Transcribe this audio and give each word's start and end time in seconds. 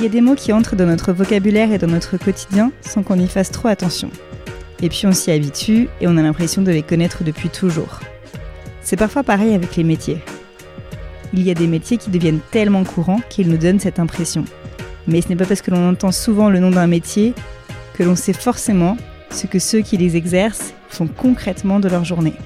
Il 0.00 0.04
y 0.04 0.06
a 0.06 0.08
des 0.12 0.22
mots 0.22 0.34
qui 0.34 0.50
entrent 0.54 0.76
dans 0.76 0.86
notre 0.86 1.12
vocabulaire 1.12 1.72
et 1.72 1.76
dans 1.76 1.86
notre 1.86 2.16
quotidien 2.16 2.72
sans 2.80 3.02
qu'on 3.02 3.18
y 3.18 3.28
fasse 3.28 3.50
trop 3.50 3.68
attention. 3.68 4.10
Et 4.80 4.88
puis 4.88 5.06
on 5.06 5.12
s'y 5.12 5.30
habitue 5.30 5.90
et 6.00 6.08
on 6.08 6.16
a 6.16 6.22
l'impression 6.22 6.62
de 6.62 6.70
les 6.70 6.80
connaître 6.80 7.22
depuis 7.22 7.50
toujours. 7.50 8.00
C'est 8.80 8.96
parfois 8.96 9.24
pareil 9.24 9.52
avec 9.52 9.76
les 9.76 9.84
métiers. 9.84 10.16
Il 11.34 11.42
y 11.42 11.50
a 11.50 11.54
des 11.54 11.66
métiers 11.66 11.98
qui 11.98 12.08
deviennent 12.08 12.40
tellement 12.50 12.82
courants 12.82 13.20
qu'ils 13.28 13.50
nous 13.50 13.58
donnent 13.58 13.78
cette 13.78 13.98
impression. 13.98 14.46
Mais 15.06 15.20
ce 15.20 15.28
n'est 15.28 15.36
pas 15.36 15.44
parce 15.44 15.60
que 15.60 15.70
l'on 15.70 15.90
entend 15.90 16.12
souvent 16.12 16.48
le 16.48 16.60
nom 16.60 16.70
d'un 16.70 16.86
métier 16.86 17.34
que 17.92 18.02
l'on 18.02 18.16
sait 18.16 18.32
forcément 18.32 18.96
ce 19.30 19.46
que 19.46 19.58
ceux 19.58 19.82
qui 19.82 19.98
les 19.98 20.16
exercent 20.16 20.72
font 20.88 21.08
concrètement 21.08 21.78
de 21.78 21.90
leur 21.90 22.06
journée. 22.06 22.36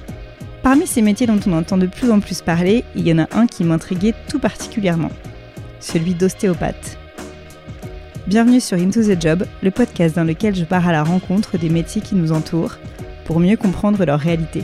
Parmi 0.61 0.87
ces 0.87 1.01
métiers 1.01 1.25
dont 1.25 1.39
on 1.47 1.53
entend 1.53 1.77
de 1.77 1.87
plus 1.87 2.11
en 2.11 2.19
plus 2.19 2.41
parler, 2.41 2.83
il 2.97 3.07
y 3.07 3.13
en 3.13 3.19
a 3.19 3.29
un 3.31 3.47
qui 3.47 3.63
m'intriguait 3.63 4.13
tout 4.27 4.39
particulièrement, 4.39 5.11
celui 5.79 6.15
d'ostéopathe. 6.15 6.97
Bienvenue 8.27 8.59
sur 8.59 8.79
Into 8.79 9.03
the 9.03 9.21
Job, 9.21 9.45
le 9.61 9.69
podcast 9.69 10.15
dans 10.15 10.23
lequel 10.23 10.55
je 10.55 10.65
pars 10.65 10.87
à 10.87 10.91
la 10.91 11.03
rencontre 11.03 11.59
des 11.59 11.69
métiers 11.69 12.01
qui 12.01 12.15
nous 12.15 12.31
entourent 12.31 12.77
pour 13.23 13.39
mieux 13.39 13.55
comprendre 13.55 14.03
leur 14.03 14.19
réalité. 14.19 14.63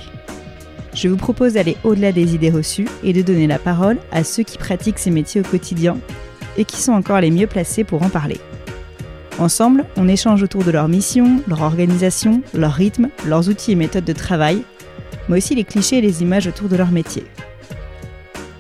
Je 0.96 1.08
vous 1.08 1.16
propose 1.16 1.54
d'aller 1.54 1.78
au-delà 1.84 2.12
des 2.12 2.34
idées 2.34 2.50
reçues 2.50 2.88
et 3.04 3.14
de 3.14 3.22
donner 3.22 3.46
la 3.46 3.60
parole 3.60 4.00
à 4.12 4.24
ceux 4.24 4.42
qui 4.42 4.58
pratiquent 4.58 4.98
ces 4.98 5.12
métiers 5.12 5.42
au 5.42 5.44
quotidien 5.44 6.00
et 6.58 6.66
qui 6.66 6.78
sont 6.78 6.94
encore 6.94 7.22
les 7.22 7.30
mieux 7.30 7.46
placés 7.46 7.84
pour 7.84 8.02
en 8.02 8.10
parler. 8.10 8.40
Ensemble, 9.38 9.86
on 9.96 10.08
échange 10.08 10.42
autour 10.42 10.64
de 10.64 10.72
leur 10.72 10.88
mission, 10.88 11.40
leur 11.48 11.62
organisation, 11.62 12.42
leur 12.56 12.74
rythme, 12.74 13.10
leurs 13.28 13.48
outils 13.48 13.74
et 13.74 13.76
méthodes 13.76 14.06
de 14.06 14.14
travail, 14.14 14.64
mais 15.30 15.38
aussi 15.38 15.54
les 15.54 15.66
clichés 15.66 16.00
et 16.00 16.02
les 16.02 16.24
images 16.24 16.48
autour 16.48 16.68
de 16.68 16.78
leur 16.78 16.90
métier. 16.90 17.26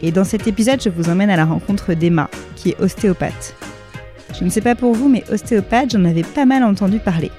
Et 0.03 0.11
dans 0.11 0.25
cet 0.25 0.45
épisode, 0.45 0.81
je 0.81 0.89
vous 0.89 1.09
emmène 1.09 1.31
à 1.31 1.37
la 1.37 1.45
rencontre 1.45 1.95
d'Emma, 1.95 2.29
qui 2.55 2.69
est 2.69 2.79
ostéopathe. 2.79 3.55
Je 4.37 4.43
ne 4.43 4.49
sais 4.49 4.61
pas 4.61 4.75
pour 4.75 4.93
vous, 4.93 5.09
mais 5.09 5.23
ostéopathe, 5.31 5.91
j'en 5.91 6.05
avais 6.05 6.23
pas 6.23 6.45
mal 6.45 6.63
entendu 6.63 6.99
parler. 6.99 7.31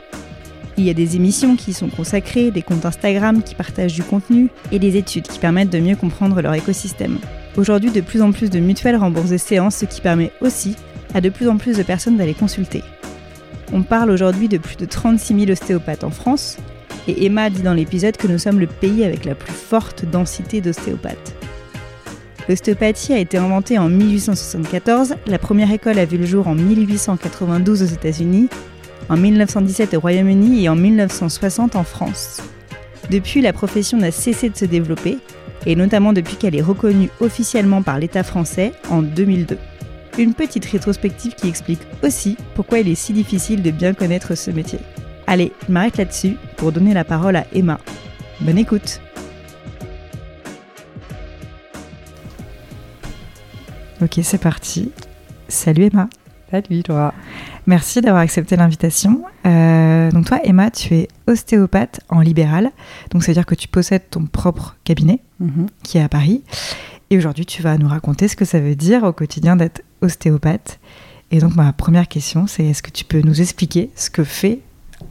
Il 0.78 0.84
y 0.84 0.90
a 0.90 0.94
des 0.94 1.16
émissions 1.16 1.56
qui 1.56 1.72
y 1.72 1.74
sont 1.74 1.88
consacrées, 1.88 2.50
des 2.50 2.62
comptes 2.62 2.86
Instagram 2.86 3.42
qui 3.42 3.54
partagent 3.54 3.94
du 3.94 4.02
contenu 4.02 4.48
et 4.70 4.78
des 4.78 4.96
études 4.96 5.28
qui 5.28 5.38
permettent 5.38 5.70
de 5.70 5.80
mieux 5.80 5.96
comprendre 5.96 6.40
leur 6.40 6.54
écosystème. 6.54 7.18
Aujourd'hui, 7.56 7.90
de 7.90 8.00
plus 8.00 8.22
en 8.22 8.32
plus 8.32 8.48
de 8.48 8.58
mutuelles 8.58 8.96
remboursent 8.96 9.30
des 9.30 9.38
séances, 9.38 9.76
ce 9.76 9.84
qui 9.84 10.00
permet 10.00 10.32
aussi 10.40 10.76
à 11.14 11.20
de 11.20 11.28
plus 11.28 11.48
en 11.48 11.58
plus 11.58 11.76
de 11.76 11.82
personnes 11.82 12.16
d'aller 12.16 12.34
consulter. 12.34 12.82
On 13.72 13.82
parle 13.82 14.10
aujourd'hui 14.10 14.48
de 14.48 14.58
plus 14.58 14.77
de 14.77 14.86
36 14.86 15.40
000 15.40 15.50
ostéopathes 15.50 16.04
en 16.04 16.10
France, 16.10 16.56
et 17.08 17.27
Emma 17.27 17.50
dit 17.50 17.62
dans 17.62 17.74
l'épisode 17.74 18.16
que 18.16 18.28
nous 18.28 18.38
sommes 18.38 18.60
le 18.60 18.66
pays 18.66 19.04
avec 19.04 19.24
la 19.24 19.34
plus 19.34 19.52
forte 19.52 20.04
densité 20.04 20.60
d'ostéopathes. 20.60 21.34
L'ostéopathie 22.48 23.12
a 23.12 23.18
été 23.18 23.38
inventée 23.38 23.78
en 23.78 23.88
1874, 23.88 25.14
la 25.26 25.38
première 25.38 25.70
école 25.70 25.98
a 25.98 26.04
vu 26.04 26.18
le 26.18 26.26
jour 26.26 26.48
en 26.48 26.54
1892 26.54 27.82
aux 27.82 27.86
États-Unis, 27.86 28.48
en 29.08 29.16
1917 29.16 29.94
au 29.94 30.00
Royaume-Uni 30.00 30.64
et 30.64 30.68
en 30.68 30.76
1960 30.76 31.76
en 31.76 31.84
France. 31.84 32.42
Depuis, 33.10 33.42
la 33.42 33.52
profession 33.52 33.98
n'a 33.98 34.10
cessé 34.10 34.48
de 34.48 34.56
se 34.56 34.64
développer, 34.64 35.18
et 35.66 35.76
notamment 35.76 36.12
depuis 36.12 36.36
qu'elle 36.36 36.56
est 36.56 36.62
reconnue 36.62 37.10
officiellement 37.20 37.82
par 37.82 37.98
l'État 37.98 38.24
français 38.24 38.72
en 38.90 39.02
2002. 39.02 39.58
Une 40.18 40.34
petite 40.34 40.64
rétrospective 40.64 41.34
qui 41.34 41.48
explique 41.48 41.80
aussi 42.02 42.36
pourquoi 42.54 42.80
il 42.80 42.88
est 42.88 42.96
si 42.96 43.12
difficile 43.12 43.62
de 43.62 43.70
bien 43.70 43.94
connaître 43.94 44.34
ce 44.34 44.50
métier. 44.50 44.78
Allez, 45.27 45.52
je 45.66 45.72
m'arrête 45.72 45.96
là-dessus 45.96 46.36
pour 46.56 46.72
donner 46.72 46.92
la 46.92 47.04
parole 47.04 47.36
à 47.36 47.46
Emma. 47.52 47.78
Bonne 48.40 48.58
écoute 48.58 49.00
Ok, 54.02 54.18
c'est 54.23 54.39
parti. 54.39 54.90
Salut 55.48 55.85
Emma. 55.92 56.08
Salut 56.51 56.83
Laura. 56.89 57.14
Merci 57.67 58.01
d'avoir 58.01 58.23
accepté 58.23 58.57
l'invitation. 58.57 59.23
Euh, 59.46 60.11
donc 60.11 60.27
toi, 60.27 60.40
Emma, 60.45 60.70
tu 60.70 60.95
es 60.95 61.08
ostéopathe 61.27 62.01
en 62.08 62.20
libéral. 62.20 62.70
Donc 63.11 63.23
ça 63.23 63.29
veut 63.29 63.35
dire 63.35 63.46
que 63.46 63.55
tu 63.55 63.68
possèdes 63.68 64.11
ton 64.11 64.27
propre 64.27 64.77
cabinet 64.85 65.20
Mhm. 65.41 65.67
qui 65.83 65.98
est 65.98 66.02
à 66.02 66.08
Paris. 66.08 66.42
Et 67.11 67.17
aujourd'hui, 67.17 67.46
tu 67.46 67.62
vas 67.62 67.79
nous 67.79 67.89
raconter 67.89 68.29
ce 68.29 68.36
que 68.36 68.45
ça 68.45 68.58
veut 68.61 68.74
dire 68.74 69.05
au 69.05 69.12
quotidien 69.12 69.57
d'être 69.57 69.83
ostéopathe. 70.01 70.79
Et 71.30 71.39
donc 71.39 71.55
ma 71.55 71.73
première 71.73 72.08
question, 72.08 72.46
c'est 72.46 72.64
est-ce 72.64 72.83
que 72.83 72.91
tu 72.91 73.05
peux 73.05 73.20
nous 73.23 73.41
expliquer 73.41 73.91
ce 73.95 74.11
que 74.11 74.24
fait 74.24 74.61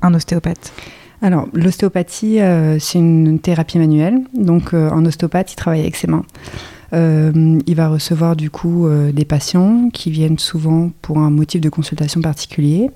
un 0.01 0.13
ostéopathe? 0.13 0.73
Alors, 1.23 1.47
l'ostéopathie, 1.53 2.41
euh, 2.41 2.79
c'est 2.79 2.97
une 2.97 3.37
thérapie 3.39 3.77
manuelle. 3.77 4.21
Donc, 4.33 4.73
euh, 4.73 4.89
un 4.89 5.05
ostéopathe, 5.05 5.53
il 5.53 5.55
travaille 5.55 5.81
avec 5.81 5.95
ses 5.95 6.07
mains. 6.07 6.25
Euh, 6.93 7.59
il 7.65 7.75
va 7.75 7.87
recevoir 7.87 8.35
du 8.35 8.49
coup 8.49 8.85
euh, 8.85 9.11
des 9.11 9.23
patients 9.23 9.89
qui 9.93 10.11
viennent 10.11 10.39
souvent 10.39 10.91
pour 11.01 11.19
un 11.19 11.29
motif 11.29 11.61
de 11.61 11.69
consultation 11.69 12.21
particulier. 12.21 12.89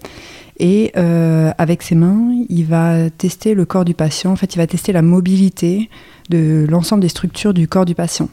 Et 0.59 0.91
euh, 0.97 1.51
avec 1.57 1.81
ses 1.81 1.95
mains, 1.95 2.31
il 2.50 2.66
va 2.66 3.09
tester 3.09 3.53
le 3.53 3.66
corps 3.66 3.85
du 3.85 3.94
patient. 3.94 4.31
En 4.31 4.35
fait, 4.35 4.55
il 4.55 4.57
va 4.57 4.67
tester 4.67 4.91
la 4.91 5.01
mobilité 5.01 5.89
de 6.29 6.66
l'ensemble 6.69 7.01
des 7.01 7.09
structures 7.09 7.53
du 7.53 7.67
corps 7.67 7.85
du 7.85 7.95
patient. 7.95 8.29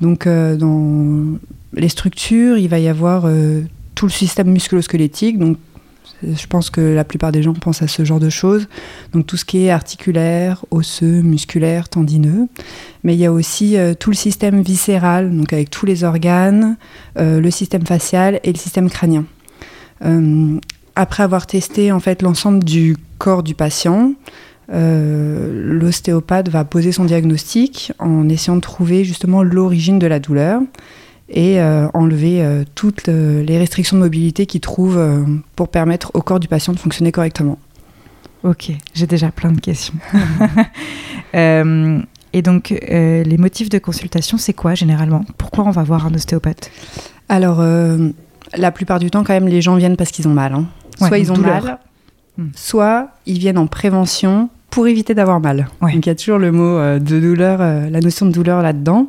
Donc, 0.00 0.26
dans 0.26 1.38
les 1.74 1.88
structures, 1.90 2.56
il 2.56 2.68
va 2.68 2.78
y 2.78 2.88
avoir 2.88 3.28
tout 3.94 4.06
le 4.06 4.10
système 4.10 4.50
musculo-squelettique. 4.50 5.38
Je 6.22 6.46
pense 6.46 6.70
que 6.70 6.80
la 6.80 7.04
plupart 7.04 7.32
des 7.32 7.42
gens 7.42 7.54
pensent 7.54 7.82
à 7.82 7.88
ce 7.88 8.04
genre 8.04 8.20
de 8.20 8.30
choses. 8.30 8.68
Donc 9.12 9.26
tout 9.26 9.36
ce 9.36 9.44
qui 9.44 9.64
est 9.64 9.70
articulaire, 9.70 10.64
osseux, 10.70 11.22
musculaire, 11.22 11.88
tendineux. 11.88 12.48
Mais 13.04 13.14
il 13.14 13.20
y 13.20 13.26
a 13.26 13.32
aussi 13.32 13.76
euh, 13.76 13.94
tout 13.94 14.10
le 14.10 14.16
système 14.16 14.60
viscéral, 14.60 15.34
donc 15.34 15.52
avec 15.52 15.70
tous 15.70 15.86
les 15.86 16.04
organes, 16.04 16.76
euh, 17.18 17.40
le 17.40 17.50
système 17.50 17.86
facial 17.86 18.40
et 18.44 18.52
le 18.52 18.58
système 18.58 18.90
crânien. 18.90 19.24
Euh, 20.04 20.58
après 20.96 21.22
avoir 21.22 21.46
testé 21.46 21.92
en 21.92 22.00
fait 22.00 22.22
l'ensemble 22.22 22.64
du 22.64 22.96
corps 23.18 23.42
du 23.42 23.54
patient, 23.54 24.14
l'ostéopathe 24.72 26.48
va 26.48 26.64
poser 26.64 26.92
son 26.92 27.04
diagnostic 27.04 27.92
en 27.98 28.28
essayant 28.28 28.54
de 28.54 28.60
trouver 28.60 29.02
justement 29.02 29.42
l'origine 29.42 29.98
de 29.98 30.06
la 30.06 30.20
douleur 30.20 30.62
et 31.30 31.60
euh, 31.60 31.86
enlever 31.94 32.42
euh, 32.42 32.64
toutes 32.74 33.08
euh, 33.08 33.42
les 33.44 33.56
restrictions 33.58 33.96
de 33.96 34.02
mobilité 34.02 34.46
qu'il 34.46 34.60
trouve 34.60 34.98
euh, 34.98 35.22
pour 35.56 35.68
permettre 35.68 36.10
au 36.14 36.22
corps 36.22 36.40
du 36.40 36.48
patient 36.48 36.72
de 36.72 36.78
fonctionner 36.78 37.12
correctement. 37.12 37.58
Ok, 38.42 38.72
j'ai 38.94 39.06
déjà 39.06 39.30
plein 39.30 39.52
de 39.52 39.60
questions. 39.60 39.94
Et 42.32 42.42
donc, 42.42 42.70
les 42.70 43.36
motifs 43.38 43.68
de 43.68 43.78
consultation, 43.78 44.38
c'est 44.38 44.52
quoi 44.52 44.74
généralement? 44.74 45.24
Pourquoi 45.36 45.64
on 45.64 45.70
va 45.70 45.82
voir 45.82 46.06
un 46.06 46.14
ostéopathe? 46.14 46.70
Alors, 47.28 47.60
la 48.56 48.70
plupart 48.70 48.98
du 48.98 49.10
temps, 49.10 49.24
quand 49.24 49.34
même, 49.34 49.48
les 49.48 49.60
gens 49.60 49.76
viennent 49.76 49.96
parce 49.96 50.10
qu'ils 50.10 50.28
ont 50.28 50.32
mal. 50.34 50.54
hein. 50.54 50.64
Ouais, 51.00 51.08
soit 51.08 51.18
ils 51.18 51.30
ont 51.32 51.34
douleur. 51.34 51.64
mal, 51.64 51.78
Hmm. 52.38 52.46
soit 52.54 53.08
ils 53.26 53.38
viennent 53.38 53.58
en 53.58 53.66
prévention 53.66 54.48
pour 54.70 54.86
éviter 54.86 55.14
d'avoir 55.14 55.40
mal. 55.40 55.68
Ouais. 55.82 55.92
Donc, 55.92 56.06
il 56.06 56.08
y 56.08 56.12
a 56.12 56.14
toujours 56.14 56.38
le 56.38 56.52
mot 56.52 56.78
euh, 56.78 57.00
de 57.00 57.18
douleur, 57.18 57.58
euh, 57.60 57.90
la 57.90 58.00
notion 58.00 58.24
de 58.24 58.30
douleur 58.30 58.62
là-dedans. 58.62 59.08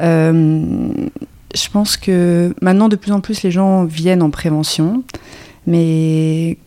Euh, 0.00 0.92
je 1.54 1.68
pense 1.68 1.96
que 1.96 2.54
maintenant, 2.62 2.88
de 2.88 2.96
plus 2.96 3.12
en 3.12 3.20
plus, 3.20 3.42
les 3.42 3.50
gens 3.50 3.84
viennent 3.84 4.22
en 4.22 4.30
prévention. 4.30 5.02
Mais 5.66 6.58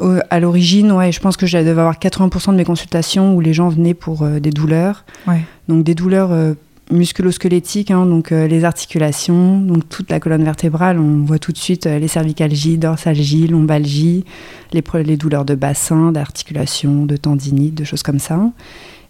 au- 0.00 0.16
à 0.30 0.40
l'origine, 0.40 0.92
ouais, 0.92 1.12
je 1.12 1.20
pense 1.20 1.36
que 1.36 1.46
je 1.46 1.58
devais 1.58 1.70
avoir 1.70 1.98
80% 1.98 2.52
de 2.52 2.56
mes 2.56 2.64
consultations 2.64 3.34
où 3.34 3.40
les 3.40 3.52
gens 3.52 3.68
venaient 3.68 3.94
pour 3.94 4.22
euh, 4.22 4.40
des 4.40 4.50
douleurs. 4.50 5.04
Ouais. 5.26 5.42
Donc 5.68 5.84
des 5.84 5.94
douleurs 5.94 6.32
euh, 6.32 6.54
musculo-squelettiques, 6.90 7.90
hein, 7.90 8.04
donc 8.06 8.32
euh, 8.32 8.46
les 8.46 8.64
articulations, 8.64 9.60
donc 9.60 9.88
toute 9.88 10.10
la 10.10 10.18
colonne 10.20 10.44
vertébrale. 10.44 10.98
On 10.98 11.24
voit 11.24 11.38
tout 11.38 11.52
de 11.52 11.58
suite 11.58 11.86
euh, 11.86 11.98
les 11.98 12.08
cervicalgies, 12.08 12.78
dorsalgies, 12.78 13.46
lombalgies, 13.48 14.24
les, 14.72 14.82
les 15.04 15.16
douleurs 15.16 15.44
de 15.44 15.54
bassin, 15.54 16.10
d'articulation, 16.12 17.04
de 17.06 17.16
tendinite, 17.16 17.74
de 17.74 17.84
choses 17.84 18.02
comme 18.02 18.18
ça. 18.18 18.40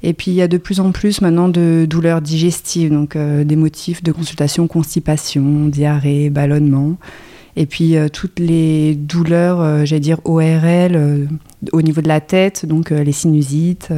Et 0.03 0.15
puis 0.15 0.31
il 0.33 0.35
y 0.35 0.43
a 0.43 0.49
de 0.49 0.57
plus 0.57 0.81
en 0.81 0.91
plus 0.91 1.21
maintenant 1.21 1.49
de 1.49 1.87
douleurs 1.89 2.21
digestives, 2.21 2.91
donc 2.91 3.15
euh, 3.15 3.45
des 3.45 3.57
motifs 3.57 4.03
de 4.03 4.11
consultation, 4.11 4.67
constipation, 4.67 5.69
diarrhée, 5.69 6.29
ballonnement. 6.29 6.97
Et 7.55 7.67
puis 7.67 7.97
euh, 7.97 8.09
toutes 8.09 8.41
les 8.41 8.95
douleurs, 8.97 9.61
euh, 9.61 9.85
j'allais 9.85 10.01
dire 10.01 10.19
ORL, 10.25 11.29
au 11.73 11.83
niveau 11.83 12.01
de 12.01 12.09
la 12.09 12.21
tête, 12.21 12.67
donc 12.67 12.91
les 12.91 13.13
sinusites, 13.13 13.91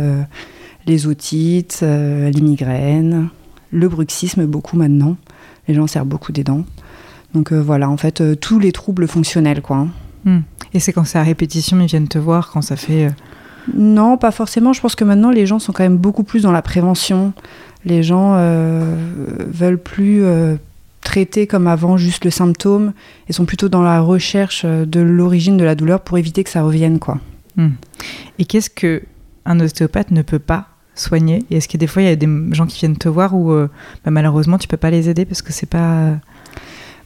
les 0.87 1.07
otites, 1.07 1.81
les 1.83 2.41
migraines, 2.43 3.29
le 3.71 3.89
bruxisme 3.89 4.45
beaucoup 4.45 4.77
maintenant. 4.77 5.17
Les 5.67 5.73
gens 5.73 5.87
serrent 5.87 6.05
beaucoup 6.05 6.33
des 6.33 6.45
dents. 6.45 6.65
Donc 7.33 7.55
voilà, 7.55 7.89
en 7.89 7.97
fait, 7.97 8.39
tous 8.39 8.59
les 8.59 8.71
troubles 8.71 9.09
fonctionnels, 9.09 9.63
quoi. 9.63 9.89
Hmm. 10.25 10.41
Et 10.75 10.79
c'est 10.79 10.93
quand 10.93 11.05
c'est 11.05 11.19
à 11.19 11.23
répétition, 11.23 11.81
ils 11.81 11.87
viennent 11.87 12.09
te 12.09 12.19
voir, 12.19 12.51
quand 12.51 12.61
ça 12.61 12.77
fait... 12.77 13.09
Non, 13.73 14.19
pas 14.19 14.31
forcément. 14.31 14.73
Je 14.73 14.81
pense 14.81 14.95
que 14.95 15.05
maintenant, 15.05 15.31
les 15.31 15.47
gens 15.47 15.59
sont 15.59 15.73
quand 15.73 15.83
même 15.83 15.97
beaucoup 15.97 16.25
plus 16.25 16.43
dans 16.43 16.53
la 16.53 16.63
prévention. 16.63 17.33
Les 17.85 18.03
gens 18.03 18.35
euh, 18.37 18.97
veulent 19.47 19.79
plus 19.79 20.25
euh, 20.25 20.57
traiter 21.03 21.47
comme 21.47 21.67
avant 21.67 21.97
juste 21.97 22.25
le 22.25 22.31
symptôme 22.31 22.93
et 23.29 23.33
sont 23.33 23.45
plutôt 23.45 23.69
dans 23.69 23.83
la 23.83 24.01
recherche 24.01 24.63
euh, 24.65 24.85
de 24.85 25.01
l'origine 25.01 25.57
de 25.57 25.65
la 25.65 25.75
douleur 25.75 26.01
pour 26.01 26.19
éviter 26.19 26.43
que 26.43 26.51
ça 26.51 26.63
revienne, 26.63 26.99
quoi. 26.99 27.19
Et 28.39 28.47
qu'est-ce 28.47 28.71
que 28.71 29.03
un 29.45 29.61
ostéopathe 29.61 30.11
ne 30.11 30.23
peut 30.23 30.41
pas 30.41 30.69
soigner? 30.97 31.45
Et 31.51 31.59
est-ce 31.59 31.69
que 31.69 31.77
des 31.77 31.87
fois, 31.87 32.03
il 32.03 32.07
y 32.07 32.09
a 32.09 32.17
des 32.17 32.29
gens 32.51 32.67
qui 32.67 32.81
viennent 32.81 32.97
te 32.97 33.09
voir 33.09 33.35
où 33.35 33.53
euh, 33.53 33.69
bah, 34.05 34.11
malheureusement, 34.11 34.59
tu 34.59 34.67
peux 34.67 34.77
pas 34.77 34.91
les 34.91 35.09
aider 35.09 35.25
parce 35.25 35.43
que 35.43 35.53
c'est 35.53 35.69
pas... 35.69 36.15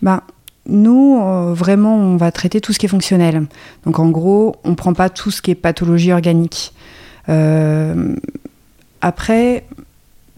Ben, 0.00 0.22
nous, 0.68 1.20
euh, 1.20 1.54
vraiment, 1.54 1.96
on 1.96 2.16
va 2.16 2.30
traiter 2.30 2.60
tout 2.60 2.72
ce 2.72 2.78
qui 2.78 2.86
est 2.86 2.88
fonctionnel. 2.88 3.46
Donc 3.84 3.98
en 3.98 4.10
gros, 4.10 4.56
on 4.64 4.70
ne 4.70 4.74
prend 4.74 4.92
pas 4.92 5.08
tout 5.08 5.30
ce 5.30 5.42
qui 5.42 5.50
est 5.50 5.54
pathologie 5.54 6.12
organique. 6.12 6.72
Euh, 7.28 8.14
après, 9.00 9.64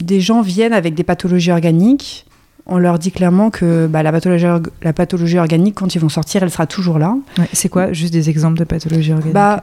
des 0.02 0.20
gens 0.20 0.40
viennent 0.40 0.72
avec 0.72 0.94
des 0.94 1.04
pathologies 1.04 1.52
organiques. 1.52 2.26
On 2.66 2.78
leur 2.78 2.98
dit 2.98 3.10
clairement 3.10 3.50
que 3.50 3.88
bah, 3.88 4.02
la, 4.02 4.12
pathologie, 4.12 4.46
la 4.82 4.92
pathologie 4.92 5.38
organique, 5.38 5.74
quand 5.74 5.94
ils 5.94 6.00
vont 6.00 6.08
sortir, 6.08 6.42
elle 6.42 6.50
sera 6.50 6.66
toujours 6.66 6.98
là. 6.98 7.16
c'est 7.52 7.68
quoi 7.68 7.92
Juste 7.92 8.12
des 8.12 8.30
exemples 8.30 8.58
de 8.58 8.64
pathologies 8.64 9.12
organiques 9.12 9.34
bah, 9.34 9.62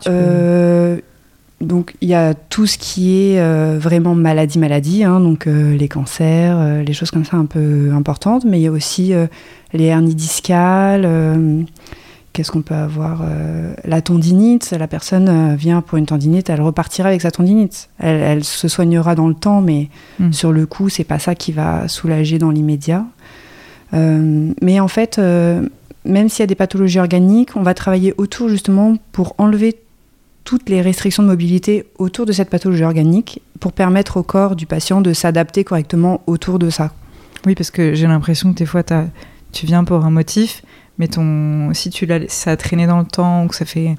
donc 1.60 1.96
il 2.02 2.10
y 2.10 2.14
a 2.14 2.36
tout 2.36 2.68
ce 2.68 2.78
qui 2.78 3.18
est 3.18 3.40
euh, 3.40 3.80
vraiment 3.80 4.14
maladie 4.14 4.60
maladie, 4.60 5.04
hein, 5.04 5.20
donc 5.20 5.48
euh, 5.48 5.76
les 5.76 5.88
cancers, 5.88 6.56
euh, 6.60 6.84
les 6.84 6.94
choses 6.94 7.10
comme 7.10 7.26
ça 7.26 7.38
un 7.38 7.46
peu 7.46 7.92
importantes, 7.94 8.46
mais 8.46 8.60
il 8.60 8.64
y 8.64 8.68
a 8.68 8.72
aussi 8.72 9.14
les 9.74 9.86
hernies 9.86 10.16
discales. 10.16 11.08
Qu'est-ce 12.34 12.52
qu'on 12.52 12.62
peut 12.62 12.76
avoir 12.76 13.24
La 13.84 14.02
tendinite, 14.02 14.70
la 14.78 14.88
personne 14.88 15.56
vient 15.56 15.82
pour 15.82 15.98
une 15.98 16.06
tendinite, 16.06 16.52
elle 16.52 16.62
repartira 16.62 17.10
avec 17.10 17.22
sa 17.22 17.32
tendinite. 17.32 17.90
Elle, 17.98 18.44
se 18.44 18.68
soignera 18.68 19.16
dans 19.16 19.28
le 19.28 19.34
temps, 19.34 19.62
mais 19.62 19.90
hmm. 20.20 20.32
sur 20.32 20.52
le 20.52 20.68
coup, 20.68 20.90
c'est 20.90 21.04
pas 21.04 21.18
ça 21.18 21.34
qui 21.34 21.52
va 21.52 21.88
soulager 21.88 22.38
dans 22.38 22.52
l'immédiat. 22.52 23.06
mais 23.92 24.80
en 24.80 24.88
fait, 24.88 25.20
même 26.06 26.30
s'il 26.30 26.42
y 26.42 26.44
a 26.44 26.48
des 26.48 26.56
pathologies 26.56 27.00
organiques, 27.00 27.56
on 27.56 27.64
va 27.64 27.74
travailler 27.74 28.14
autour 28.18 28.50
justement 28.50 28.96
pour 29.12 29.34
enlever 29.40 29.76
toutes 30.48 30.70
les 30.70 30.82
restrictions 30.82 31.24
de 31.24 31.28
mobilité 31.28 31.88
autour 31.98 32.26
de 32.26 32.32
cette 32.32 32.50
pathologie 32.50 32.86
organique 32.86 33.42
pour 33.60 33.74
permettre 33.74 34.16
au 34.16 34.24
corps 34.24 34.56
du 34.56 34.66
patient 34.66 35.02
de 35.02 35.12
s'adapter 35.12 35.66
correctement 35.66 36.22
autour 36.26 36.58
de 36.58 36.70
ça. 36.70 36.94
Oui, 37.46 37.54
parce 37.54 37.70
que 37.70 37.94
j'ai 37.94 38.08
l'impression 38.08 38.54
que 38.54 38.58
des 38.58 38.66
fois, 38.66 38.82
tu 39.52 39.66
viens 39.66 39.84
pour 39.84 40.06
un 40.06 40.10
motif, 40.10 40.64
mais 41.00 41.10
ton, 41.10 41.74
si 41.74 41.90
tu 41.90 42.08
ça 42.30 42.52
a 42.52 42.56
traîné 42.56 42.88
dans 42.88 43.00
le 43.00 43.06
temps 43.06 43.44
ou 43.44 43.50
que 43.50 43.56
ça, 43.58 43.66
fait, 43.66 43.98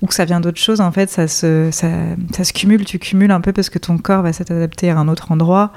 ou 0.00 0.06
que 0.06 0.14
ça 0.14 0.24
vient 0.24 0.40
d'autre 0.40 0.58
chose, 0.58 0.80
en 0.80 0.90
fait, 0.90 1.10
ça 1.10 1.28
se, 1.28 1.68
ça, 1.70 2.44
se 2.44 2.52
cumule, 2.54 2.86
tu 2.86 2.98
cumules 2.98 3.30
un 3.30 3.42
peu 3.42 3.52
parce 3.52 3.68
que 3.68 3.78
ton 3.78 3.98
corps 3.98 4.22
va 4.22 4.32
s'adapter 4.32 4.88
à 4.88 4.96
un 4.96 5.06
autre 5.06 5.32
endroit 5.32 5.70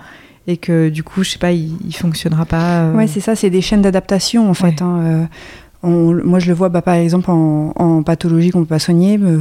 et 0.47 0.55
que 0.55 0.87
du 0.87 1.03
coup, 1.03 1.23
je 1.23 1.31
sais 1.31 1.37
pas, 1.37 1.51
il, 1.51 1.75
il 1.85 1.93
fonctionnera 1.93 2.45
pas. 2.45 2.83
Euh. 2.83 2.93
Ouais, 2.93 3.07
c'est 3.07 3.19
ça, 3.19 3.35
c'est 3.35 3.49
des 3.49 3.61
chaînes 3.61 3.81
d'adaptation 3.81 4.49
en 4.49 4.53
fait. 4.53 4.81
Hein, 4.81 4.99
euh. 5.01 5.25
Moi, 5.83 6.39
je 6.39 6.47
le 6.47 6.53
vois, 6.53 6.69
bah, 6.69 6.81
par 6.81 6.95
exemple, 6.95 7.29
en, 7.29 7.73
en 7.75 8.03
pathologie 8.03 8.51
qu'on 8.51 8.61
peut 8.61 8.65
pas 8.65 8.79
soigner. 8.79 9.19
Euh, 9.21 9.39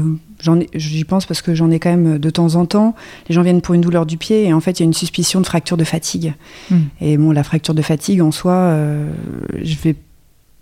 j'y 0.75 1.05
pense 1.05 1.27
parce 1.27 1.43
que 1.43 1.55
j'en 1.55 1.71
ai 1.71 1.79
quand 1.79 1.91
même 1.91 2.19
de 2.19 2.31
temps 2.31 2.55
en 2.57 2.67
temps. 2.67 2.95
Les 3.29 3.35
gens 3.35 3.43
viennent 3.43 3.61
pour 3.61 3.75
une 3.75 3.81
douleur 3.81 4.07
du 4.07 4.17
pied 4.17 4.45
et 4.47 4.53
en 4.53 4.61
fait, 4.61 4.79
il 4.79 4.83
y 4.83 4.85
a 4.85 4.87
une 4.87 4.95
suspicion 4.95 5.41
de 5.41 5.47
fracture 5.47 5.77
de 5.77 5.85
fatigue. 5.85 6.35
Hmm. 6.71 6.81
Et 7.01 7.17
bon, 7.17 7.33
la 7.33 7.45
fracture 7.45 7.75
de 7.75 7.83
fatigue 7.83 8.21
en 8.21 8.33
soi, 8.33 8.53
euh, 8.53 9.11
je 9.63 9.77
vais 9.77 9.97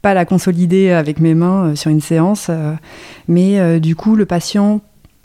pas 0.03 0.15
la 0.15 0.25
consolider 0.25 0.91
avec 0.91 1.21
mes 1.21 1.35
mains 1.35 1.65
euh, 1.65 1.75
sur 1.77 1.91
une 1.91 2.01
séance, 2.01 2.47
euh, 2.49 2.75
mais 3.29 3.81
du 3.81 3.97
coup, 3.97 4.17
le 4.17 4.27
patient, 4.27 4.81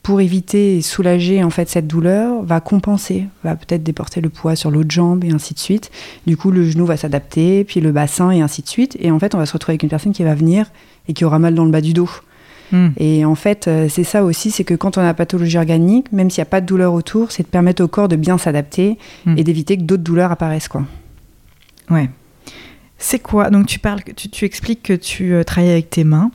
pour 0.06 0.22
éviter 0.22 0.78
et 0.78 0.82
soulager 0.84 1.44
en 1.44 1.50
fait 1.50 1.68
cette 1.68 1.88
douleur, 1.88 2.44
va 2.44 2.60
compenser, 2.60 3.26
va 3.44 3.56
peut-être 3.56 3.82
déporter 3.82 4.22
le 4.22 4.30
poids 4.30 4.56
sur 4.56 4.70
l'autre 4.70 4.92
jambe 4.92 5.24
et 5.24 5.32
ainsi 5.32 5.56
de 5.56 5.60
suite. 5.60 5.90
Du 6.28 6.38
coup, 6.38 6.52
le 6.52 6.64
genou 6.64 6.86
va 6.86 6.96
s'adapter, 6.96 7.64
puis 7.64 7.82
le 7.82 7.92
bassin 7.92 8.30
et 8.30 8.42
ainsi 8.42 8.62
de 8.62 8.68
suite. 8.68 8.96
Et 9.00 9.10
en 9.10 9.18
fait, 9.18 9.34
on 9.34 9.40
va 9.40 9.48
se 9.48 9.54
retrouver 9.54 9.72
avec 9.72 9.82
une 9.82 9.90
personne 9.90 10.14
qui 10.14 10.24
va 10.24 10.36
venir 10.36 10.68
et 11.08 11.14
qui 11.14 11.26
aura 11.26 11.40
mal 11.40 11.56
dans 11.56 11.66
le 11.66 11.72
bas 11.72 11.82
du 11.82 11.94
dos. 11.94 12.08
Hmm. 12.72 12.90
Et 12.98 13.26
en 13.26 13.34
fait, 13.34 13.68
euh, 13.68 13.88
c'est 13.90 14.04
ça 14.04 14.24
aussi, 14.24 14.52
c'est 14.52 14.64
que 14.64 14.76
quand 14.76 15.00
on 15.00 15.02
a 15.02 15.12
pathologie 15.16 15.58
organique, 15.58 16.12
même 16.12 16.30
s'il 16.30 16.42
n'y 16.42 16.48
a 16.50 16.52
pas 16.52 16.62
de 16.62 16.68
douleur 16.68 16.94
autour, 16.94 17.32
c'est 17.32 17.42
de 17.42 17.48
permettre 17.48 17.84
au 17.84 17.88
corps 17.88 18.08
de 18.08 18.16
bien 18.16 18.38
s'adapter 18.38 19.00
hmm. 19.26 19.40
et 19.40 19.44
d'éviter 19.44 19.76
que 19.76 19.82
d'autres 19.82 20.04
douleurs 20.04 20.32
apparaissent. 20.32 20.68
Quoi. 20.68 20.84
Ouais. 21.90 22.12
C'est 23.08 23.20
quoi? 23.20 23.52
Donc 23.52 23.68
tu 23.68 23.78
parles, 23.78 24.02
tu, 24.16 24.30
tu, 24.30 24.46
expliques 24.46 24.82
que 24.82 24.94
tu 24.94 25.36
euh, 25.36 25.44
travailles 25.44 25.70
avec 25.70 25.92
tes 25.92 26.04
mains. 26.04 26.32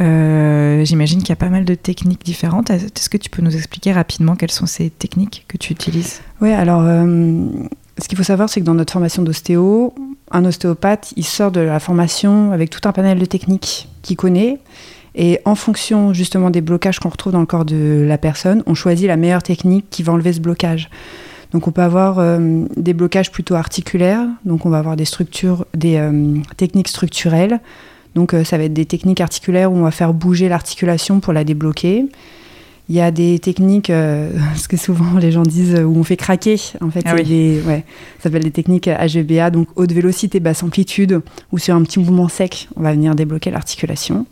Euh, 0.00 0.84
j'imagine 0.84 1.18
qu'il 1.18 1.30
y 1.30 1.32
a 1.32 1.36
pas 1.36 1.48
mal 1.48 1.64
de 1.64 1.74
techniques 1.74 2.24
différentes. 2.24 2.70
Est-ce 2.70 3.10
que 3.10 3.16
tu 3.16 3.28
peux 3.28 3.42
nous 3.42 3.56
expliquer 3.56 3.92
rapidement 3.92 4.36
quelles 4.36 4.52
sont 4.52 4.66
ces 4.66 4.88
techniques 4.88 5.44
que 5.48 5.56
tu 5.56 5.72
utilises? 5.72 6.20
Oui, 6.40 6.52
alors 6.52 6.80
ce 6.82 8.06
qu'il 8.06 8.16
faut 8.16 8.22
savoir, 8.22 8.48
c'est 8.48 8.60
que 8.60 8.64
dans 8.64 8.74
notre 8.74 8.92
formation 8.92 9.24
d'ostéo, 9.24 9.94
un 10.30 10.44
ostéopathe, 10.44 11.12
il 11.16 11.24
sort 11.24 11.50
de 11.50 11.58
la 11.58 11.80
formation 11.80 12.52
avec 12.52 12.70
tout 12.70 12.88
un 12.88 12.92
panel 12.92 13.18
de 13.18 13.24
techniques 13.24 13.88
qu'il 14.02 14.16
connaît 14.16 14.60
et 15.16 15.40
en 15.44 15.56
fonction 15.56 16.14
justement 16.14 16.50
des 16.50 16.60
blocages 16.60 17.00
qu'on 17.00 17.08
retrouve 17.08 17.32
dans 17.32 17.40
le 17.40 17.46
corps 17.46 17.64
de 17.64 18.04
la 18.06 18.16
personne, 18.16 18.62
on 18.66 18.74
choisit 18.74 19.08
la 19.08 19.16
meilleure 19.16 19.42
technique 19.42 19.86
qui 19.90 20.04
va 20.04 20.12
enlever 20.12 20.32
ce 20.32 20.40
blocage. 20.40 20.88
Donc 21.52 21.68
on 21.68 21.70
peut 21.70 21.82
avoir 21.82 22.18
euh, 22.18 22.64
des 22.76 22.94
blocages 22.94 23.30
plutôt 23.30 23.54
articulaires, 23.54 24.26
donc 24.44 24.64
on 24.64 24.70
va 24.70 24.78
avoir 24.78 24.96
des 24.96 25.04
structures, 25.04 25.66
des 25.74 25.96
euh, 25.96 26.38
techniques 26.56 26.88
structurelles. 26.88 27.60
Donc 28.14 28.34
euh, 28.34 28.44
ça 28.44 28.58
va 28.58 28.64
être 28.64 28.72
des 28.72 28.86
techniques 28.86 29.20
articulaires 29.20 29.70
où 29.70 29.76
on 29.76 29.82
va 29.82 29.90
faire 29.90 30.14
bouger 30.14 30.48
l'articulation 30.48 31.20
pour 31.20 31.32
la 31.32 31.44
débloquer. 31.44 32.06
Il 32.88 32.96
y 32.96 33.00
a 33.00 33.10
des 33.10 33.38
techniques, 33.38 33.88
ce 34.56 34.68
que 34.68 34.76
souvent 34.76 35.18
les 35.18 35.30
gens 35.30 35.44
disent, 35.44 35.78
où 35.78 35.96
on 35.96 36.04
fait 36.04 36.16
craquer. 36.16 36.56
En 36.80 36.90
fait, 36.90 37.02
ah 37.04 37.14
ouais, 37.14 37.84
ça 38.18 38.24
s'appelle 38.24 38.42
des 38.42 38.50
techniques 38.50 38.88
HVBA, 38.88 39.50
donc 39.50 39.68
haute 39.76 39.92
vélocité, 39.92 40.40
basse 40.40 40.62
amplitude, 40.62 41.20
où 41.52 41.58
sur 41.58 41.74
un 41.74 41.82
petit 41.82 42.00
mouvement 42.00 42.28
sec, 42.28 42.68
on 42.76 42.82
va 42.82 42.92
venir 42.92 43.14
débloquer 43.14 43.50
l'articulation. 43.50 44.26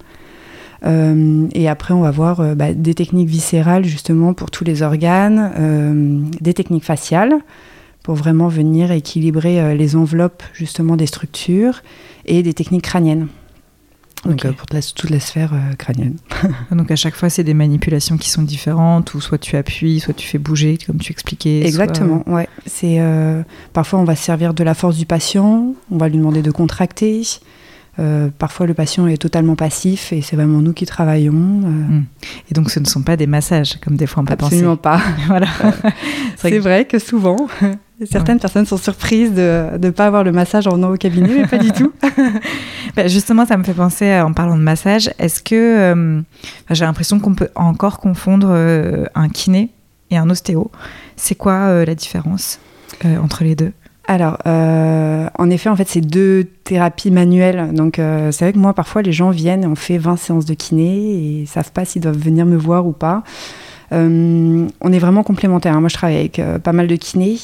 Euh, 0.85 1.47
et 1.53 1.69
après, 1.69 1.95
on 1.95 2.01
va 2.01 2.11
voir 2.11 2.41
euh, 2.41 2.55
bah, 2.55 2.73
des 2.73 2.95
techniques 2.95 3.29
viscérales 3.29 3.85
justement 3.85 4.35
pour 4.35 4.51
tous 4.51 4.65
les 4.65 4.83
organes, 4.83 5.53
euh, 5.59 6.23
des 6.41 6.55
techniques 6.55 6.85
faciales 6.85 7.35
pour 8.03 8.15
vraiment 8.15 8.49
venir 8.49 8.91
équilibrer 8.93 9.77
les 9.77 9.95
enveloppes 9.95 10.43
justement 10.55 10.97
des 10.97 11.05
structures 11.05 11.83
et 12.25 12.43
des 12.43 12.55
techniques 12.55 12.85
crâniennes. 12.85 13.29
Donc 14.25 14.47
pour 14.55 14.67
toute 14.67 15.11
la 15.11 15.21
sphère 15.21 15.53
crânienne. 15.77 16.17
Donc 16.73 16.91
à 16.91 16.97
chaque 16.97 17.15
fois, 17.15 17.29
c'est 17.29 17.45
des 17.45 17.53
manipulations 17.53 18.17
qui 18.17 18.31
sont 18.31 18.43
différentes, 18.43 19.13
ou 19.13 19.21
soit 19.21 19.37
tu 19.37 19.57
appuies, 19.57 20.01
soit 20.01 20.15
tu 20.15 20.27
fais 20.27 20.39
bouger, 20.39 20.79
comme 20.87 20.97
tu 20.97 21.13
expliquais. 21.13 21.61
Exactement, 21.67 22.25
ouais. 22.27 22.49
C'est 22.65 22.99
parfois 23.75 23.99
on 23.99 24.05
va 24.05 24.17
se 24.17 24.25
servir 24.25 24.55
de 24.55 24.65
la 24.65 24.73
force 24.73 24.97
du 24.97 25.05
patient, 25.05 25.75
on 25.91 25.99
va 25.99 26.09
lui 26.09 26.17
demander 26.17 26.41
de 26.41 26.51
contracter, 26.51 27.23
euh, 28.01 28.29
parfois, 28.39 28.67
le 28.67 28.75
patient 28.75 29.07
est 29.07 29.19
totalement 29.19 29.57
passif 29.57 30.13
et 30.13 30.23
c'est 30.23 30.37
vraiment 30.37 30.63
nous 30.63 30.73
qui 30.73 30.87
travaillons. 30.87 31.33
Euh. 31.35 31.69
Hmm. 31.69 32.05
Et 32.51 32.55
donc, 32.55 32.71
ce 32.71 32.81
ne 32.81 32.87
sont 32.87 33.03
pas 33.03 33.17
des 33.17 33.27
massages, 33.27 33.79
comme 33.81 33.97
des 33.97 34.07
fois 34.07 34.23
on 34.23 34.27
peut 34.27 34.33
Absolument 34.33 34.77
pas. 34.77 35.01
voilà. 35.27 35.47
c'est 36.37 36.59
vrai 36.59 36.87
que 36.87 36.99
souvent, 36.99 37.37
certaines 38.11 38.41
personnes 38.41 38.65
sont 38.65 38.79
surprises 38.79 39.35
de 39.35 39.79
ne 39.81 39.91
pas 39.91 40.07
avoir 40.07 40.25
le 40.25 40.33
massage 40.33 40.67
en 40.67 40.75
venant 40.75 40.91
au 40.91 40.97
cabinet, 40.97 41.31
mais 41.35 41.47
pas 41.47 41.59
du 41.59 41.73
tout. 41.73 41.93
Bah, 42.97 43.07
justement, 43.07 43.47
ça 43.47 43.57
me 43.57 43.63
fait 43.63 43.75
penser, 43.75 44.19
en 44.21 44.33
parlant 44.33 44.57
de 44.57 44.63
massage, 44.63 45.11
est-ce 45.21 45.41
que 45.41 45.55
euh, 45.55 46.21
j'ai 46.71 46.85
l'impression 46.85 47.21
qu'on 47.21 47.35
peut 47.35 47.51
encore 47.55 48.01
confondre 48.01 48.51
un 49.15 49.29
kiné 49.29 49.71
et 50.11 50.17
un 50.17 50.29
ostéo 50.29 50.73
C'est 51.15 51.37
quoi 51.37 51.85
la 51.85 51.95
différence 51.95 52.59
entre 53.05 53.45
les 53.45 53.55
deux? 53.55 53.73
Alors, 54.11 54.39
euh, 54.45 55.29
en 55.39 55.51
effet, 55.51 55.69
en 55.69 55.77
fait, 55.77 55.89
c'est 55.89 56.01
deux 56.01 56.49
thérapies 56.65 57.13
manuelles. 57.13 57.71
Donc, 57.73 58.01
euh, 58.01 58.33
c'est 58.33 58.45
vrai 58.45 58.53
que 58.53 58.59
moi, 58.59 58.75
parfois, 58.75 59.03
les 59.03 59.13
gens 59.13 59.31
viennent, 59.31 59.65
on 59.65 59.77
fait 59.77 59.99
20 59.99 60.17
séances 60.17 60.47
de 60.47 60.55
kiné 60.55 61.43
et 61.43 61.47
savent 61.47 61.71
pas 61.71 61.85
s'ils 61.85 62.03
doivent 62.03 62.19
venir 62.19 62.45
me 62.45 62.57
voir 62.57 62.89
ou 62.89 62.91
pas. 62.91 63.23
Euh, 63.93 64.67
on 64.81 64.93
est 64.93 64.99
vraiment 64.99 65.23
complémentaires. 65.23 65.79
Moi, 65.81 65.89
je 65.89 65.95
travaille 65.95 66.17
avec 66.17 66.43
pas 66.65 66.73
mal 66.73 66.89
de 66.89 66.97
kinés. 66.97 67.39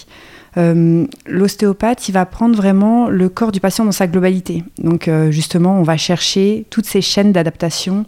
L'ostéopathe, 0.57 2.09
il 2.09 2.13
va 2.13 2.27
prendre 2.27 2.57
vraiment 2.57 3.11
le 3.11 3.29
corps 3.29 3.53
du 3.53 3.61
patient 3.61 3.85
dans 3.85 3.93
sa 3.93 4.09
globalité. 4.09 4.65
Donc, 4.79 5.09
justement, 5.31 5.79
on 5.79 5.85
va 5.85 5.97
chercher 5.97 6.67
toutes 6.71 6.87
ces 6.87 7.01
chaînes 7.01 7.31
d'adaptation. 7.31 8.07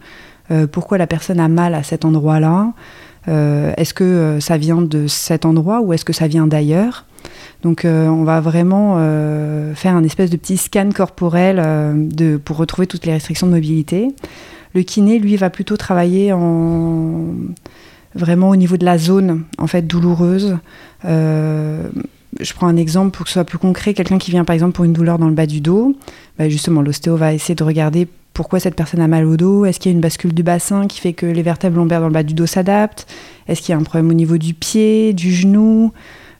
pourquoi 0.72 0.98
la 0.98 1.06
personne 1.06 1.38
a 1.38 1.46
mal 1.46 1.76
à 1.76 1.84
cet 1.84 2.04
endroit-là? 2.04 2.72
Est-ce 3.28 3.94
que 3.94 4.38
ça 4.40 4.56
vient 4.56 4.82
de 4.82 5.06
cet 5.06 5.44
endroit 5.44 5.80
ou 5.80 5.92
est-ce 5.92 6.04
que 6.04 6.12
ça 6.12 6.26
vient 6.26 6.48
d'ailleurs? 6.48 7.04
Donc 7.62 7.84
euh, 7.84 8.06
on 8.06 8.24
va 8.24 8.40
vraiment 8.40 8.96
euh, 8.98 9.74
faire 9.74 9.94
un 9.94 10.04
espèce 10.04 10.30
de 10.30 10.36
petit 10.36 10.56
scan 10.56 10.90
corporel 10.94 11.60
euh, 11.64 12.38
pour 12.44 12.56
retrouver 12.56 12.86
toutes 12.86 13.04
les 13.04 13.12
restrictions 13.12 13.46
de 13.46 13.52
mobilité. 13.52 14.08
Le 14.74 14.82
kiné, 14.82 15.18
lui, 15.18 15.36
va 15.36 15.50
plutôt 15.50 15.76
travailler 15.76 16.32
en 16.32 17.34
vraiment 18.14 18.50
au 18.50 18.56
niveau 18.56 18.76
de 18.76 18.84
la 18.84 18.98
zone 18.98 19.44
en 19.58 19.66
fait 19.66 19.82
douloureuse. 19.82 20.56
je 21.04 22.52
prends 22.54 22.66
un 22.68 22.76
exemple 22.76 23.16
pour 23.16 23.24
que 23.24 23.30
ce 23.30 23.34
soit 23.34 23.44
plus 23.44 23.58
concret. 23.58 23.94
Quelqu'un 23.94 24.18
qui 24.18 24.30
vient 24.30 24.44
par 24.44 24.54
exemple 24.54 24.72
pour 24.72 24.84
une 24.84 24.92
douleur 24.92 25.18
dans 25.18 25.28
le 25.28 25.34
bas 25.34 25.46
du 25.46 25.60
dos, 25.60 25.96
bah, 26.38 26.48
justement 26.48 26.82
l'ostéo 26.82 27.16
va 27.16 27.32
essayer 27.34 27.54
de 27.54 27.64
regarder 27.64 28.08
pourquoi 28.34 28.60
cette 28.60 28.76
personne 28.76 29.00
a 29.00 29.08
mal 29.08 29.24
au 29.24 29.36
dos 29.36 29.64
Est-ce 29.64 29.80
qu'il 29.80 29.90
y 29.90 29.92
a 29.92 29.96
une 29.96 30.00
bascule 30.00 30.32
du 30.32 30.42
bassin 30.42 30.86
qui 30.86 31.00
fait 31.00 31.12
que 31.12 31.26
les 31.26 31.42
vertèbres 31.42 31.76
lombaires 31.76 32.00
dans 32.00 32.06
le 32.06 32.12
bas 32.12 32.22
du 32.22 32.34
dos 32.34 32.46
s'adaptent? 32.46 33.06
Est-ce 33.48 33.62
qu'il 33.62 33.72
y 33.72 33.74
a 33.74 33.78
un 33.78 33.82
problème 33.82 34.10
au 34.10 34.14
niveau 34.14 34.38
du 34.38 34.54
pied, 34.54 35.12
du 35.12 35.32
genou? 35.32 35.92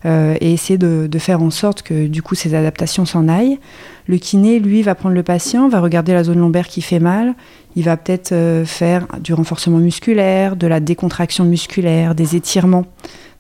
Euh, 0.05 0.37
et 0.41 0.53
essayer 0.53 0.79
de, 0.79 1.09
faire 1.19 1.43
en 1.43 1.51
sorte 1.51 1.83
que 1.83 2.07
du 2.07 2.23
coup 2.23 2.35
ces 2.35 2.55
adaptations 2.55 3.05
s'en 3.05 3.29
aillent. 3.29 3.59
Le 4.07 4.17
kiné, 4.17 4.61
lui, 4.61 4.83
va 4.83 4.95
prendre 4.95 5.15
le 5.15 5.23
patient, 5.23 5.69
va 5.69 5.81
regarder 5.81 6.13
la 6.13 6.25
zone 6.25 6.39
lombaire 6.39 6.69
qui 6.69 6.81
fait 6.83 7.01
mal, 7.01 7.35
il 7.77 7.85
va 7.85 7.97
peut-être 7.97 8.33
euh, 8.33 8.65
faire 8.65 9.07
du 9.21 9.35
renforcement 9.35 9.79
musculaire, 9.79 10.57
de 10.57 10.67
la 10.67 10.81
décontraction 10.81 11.45
musculaire, 11.45 12.15
des 12.15 12.37
étirements. 12.37 12.87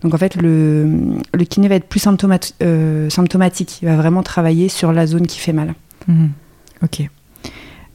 Donc 0.03 0.15
en 0.15 0.19
fait, 0.19 0.35
le, 0.37 1.17
le 1.33 1.45
kiné 1.45 1.69
va 1.69 1.77
être 1.77 1.89
plus 1.89 2.05
euh, 2.63 3.11
symptomatique, 3.11 3.79
il 3.83 3.87
va 3.87 3.97
vraiment 3.97 4.23
travailler 4.23 4.69
sur 4.69 4.93
la 4.93 5.07
zone 5.07 5.27
qui 5.27 5.39
fait 5.39 5.53
mal. 5.53 5.75
Mhm. 6.07 6.31
Ok. 6.83 7.01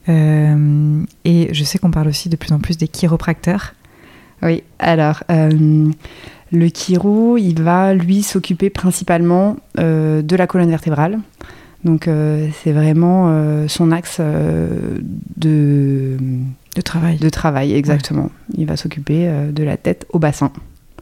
et 0.06 1.48
je 1.52 1.64
sais 1.64 1.78
qu'on 1.78 1.90
parle 1.90 2.08
aussi 2.08 2.28
de 2.28 2.36
plus 2.36 2.52
en 2.52 2.58
plus 2.58 2.76
des 2.76 2.88
chiropracteurs. 2.88 3.74
Oui, 4.42 4.62
alors 4.78 5.22
le 6.54 6.68
chiro, 6.68 7.36
il 7.36 7.62
va 7.62 7.94
lui 7.94 8.22
s'occuper 8.22 8.70
principalement 8.70 9.56
de 9.76 10.36
la 10.36 10.46
colonne 10.46 10.70
vertébrale. 10.70 11.18
Donc 11.84 12.08
c'est 12.62 12.72
vraiment 12.72 13.66
son 13.68 13.92
axe 13.92 14.20
de, 14.20 16.16
de 16.76 16.80
travail. 16.80 17.18
De 17.18 17.28
travail, 17.28 17.74
exactement. 17.74 18.30
Il 18.56 18.66
va 18.66 18.76
s'occuper 18.76 19.30
de 19.52 19.62
la 19.62 19.76
tête 19.76 20.06
au 20.10 20.18
bassin. 20.18 20.50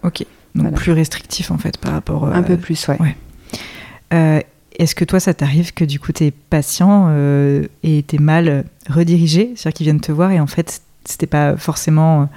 Ok. 0.02 0.24
Donc 0.54 0.74
plus 0.74 0.92
restrictif 0.92 1.50
en 1.50 1.58
fait 1.58 1.78
par 1.78 1.92
rapport. 1.92 2.26
Un 2.26 2.42
peu 2.42 2.56
plus, 2.56 2.88
ouais. 2.88 2.98
ouais. 3.00 4.46
Est-ce 4.78 4.94
que 4.94 5.04
toi, 5.04 5.20
ça 5.20 5.34
t'arrive 5.34 5.74
que 5.74 5.84
du 5.84 6.00
coup 6.00 6.12
tes 6.12 6.30
patients 6.30 7.06
euh, 7.08 7.66
aient 7.82 7.98
été 7.98 8.18
mal 8.18 8.64
redirigés, 8.88 9.52
c'est-à-dire 9.54 9.74
qu'ils 9.74 9.84
viennent 9.84 10.00
te 10.00 10.12
voir 10.12 10.30
et 10.30 10.40
en 10.40 10.46
fait 10.46 10.82
c'était 11.04 11.26
pas 11.26 11.56
forcément 11.56 12.28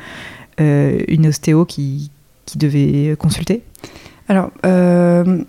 euh, 0.60 1.00
une 1.08 1.28
ostéo 1.28 1.66
qui, 1.66 2.12
qui, 2.46 2.58
devait 2.58 3.16
consulter 3.18 3.64
Alors 4.28 4.52
euh, 4.66 5.44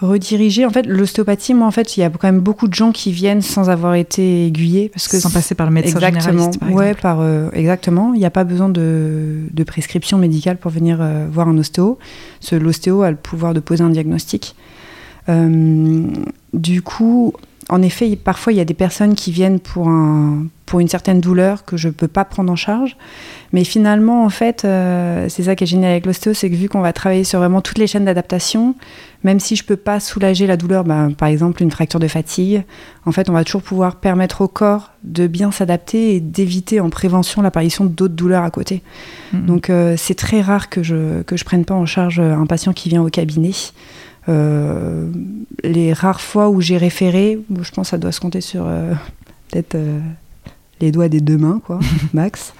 rediriger, 0.00 0.64
en 0.64 0.70
fait 0.70 0.86
l'ostéopathie, 0.86 1.54
moi 1.54 1.66
en 1.66 1.70
fait 1.70 1.96
il 1.96 2.00
y 2.00 2.02
a 2.02 2.10
quand 2.10 2.28
même 2.28 2.40
beaucoup 2.40 2.68
de 2.68 2.74
gens 2.74 2.92
qui 2.92 3.12
viennent 3.12 3.42
sans 3.42 3.68
avoir 3.70 3.94
été 3.94 4.46
aiguillés 4.46 4.88
parce 4.88 5.08
que 5.08 5.18
sans 5.18 5.30
passer 5.30 5.54
par 5.54 5.66
le 5.66 5.72
médecin 5.72 5.96
exactement, 5.96 6.22
généraliste. 6.22 6.60
Par 6.60 6.70
ouais, 6.70 6.94
par 6.94 7.52
exactement. 7.52 8.14
Il 8.14 8.20
n'y 8.20 8.26
a 8.26 8.30
pas 8.30 8.44
besoin 8.44 8.68
de, 8.68 9.48
de 9.50 9.64
prescription 9.64 10.18
médicale 10.18 10.56
pour 10.56 10.70
venir 10.70 10.98
voir 11.30 11.48
un 11.48 11.58
ostéo. 11.58 11.98
L'ostéo 12.52 13.02
a 13.02 13.10
le 13.10 13.16
pouvoir 13.16 13.54
de 13.54 13.60
poser 13.60 13.82
un 13.82 13.90
diagnostic. 13.90 14.54
Euh, 15.28 16.06
du 16.52 16.82
coup, 16.82 17.32
en 17.68 17.82
effet, 17.82 18.16
parfois 18.16 18.52
il 18.52 18.56
y 18.56 18.60
a 18.60 18.64
des 18.64 18.74
personnes 18.74 19.14
qui 19.14 19.32
viennent 19.32 19.60
pour, 19.60 19.88
un, 19.88 20.46
pour 20.68 20.80
une 20.80 20.88
certaine 20.88 21.20
douleur 21.20 21.64
que 21.64 21.76
je 21.76 21.88
ne 21.88 21.92
peux 21.92 22.08
pas 22.08 22.24
prendre 22.24 22.52
en 22.52 22.56
charge. 22.56 22.96
Mais 23.52 23.64
finalement, 23.64 24.24
en 24.24 24.28
fait, 24.28 24.64
euh, 24.64 25.26
c'est 25.30 25.44
ça 25.44 25.56
qui 25.56 25.64
est 25.64 25.66
génial 25.66 25.92
avec 25.92 26.04
l'ostéo, 26.04 26.34
c'est 26.34 26.50
que 26.50 26.54
vu 26.54 26.68
qu'on 26.68 26.82
va 26.82 26.92
travailler 26.92 27.24
sur 27.24 27.38
vraiment 27.38 27.62
toutes 27.62 27.78
les 27.78 27.86
chaînes 27.86 28.04
d'adaptation, 28.04 28.74
même 29.24 29.40
si 29.40 29.56
je 29.56 29.62
ne 29.62 29.66
peux 29.66 29.76
pas 29.76 29.98
soulager 29.98 30.46
la 30.46 30.58
douleur, 30.58 30.84
ben, 30.84 31.12
par 31.12 31.28
exemple 31.28 31.62
une 31.62 31.70
fracture 31.70 31.98
de 31.98 32.08
fatigue, 32.08 32.64
en 33.06 33.12
fait, 33.12 33.30
on 33.30 33.32
va 33.32 33.44
toujours 33.44 33.62
pouvoir 33.62 33.96
permettre 33.96 34.42
au 34.42 34.48
corps 34.48 34.92
de 35.02 35.26
bien 35.26 35.50
s'adapter 35.50 36.14
et 36.14 36.20
d'éviter 36.20 36.80
en 36.80 36.90
prévention 36.90 37.40
l'apparition 37.40 37.86
d'autres 37.86 38.14
douleurs 38.14 38.44
à 38.44 38.50
côté. 38.50 38.82
Mmh. 39.32 39.46
Donc, 39.46 39.70
euh, 39.70 39.94
c'est 39.96 40.16
très 40.16 40.42
rare 40.42 40.68
que 40.68 40.82
je 40.82 40.94
ne 40.94 41.22
que 41.22 41.36
je 41.36 41.44
prenne 41.44 41.64
pas 41.64 41.74
en 41.74 41.86
charge 41.86 42.20
un 42.20 42.46
patient 42.46 42.74
qui 42.74 42.90
vient 42.90 43.02
au 43.02 43.08
cabinet. 43.08 43.52
Euh, 44.28 45.10
les 45.64 45.92
rares 45.92 46.20
fois 46.20 46.50
où 46.50 46.60
j'ai 46.60 46.76
référé, 46.76 47.40
je 47.50 47.70
pense 47.70 47.86
que 47.86 47.90
ça 47.90 47.98
doit 47.98 48.12
se 48.12 48.20
compter 48.20 48.40
sur 48.40 48.64
euh, 48.66 48.92
peut-être 49.50 49.74
euh, 49.74 49.98
les 50.80 50.92
doigts 50.92 51.08
des 51.08 51.20
deux 51.20 51.38
mains, 51.38 51.60
quoi, 51.64 51.80
max. 52.12 52.52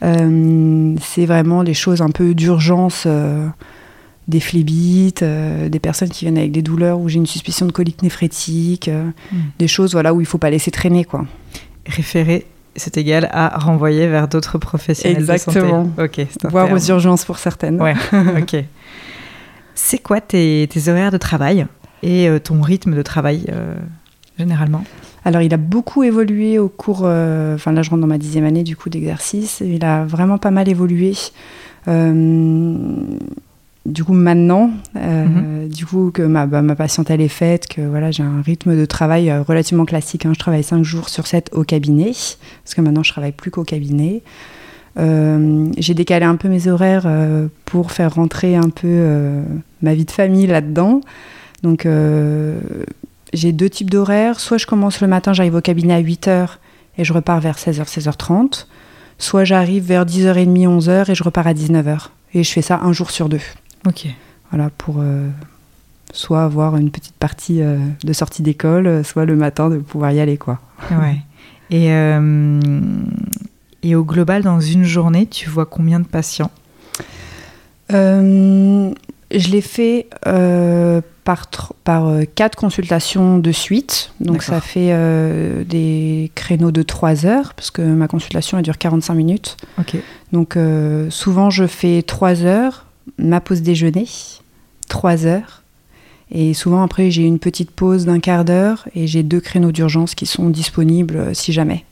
c'est 0.00 1.26
vraiment 1.26 1.62
les 1.62 1.74
choses 1.74 2.02
un 2.02 2.10
peu 2.10 2.34
d'urgence, 2.34 3.06
des 4.28 4.40
phlébites, 4.40 5.24
des 5.24 5.80
personnes 5.80 6.08
qui 6.08 6.24
viennent 6.24 6.38
avec 6.38 6.52
des 6.52 6.62
douleurs 6.62 6.98
où 6.98 7.08
j'ai 7.08 7.16
une 7.16 7.26
suspicion 7.26 7.66
de 7.66 7.72
colique 7.72 8.02
néphrétique, 8.02 8.88
hmm. 8.88 9.36
des 9.58 9.68
choses 9.68 9.92
voilà, 9.92 10.14
où 10.14 10.20
il 10.20 10.24
ne 10.24 10.28
faut 10.28 10.38
pas 10.38 10.50
laisser 10.50 10.70
traîner. 10.70 11.04
Quoi. 11.04 11.26
Référer, 11.86 12.46
c'est 12.76 12.96
égal 12.96 13.28
à 13.32 13.58
renvoyer 13.58 14.06
vers 14.06 14.28
d'autres 14.28 14.58
professionnels 14.58 15.18
Exactement. 15.18 15.82
de 15.84 16.06
santé. 16.06 16.28
Voire 16.44 16.70
aux 16.72 16.78
urgences 16.78 17.24
pour 17.24 17.38
certaines. 17.38 17.80
Ouais, 17.80 17.94
ok. 18.40 18.64
C'est 19.74 19.98
quoi 19.98 20.20
tes, 20.20 20.68
horaires 20.88 21.10
de 21.10 21.18
travail 21.18 21.66
et 22.02 22.28
euh, 22.28 22.38
ton 22.38 22.60
rythme 22.60 22.94
de 22.94 23.02
travail 23.02 23.46
euh, 23.50 23.74
généralement? 24.38 24.84
Alors, 25.24 25.42
il 25.42 25.52
a 25.52 25.58
beaucoup 25.58 26.02
évolué 26.02 26.58
au 26.58 26.68
cours. 26.68 27.02
Euh, 27.04 27.54
enfin, 27.54 27.72
là, 27.72 27.82
je 27.82 27.90
rentre 27.90 28.00
dans 28.00 28.06
ma 28.06 28.18
dixième 28.18 28.44
année 28.44 28.62
du 28.62 28.76
coup 28.76 28.88
d'exercice. 28.88 29.62
Il 29.64 29.84
a 29.84 30.04
vraiment 30.04 30.38
pas 30.38 30.50
mal 30.50 30.68
évolué. 30.68 31.14
du 33.86 34.04
coup, 34.04 34.12
maintenant, 34.12 34.70
mhm. 34.94 35.68
du 35.68 35.84
coup, 35.84 36.10
que 36.10 36.22
ma, 36.22 36.46
bah, 36.46 36.62
ma 36.62 36.74
patiente 36.74 37.10
elle 37.10 37.20
est 37.20 37.28
faite, 37.28 37.68
que 37.68 37.82
voilà, 37.82 38.10
j'ai 38.10 38.22
un 38.22 38.40
rythme 38.40 38.76
de 38.76 38.84
travail 38.86 39.32
relativement 39.46 39.84
classique. 39.84 40.24
Hein. 40.24 40.32
Je 40.34 40.38
travaille 40.38 40.62
cinq 40.62 40.84
jours 40.84 41.08
sur 41.08 41.26
7 41.26 41.50
au 41.52 41.64
cabinet, 41.64 42.12
parce 42.64 42.74
que 42.74 42.80
maintenant, 42.80 43.02
je 43.02 43.12
travaille 43.12 43.32
plus 43.32 43.50
qu'au 43.50 43.64
cabinet. 43.64 44.22
Euh, 44.98 45.66
j'ai 45.78 45.94
décalé 45.94 46.26
un 46.26 46.36
peu 46.36 46.48
mes 46.48 46.68
horaires 46.68 47.04
euh, 47.06 47.46
pour 47.64 47.92
faire 47.92 48.14
rentrer 48.14 48.56
un 48.56 48.70
peu 48.70 48.88
euh, 48.88 49.42
ma 49.82 49.94
vie 49.94 50.04
de 50.04 50.10
famille 50.10 50.46
là-dedans. 50.46 51.00
Donc 51.62 51.86
j'ai 53.32 53.52
deux 53.52 53.68
types 53.68 53.90
d'horaires. 53.90 54.40
Soit 54.40 54.58
je 54.58 54.66
commence 54.66 55.00
le 55.00 55.08
matin, 55.08 55.32
j'arrive 55.32 55.54
au 55.54 55.60
cabinet 55.60 55.94
à 55.94 56.02
8h 56.02 56.48
et 56.98 57.04
je 57.04 57.12
repars 57.12 57.40
vers 57.40 57.56
16h, 57.56 57.84
16h30. 57.86 58.66
Soit 59.18 59.44
j'arrive 59.44 59.84
vers 59.84 60.04
10h30, 60.04 60.80
11h 60.80 61.10
et 61.10 61.14
je 61.14 61.22
repars 61.22 61.46
à 61.46 61.54
19h. 61.54 62.08
Et 62.34 62.42
je 62.42 62.50
fais 62.50 62.62
ça 62.62 62.80
un 62.82 62.92
jour 62.92 63.10
sur 63.10 63.28
deux. 63.28 63.40
Ok. 63.86 64.06
Voilà, 64.50 64.70
pour 64.78 65.02
soit 66.12 66.42
avoir 66.42 66.76
une 66.76 66.90
petite 66.90 67.14
partie 67.14 67.60
de 67.60 68.12
sortie 68.12 68.42
d'école, 68.42 69.04
soit 69.04 69.24
le 69.24 69.36
matin 69.36 69.68
de 69.68 69.78
pouvoir 69.78 70.12
y 70.12 70.20
aller, 70.20 70.38
quoi. 70.38 70.58
Ouais. 70.90 71.18
Et 71.70 71.92
et 73.82 73.94
au 73.94 74.04
global, 74.04 74.42
dans 74.42 74.60
une 74.60 74.84
journée, 74.84 75.26
tu 75.26 75.48
vois 75.48 75.66
combien 75.66 76.00
de 76.00 76.06
patients? 76.06 76.50
Euh, 77.92 78.92
Je 79.32 79.48
l'ai 79.48 79.60
fait 79.60 80.08
euh, 80.26 81.00
par, 81.24 81.48
par 81.84 82.08
euh, 82.08 82.24
quatre 82.34 82.56
consultations 82.56 83.38
de 83.38 83.52
suite. 83.52 84.12
Donc 84.20 84.42
ça 84.42 84.60
fait 84.60 84.94
des 85.64 86.30
créneaux 86.34 86.72
de 86.72 86.82
3 86.82 87.26
heures, 87.26 87.54
parce 87.54 87.70
que 87.70 87.82
ma 87.82 88.08
consultation 88.08 88.58
elle 88.58 88.64
dure 88.64 88.78
45 88.78 89.14
minutes. 89.14 89.56
Ok. 89.78 89.96
Donc 90.32 90.56
souvent 91.10 91.50
je 91.50 91.66
fais 91.66 92.02
3 92.02 92.44
heures, 92.44 92.86
ma 93.18 93.40
pause 93.40 93.62
déjeuner, 93.62 94.06
3 94.88 95.26
heures. 95.26 95.62
Et 96.32 96.54
souvent 96.54 96.82
après 96.82 97.10
j'ai 97.10 97.22
une 97.22 97.40
petite 97.40 97.70
pause 97.70 98.06
d'un 98.06 98.20
quart 98.20 98.44
d'heure 98.44 98.88
et 98.94 99.06
j'ai 99.06 99.22
deux 99.22 99.40
créneaux 99.40 99.72
d'urgence 99.72 100.14
qui 100.14 100.26
sont 100.26 100.48
disponibles 100.48 101.34
si 101.34 101.52
jamais. 101.52 101.84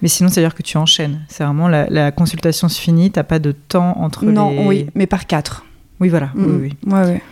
Mais 0.00 0.08
sinon, 0.08 0.28
c'est-à-dire 0.28 0.54
que 0.54 0.62
tu 0.62 0.76
enchaînes. 0.76 1.24
C'est 1.28 1.44
vraiment 1.44 1.68
la, 1.68 2.12
consultation 2.12 2.68
se 2.68 2.80
finit, 2.80 3.10
t'as 3.10 3.22
pas 3.22 3.38
de 3.38 3.52
temps 3.52 3.96
entre 3.98 4.24
non, 4.26 4.50
les... 4.50 4.56
Non, 4.56 4.66
oui, 4.66 4.86
mais 4.94 5.06
par 5.06 5.26
quatre. 5.26 5.64
Oui, 6.02 6.08
voilà. 6.08 6.30
Oui, 6.34 6.42
mm. 6.42 6.60
oui. 6.60 6.76
Ouais, 6.92 7.04
ouais. 7.04 7.22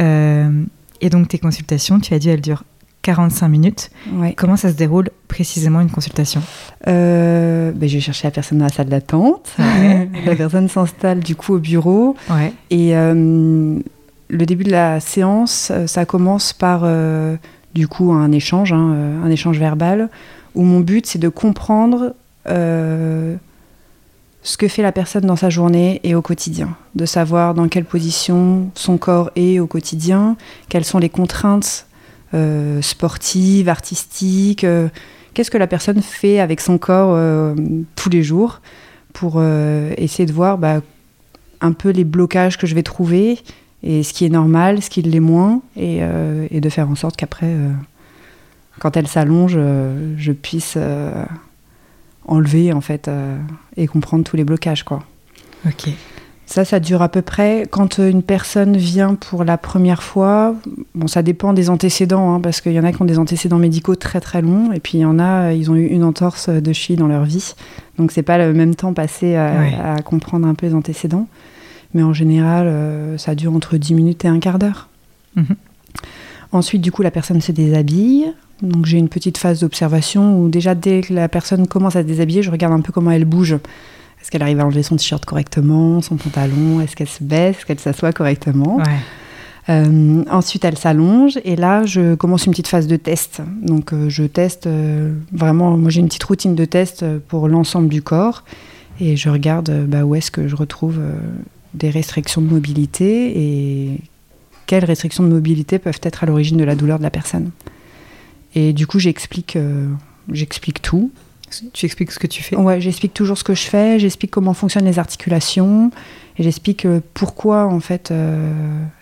Euh, 0.00 0.64
et 1.00 1.08
donc, 1.08 1.28
tes 1.28 1.38
consultations, 1.38 2.00
tu 2.00 2.12
as 2.14 2.18
dit, 2.18 2.28
elles 2.28 2.40
durent 2.40 2.64
45 3.02 3.48
minutes. 3.48 3.90
Ouais. 4.12 4.34
Comment 4.36 4.56
ça 4.56 4.70
se 4.70 4.74
déroule 4.74 5.10
précisément 5.28 5.80
une 5.80 5.88
consultation? 5.88 6.42
Euh, 6.88 7.70
ben, 7.70 7.88
Je 7.88 7.94
vais 7.94 8.00
chercher 8.00 8.26
la 8.26 8.32
personne 8.32 8.58
dans 8.58 8.64
la 8.64 8.72
salle 8.72 8.88
d'attente. 8.88 9.54
la 10.26 10.34
personne 10.34 10.68
s'installe 10.68 11.20
du 11.20 11.36
coup 11.36 11.54
au 11.54 11.58
bureau. 11.58 12.16
Et 12.70 12.96
euh, 12.96 13.78
le 14.28 14.46
début 14.46 14.64
de 14.64 14.72
la 14.72 14.98
séance, 14.98 15.70
ça 15.86 16.04
commence 16.04 16.52
par 16.52 16.84
du 17.72 17.86
coup 17.86 18.12
un 18.12 18.32
échange, 18.32 18.72
hein, 18.72 18.96
un 19.24 19.30
échange 19.30 19.60
verbal 19.60 20.08
où 20.56 20.64
mon 20.64 20.80
but 20.80 21.06
c'est 21.06 21.20
de 21.20 21.28
comprendre 21.28 22.14
ce 24.42 24.56
que 24.56 24.68
fait 24.68 24.82
la 24.82 24.92
personne 24.92 25.24
dans 25.24 25.36
sa 25.36 25.50
journée 25.50 26.00
et 26.04 26.14
au 26.14 26.22
quotidien, 26.22 26.76
de 26.94 27.04
savoir 27.06 27.54
dans 27.54 27.68
quelle 27.68 27.84
position 27.84 28.70
son 28.74 28.98
corps 28.98 29.30
est 29.36 29.58
au 29.58 29.66
quotidien, 29.66 30.36
quelles 30.68 30.84
sont 30.84 30.98
les 30.98 31.08
contraintes 31.08 31.86
euh, 32.34 32.80
sportives, 32.82 33.68
artistiques, 33.68 34.64
euh, 34.64 34.88
qu'est-ce 35.34 35.50
que 35.50 35.58
la 35.58 35.66
personne 35.66 36.02
fait 36.02 36.40
avec 36.40 36.60
son 36.60 36.78
corps 36.78 37.18
tous 37.96 38.10
les 38.10 38.22
jours 38.22 38.60
pour 39.12 39.42
essayer 39.42 40.26
de 40.26 40.32
voir 40.32 40.58
bah, 40.58 40.80
un 41.60 41.72
peu 41.72 41.90
les 41.90 42.04
blocages 42.04 42.58
que 42.58 42.66
je 42.66 42.74
vais 42.74 42.82
trouver 42.82 43.38
et 43.82 44.02
ce 44.02 44.12
qui 44.12 44.24
est 44.24 44.30
normal, 44.30 44.82
ce 44.82 44.90
qui 44.90 45.02
l'est 45.02 45.20
moins, 45.20 45.62
et, 45.76 46.00
de 46.00 46.68
faire 46.68 46.88
en 46.90 46.94
sorte 46.94 47.16
qu'après 47.16 47.54
quand 48.78 48.96
elle 48.96 49.08
s'allonge, 49.08 49.54
euh, 49.56 50.14
je 50.16 50.32
puisse 50.32 50.74
euh, 50.76 51.24
enlever 52.28 52.72
en 52.72 52.80
fait 52.80 53.08
euh, 53.08 53.36
et 53.76 53.86
comprendre 53.86 54.24
tous 54.24 54.36
les 54.36 54.44
blocages 54.44 54.84
quoi. 54.84 55.02
Ok. 55.66 55.90
Ça, 56.46 56.64
ça 56.64 56.80
dure 56.80 57.02
à 57.02 57.10
peu 57.10 57.20
près. 57.20 57.66
Quand 57.70 57.98
une 57.98 58.22
personne 58.22 58.74
vient 58.76 59.16
pour 59.16 59.44
la 59.44 59.58
première 59.58 60.02
fois, 60.02 60.54
bon, 60.94 61.06
ça 61.06 61.22
dépend 61.22 61.52
des 61.52 61.68
antécédents, 61.68 62.32
hein, 62.32 62.40
parce 62.40 62.62
qu'il 62.62 62.72
y 62.72 62.80
en 62.80 62.84
a 62.84 62.92
qui 62.92 63.02
ont 63.02 63.04
des 63.04 63.18
antécédents 63.18 63.58
médicaux 63.58 63.96
très 63.96 64.18
très 64.20 64.40
longs, 64.40 64.72
et 64.72 64.80
puis 64.80 64.96
il 64.96 65.02
y 65.02 65.04
en 65.04 65.18
a, 65.18 65.52
ils 65.52 65.70
ont 65.70 65.74
eu 65.74 65.84
une 65.84 66.04
entorse 66.04 66.48
de 66.48 66.72
cheville 66.72 66.96
dans 66.96 67.06
leur 67.06 67.24
vie. 67.24 67.54
Donc 67.98 68.12
c'est 68.12 68.22
pas 68.22 68.38
le 68.38 68.54
même 68.54 68.74
temps 68.74 68.94
passé 68.94 69.36
à, 69.36 69.96
comprendre 70.02 70.48
un 70.48 70.54
peu 70.54 70.66
les 70.66 70.74
antécédents. 70.74 71.28
Mais 71.92 72.02
en 72.02 72.14
général, 72.14 72.72
ça 73.18 73.34
dure 73.34 73.52
entre 73.52 73.76
10 73.76 73.92
minutes 73.92 74.24
et 74.24 74.28
un 74.28 74.40
quart 74.40 74.58
d'heure. 74.58 74.88
Mhm. 75.36 75.56
Ensuite, 76.52 76.80
du 76.80 76.90
coup, 76.90 77.02
la 77.02 77.10
personne 77.10 77.42
se 77.42 77.52
déshabille. 77.52 78.32
Donc 78.62 78.86
j'ai 78.86 78.98
une 78.98 79.08
petite 79.08 79.38
phase 79.38 79.60
d'observation 79.60 80.40
où 80.40 80.48
déjà 80.48 80.74
dès 80.74 81.02
que 81.02 81.14
la 81.14 81.28
personne 81.28 81.66
commence 81.66 81.96
à 81.96 82.02
se 82.02 82.06
déshabiller, 82.06 82.42
je 82.42 82.50
regarde 82.50 82.72
un 82.72 82.80
peu 82.80 82.92
comment 82.92 83.10
elle 83.10 83.24
bouge. 83.24 83.52
Est-ce 84.20 84.30
qu'elle 84.30 84.42
arrive 84.42 84.60
à 84.60 84.66
enlever 84.66 84.82
son 84.82 84.96
t-shirt 84.96 85.24
correctement, 85.24 86.02
son 86.02 86.16
pantalon? 86.16 86.80
Est-ce 86.80 86.96
qu'elle 86.96 87.08
se 87.08 87.22
baisse? 87.22 87.58
Est-ce 87.58 87.66
qu'elle 87.66 87.78
s'assoit 87.78 88.12
correctement? 88.12 88.80
Euh, 89.68 90.24
ensuite, 90.30 90.64
elle 90.64 90.78
s'allonge 90.78 91.38
et 91.44 91.54
là, 91.54 91.84
je 91.84 92.14
commence 92.14 92.46
une 92.46 92.52
petite 92.52 92.68
phase 92.68 92.86
de 92.86 92.96
test. 92.96 93.42
Donc, 93.62 93.92
euh, 93.92 94.08
je 94.08 94.24
teste 94.24 94.66
euh, 94.66 95.14
vraiment. 95.32 95.76
Moi, 95.76 95.90
j'ai 95.90 96.00
une 96.00 96.08
petite 96.08 96.24
routine 96.24 96.54
de 96.54 96.64
test 96.64 97.04
pour 97.28 97.48
l'ensemble 97.48 97.88
du 97.88 98.02
corps 98.02 98.44
et 98.98 99.16
je 99.16 99.28
regarde 99.28 99.86
bah, 99.86 100.04
où 100.04 100.14
est-ce 100.14 100.30
que 100.30 100.48
je 100.48 100.56
retrouve 100.56 100.98
des 101.74 101.90
restrictions 101.90 102.40
de 102.40 102.48
mobilité 102.48 103.32
et 103.36 104.00
quelles 104.66 104.84
restrictions 104.84 105.22
de 105.22 105.28
mobilité 105.28 105.78
peuvent 105.78 106.00
être 106.02 106.24
à 106.24 106.26
l'origine 106.26 106.56
de 106.56 106.64
la 106.64 106.74
douleur 106.74 106.98
de 106.98 107.02
la 107.02 107.10
personne. 107.10 107.50
Et 108.54 108.72
du 108.72 108.86
coup, 108.86 108.98
j'explique, 108.98 109.58
j'explique 110.30 110.82
tout. 110.82 111.10
Tu 111.72 111.86
expliques 111.86 112.12
ce 112.12 112.18
que 112.18 112.26
tu 112.26 112.42
fais? 112.42 112.56
Ouais, 112.56 112.80
j'explique 112.80 113.14
toujours 113.14 113.38
ce 113.38 113.44
que 113.44 113.54
je 113.54 113.62
fais, 113.62 113.98
j'explique 113.98 114.30
comment 114.30 114.54
fonctionnent 114.54 114.84
les 114.84 114.98
articulations, 114.98 115.90
et 116.36 116.42
j'explique 116.42 116.84
euh, 116.84 117.00
pourquoi 117.14 117.66
en 117.66 117.80
fait 117.80 118.10
euh, 118.10 118.52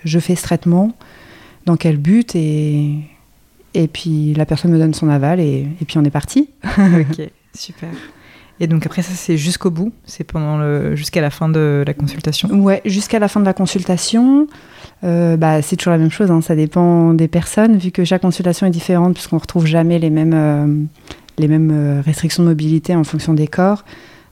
je 0.05 0.19
fais 0.19 0.37
ce 0.37 0.43
traitement, 0.43 0.93
dans 1.65 1.77
quel 1.77 1.97
but, 1.97 2.35
et, 2.37 2.95
et 3.75 3.89
puis 3.89 4.35
la 4.35 4.47
personne 4.47 4.71
me 4.71 4.79
donne 4.79 4.95
son 4.95 5.09
aval, 5.09 5.41
et, 5.41 5.67
et 5.81 5.85
puis 5.85 5.99
on 5.99 6.05
est 6.05 6.11
parti. 6.11 6.51
ok, 6.65 7.29
super. 7.55 7.91
Et 8.59 8.67
donc 8.67 8.87
après 8.87 9.03
ça 9.03 9.13
c'est 9.15 9.37
jusqu'au 9.37 9.71
bout, 9.71 9.93
c'est 10.05 10.25
pendant 10.25 10.57
le 10.57 10.97
jusqu'à 10.97 11.21
la 11.21 11.31
fin 11.31 11.49
de 11.49 11.85
la 11.87 11.95
consultation. 11.95 12.49
Ouais, 12.51 12.81
jusqu'à 12.85 13.19
la 13.19 13.29
fin 13.29 13.41
de 13.41 13.45
la 13.45 13.53
consultation. 13.53 14.47
Euh, 15.05 15.37
bah, 15.37 15.61
c'est 15.61 15.77
toujours 15.77 15.93
la 15.93 15.99
même 15.99 16.11
chose, 16.11 16.31
hein, 16.31 16.41
ça 16.41 16.57
dépend 16.57 17.13
des 17.13 17.29
personnes, 17.29 17.77
vu 17.77 17.91
que 17.91 18.03
chaque 18.05 18.23
consultation 18.23 18.67
est 18.67 18.71
différente, 18.71 19.13
puisqu'on 19.13 19.37
retrouve 19.37 19.67
jamais 19.67 19.99
les 19.99 20.09
mêmes 20.09 20.89
les 21.39 21.49
mêmes 21.49 21.71
euh, 21.73 22.01
restrictions 22.01 22.43
de 22.43 22.49
mobilité 22.49 22.95
en 22.95 23.05
fonction 23.05 23.35
des 23.35 23.47
corps. 23.47 23.85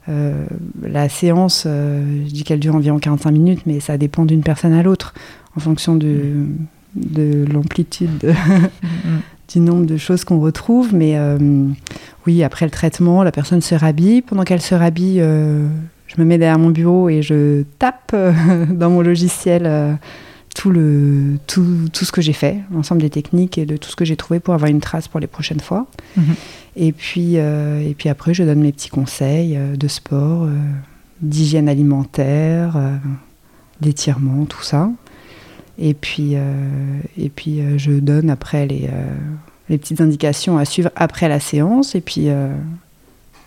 Euh, 0.07 0.45
la 0.81 1.09
séance, 1.09 1.63
euh, 1.65 2.03
je 2.27 2.31
dis 2.31 2.43
qu'elle 2.43 2.59
dure 2.59 2.75
environ 2.75 2.99
45 2.99 3.31
minutes, 3.31 3.61
mais 3.65 3.79
ça 3.79 3.97
dépend 3.97 4.25
d'une 4.25 4.43
personne 4.43 4.73
à 4.73 4.83
l'autre, 4.83 5.13
en 5.55 5.59
fonction 5.59 5.95
de, 5.95 6.45
de 6.95 7.45
l'amplitude 7.51 8.33
du 9.53 9.59
nombre 9.59 9.85
de 9.85 9.97
choses 9.97 10.23
qu'on 10.23 10.39
retrouve. 10.39 10.93
Mais 10.93 11.17
oui, 12.25 12.43
après 12.43 12.65
le 12.65 12.71
traitement, 12.71 13.23
la 13.23 13.31
personne 13.31 13.61
se 13.61 13.75
rhabille. 13.75 14.21
Pendant 14.21 14.43
qu'elle 14.43 14.61
se 14.61 14.75
rhabille, 14.75 15.19
je 15.19 16.15
me 16.17 16.25
mets 16.25 16.37
derrière 16.37 16.59
mon 16.59 16.71
bureau 16.71 17.09
et 17.09 17.21
je 17.21 17.63
tape 17.79 18.15
dans 18.69 18.89
mon 18.89 19.01
logiciel 19.01 19.97
tout, 20.55 20.71
le, 20.71 21.37
tout, 21.45 21.89
tout 21.93 22.05
ce 22.05 22.11
que 22.11 22.21
j'ai 22.21 22.33
fait, 22.33 22.61
l'ensemble 22.71 23.01
des 23.01 23.09
techniques 23.11 23.57
et 23.57 23.65
de 23.65 23.77
tout 23.77 23.89
ce 23.89 23.95
que 23.95 24.05
j'ai 24.05 24.15
trouvé 24.15 24.39
pour 24.39 24.53
avoir 24.55 24.71
une 24.71 24.79
trace 24.79 25.07
pour 25.07 25.19
les 25.19 25.27
prochaines 25.27 25.59
fois. 25.59 25.85
Mhm. 26.17 26.35
Et, 26.77 26.91
puis, 26.91 27.33
euh, 27.37 27.87
et 27.87 27.93
puis 27.93 28.09
après, 28.09 28.33
je 28.33 28.43
donne 28.43 28.61
mes 28.61 28.71
petits 28.71 28.89
conseils 28.89 29.55
euh, 29.55 29.75
de 29.75 29.87
sport, 29.87 30.43
euh, 30.43 30.57
d'hygiène 31.21 31.69
alimentaire, 31.69 32.77
d'étirement, 33.79 34.45
tout 34.45 34.63
ça. 34.63 34.89
Et 35.77 35.93
puis, 35.93 36.35
et 37.17 37.29
puis 37.29 37.61
je 37.77 37.91
donne 37.91 38.29
après 38.29 38.67
les, 38.67 38.89
les 39.69 39.77
petites 39.77 40.01
indications 40.01 40.57
à 40.57 40.65
suivre 40.65 40.89
après 40.95 41.27
la 41.27 41.39
séance. 41.39 41.95
Et 41.95 42.01
puis 42.01 42.29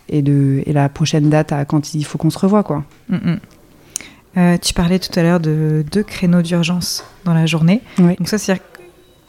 et, 0.09 0.23
de, 0.23 0.63
et 0.67 0.73
la 0.73 0.89
prochaine 0.89 1.31
date 1.31 1.53
à 1.53 1.65
quand 1.65 1.95
il 1.95 2.05
faut 2.05 2.19
qu'on 2.19 2.31
se 2.31 2.39
revoie. 2.39 2.63
Quoi. 2.63 2.85
Mhm. 3.09 3.39
Euh, 4.37 4.57
tu 4.59 4.75
parlais 4.75 4.99
tout 4.99 5.19
à 5.19 5.23
l'heure 5.23 5.41
de 5.41 5.85
deux 5.91 6.03
créneaux 6.03 6.43
d'urgence 6.43 7.05
dans 7.25 7.35
la 7.35 7.47
journée. 7.47 7.81
Donc 7.99 8.29
ça, 8.29 8.39
c'est 8.39 8.61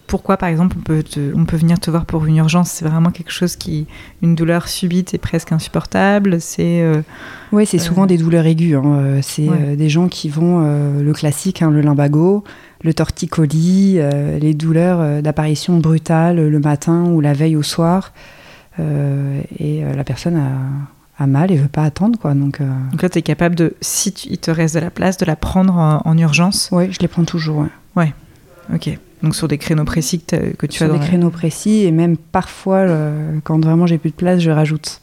pourquoi, 0.08 0.38
par 0.38 0.50
exemple, 0.50 0.76
on 0.80 0.82
peut, 0.82 1.04
on 1.36 1.46
peut 1.46 1.58
venir 1.58 1.80
te 1.80 1.92
voir 1.92 2.06
pour 2.06 2.26
une 2.26 2.38
urgence? 2.38 2.72
C'est 2.72 2.86
vraiment 2.86 3.12
quelque 3.12 3.32
chose 3.32 3.56
qui, 3.56 3.86
une 4.22 4.36
douleur 4.36 4.68
subite 4.68 5.14
et 5.14 5.18
presque 5.20 5.52
insupportable. 5.52 6.42
C'est 6.42 6.82
euh, 6.82 7.02
oui, 7.52 7.66
c'est 7.66 7.78
souvent 7.78 8.04
euh, 8.04 8.08
des 8.08 8.18
douleurs 8.18 8.46
aiguës. 8.46 8.84
Hein. 8.84 9.20
C'est 9.22 9.76
des 9.76 9.90
gens 9.90 10.08
qui 10.08 10.30
vont 10.30 10.60
le 11.00 11.14
classique, 11.14 11.62
hein, 11.62 11.72
le 11.72 11.82
lumbago, 11.82 12.44
le 12.82 12.94
torticolis, 12.94 14.00
les 14.40 14.54
douleurs 14.54 15.22
d'apparition 15.22 15.78
brutale 15.80 16.48
le 16.48 16.60
matin 16.60 17.06
ou 17.06 17.20
la 17.20 17.34
veille 17.34 17.56
au 17.56 17.64
soir. 17.64 18.14
et 18.78 19.84
la 19.84 20.04
personne 20.04 20.38
a 20.38 20.52
a 21.20 21.28
mal 21.28 21.52
et 21.52 21.58
veut 21.58 21.68
pas 21.68 21.84
attendre 21.84 22.18
quoi. 22.18 22.34
Donc, 22.34 22.62
euh, 22.62 22.68
donc 22.92 23.02
là, 23.02 23.10
tu 23.10 23.20
es 23.20 23.22
capable 23.22 23.56
de, 23.56 23.76
si 23.82 24.10
il 24.30 24.38
te 24.38 24.50
reste 24.50 24.76
de 24.76 24.80
la 24.80 24.90
place, 24.90 25.18
de 25.18 25.26
la 25.26 25.36
prendre 25.36 25.76
en, 25.76 26.18
urgence? 26.18 26.70
Oui, 26.72 26.92
je 26.92 27.00
les 27.00 27.08
prends 27.08 27.26
toujours. 27.26 27.60
Ouais. 27.60 27.68
ouais. 27.96 28.14
Ok. 28.74 28.98
Donc 29.22 29.36
sur 29.36 29.50
des 29.50 29.58
créneaux 29.58 29.84
précis 29.84 30.22
que, 30.22 30.66
tu 30.66 30.82
as 30.82 30.88
dans 30.88 30.98
des 30.98 31.06
créneaux 31.06 31.30
précis 31.30 31.84
et 31.84 31.92
même 31.92 32.16
parfois, 32.16 32.86
quand 33.44 33.64
vraiment 33.64 33.86
j'ai 33.86 33.98
plus 33.98 34.12
de 34.12 34.16
place, 34.16 34.40
je 34.40 34.50
rajoute. 34.50 35.02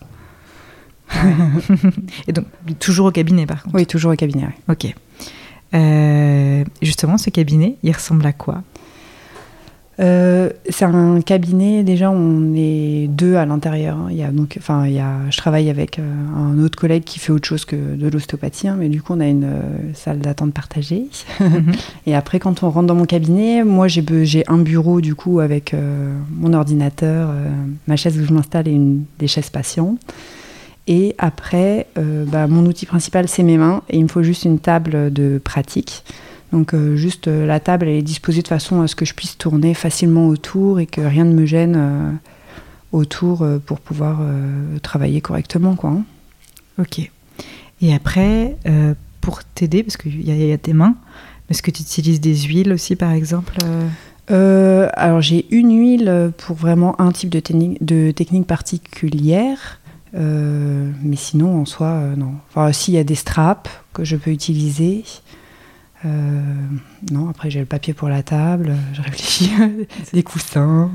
et 2.27 2.33
donc 2.33 2.47
toujours 2.81 3.07
au 3.07 3.11
cabinet 3.13 3.45
par 3.45 3.63
contre? 3.63 3.77
Oui, 3.77 3.87
toujours 3.87 4.13
au 4.13 4.17
cabinet. 4.17 4.49
Ok. 4.71 4.95
Euh, 5.77 6.65
justement, 6.83 7.19
ce 7.19 7.31
cabinet, 7.31 7.77
il 7.83 7.93
ressemble 7.93 8.27
à 8.27 8.33
quoi? 8.33 8.63
Euh, 9.99 10.51
c'est 10.69 10.85
un 10.85 11.23
cabinet, 11.23 11.83
déjà 11.83 12.11
on 12.11 12.55
est 12.55 13.09
deux 13.09 13.37
à 13.37 13.47
l'intérieur. 13.47 13.97
Hein. 13.97 14.09
Il 14.11 14.17
y 14.17 14.23
a 14.23 14.31
donc, 14.31 14.57
enfin, 14.59 14.87
il 14.87 14.93
y 14.93 14.99
a, 14.99 15.13
je 15.31 15.37
travaille 15.39 15.71
avec 15.71 15.99
euh, 15.99 16.03
un 16.37 16.63
autre 16.63 16.79
collègue 16.79 17.05
qui 17.05 17.19
fait 17.19 17.33
autre 17.33 17.49
chose 17.49 17.65
que 17.65 17.77
de 17.77 18.09
l'ostéopathie, 18.09 18.69
hein, 18.69 18.77
mais 18.79 18.89
du 18.89 19.01
coup 19.01 19.15
on 19.15 19.21
a 19.21 19.27
une 19.27 19.45
euh, 19.45 19.95
salle 19.95 20.19
d'attente 20.19 20.53
partagée. 20.53 21.07
Mhm. 21.41 21.73
Et 22.07 22.15
après 22.15 22.39
quand 22.39 22.63
on 22.63 22.71
rentre 22.71 22.87
dans 22.87 22.95
mon 22.95 23.07
cabinet, 23.07 23.65
moi 23.65 23.89
j'ai, 23.89 24.05
un 24.49 24.59
bureau 24.59 25.01
du 25.01 25.15
coup 25.15 25.41
avec 25.41 25.75
mon 26.31 26.53
ordinateur, 26.53 27.31
ma 27.87 27.97
chaise 27.97 28.19
où 28.19 28.25
je 28.25 28.33
m'installe 28.33 28.69
et 28.69 28.73
une, 28.73 29.05
des 29.19 29.27
chaises 29.27 29.51
patients. 29.51 29.97
Et 30.89 31.15
après, 31.19 31.89
bah, 31.97 32.47
mon 32.47 32.65
outil 32.67 32.87
principal 32.87 33.29
c'est 33.29 33.43
mes 33.43 33.59
mains 33.59 33.83
et 33.89 33.97
il 33.97 34.05
me 34.05 34.09
faut 34.09 34.23
juste 34.23 34.45
une 34.45 34.59
table 34.59 35.13
de 35.13 35.39
pratique. 35.43 36.05
Donc 36.53 36.75
euh, 36.75 36.97
juste 36.97 37.29
euh, 37.29 37.47
la 37.47 37.61
table 37.61 37.89
elle 37.89 37.97
est 37.97 38.03
disposée 38.03 38.43
de 38.43 38.49
façon 38.49 38.81
à 38.81 38.89
ce 38.89 38.95
que 38.95 39.05
je 39.05 39.15
puisse 39.15 39.37
tourner 39.37 39.75
facilement 39.75 40.29
autour 40.29 40.81
et 40.81 40.87
que 40.87 41.01
rien 41.01 41.25
ne 41.25 41.35
me 41.35 41.45
gêne 41.45 41.75
euh, 41.77 42.13
autour 42.93 43.47
pour 43.67 43.81
pouvoir 43.81 44.21
travailler 44.81 45.21
correctement. 45.21 45.75
Quoi, 45.75 45.91
hein. 45.91 46.05
Ok. 46.79 47.11
Et 47.83 47.93
après, 47.93 48.57
pour 49.21 49.45
t'aider, 49.45 49.83
parce 49.83 49.99
qu'il 49.99 50.23
y, 50.23 50.53
a 50.53 50.57
tes 50.57 50.73
mains, 50.73 50.95
est-ce 51.51 51.63
que 51.63 51.71
tu 51.71 51.83
utilises 51.83 52.21
des 52.21 52.35
huiles 52.35 52.73
aussi 52.73 52.97
par 52.97 53.11
exemple 53.11 53.59
Alors 54.29 55.21
j'ai 55.21 55.47
une 55.51 55.79
huile 55.79 56.33
pour 56.39 56.57
vraiment 56.57 56.99
un 56.99 57.13
type 57.13 57.29
de, 57.29 57.43
de 57.83 58.13
technique 58.13 58.47
particulière. 58.47 59.81
Mais 60.17 61.17
sinon, 61.17 61.61
en 61.61 61.65
soi, 61.65 62.01
non. 62.17 62.35
Enfin, 62.49 62.73
s'il 62.73 62.95
y 62.95 62.99
a 62.99 63.05
des 63.05 63.15
straps 63.15 63.71
que 63.93 64.05
je 64.05 64.17
peux 64.17 64.31
utiliser, 64.31 65.05
euh, 66.05 66.41
non, 67.11 67.29
après 67.29 67.51
j'ai 67.51 67.61
le 67.61 67.67
papier 67.67 67.95
pour 67.95 68.09
la 68.09 68.23
table, 68.23 68.75
je 68.93 69.03
réfléchis, 69.03 69.53
des 70.13 70.23
coussins. 70.23 70.91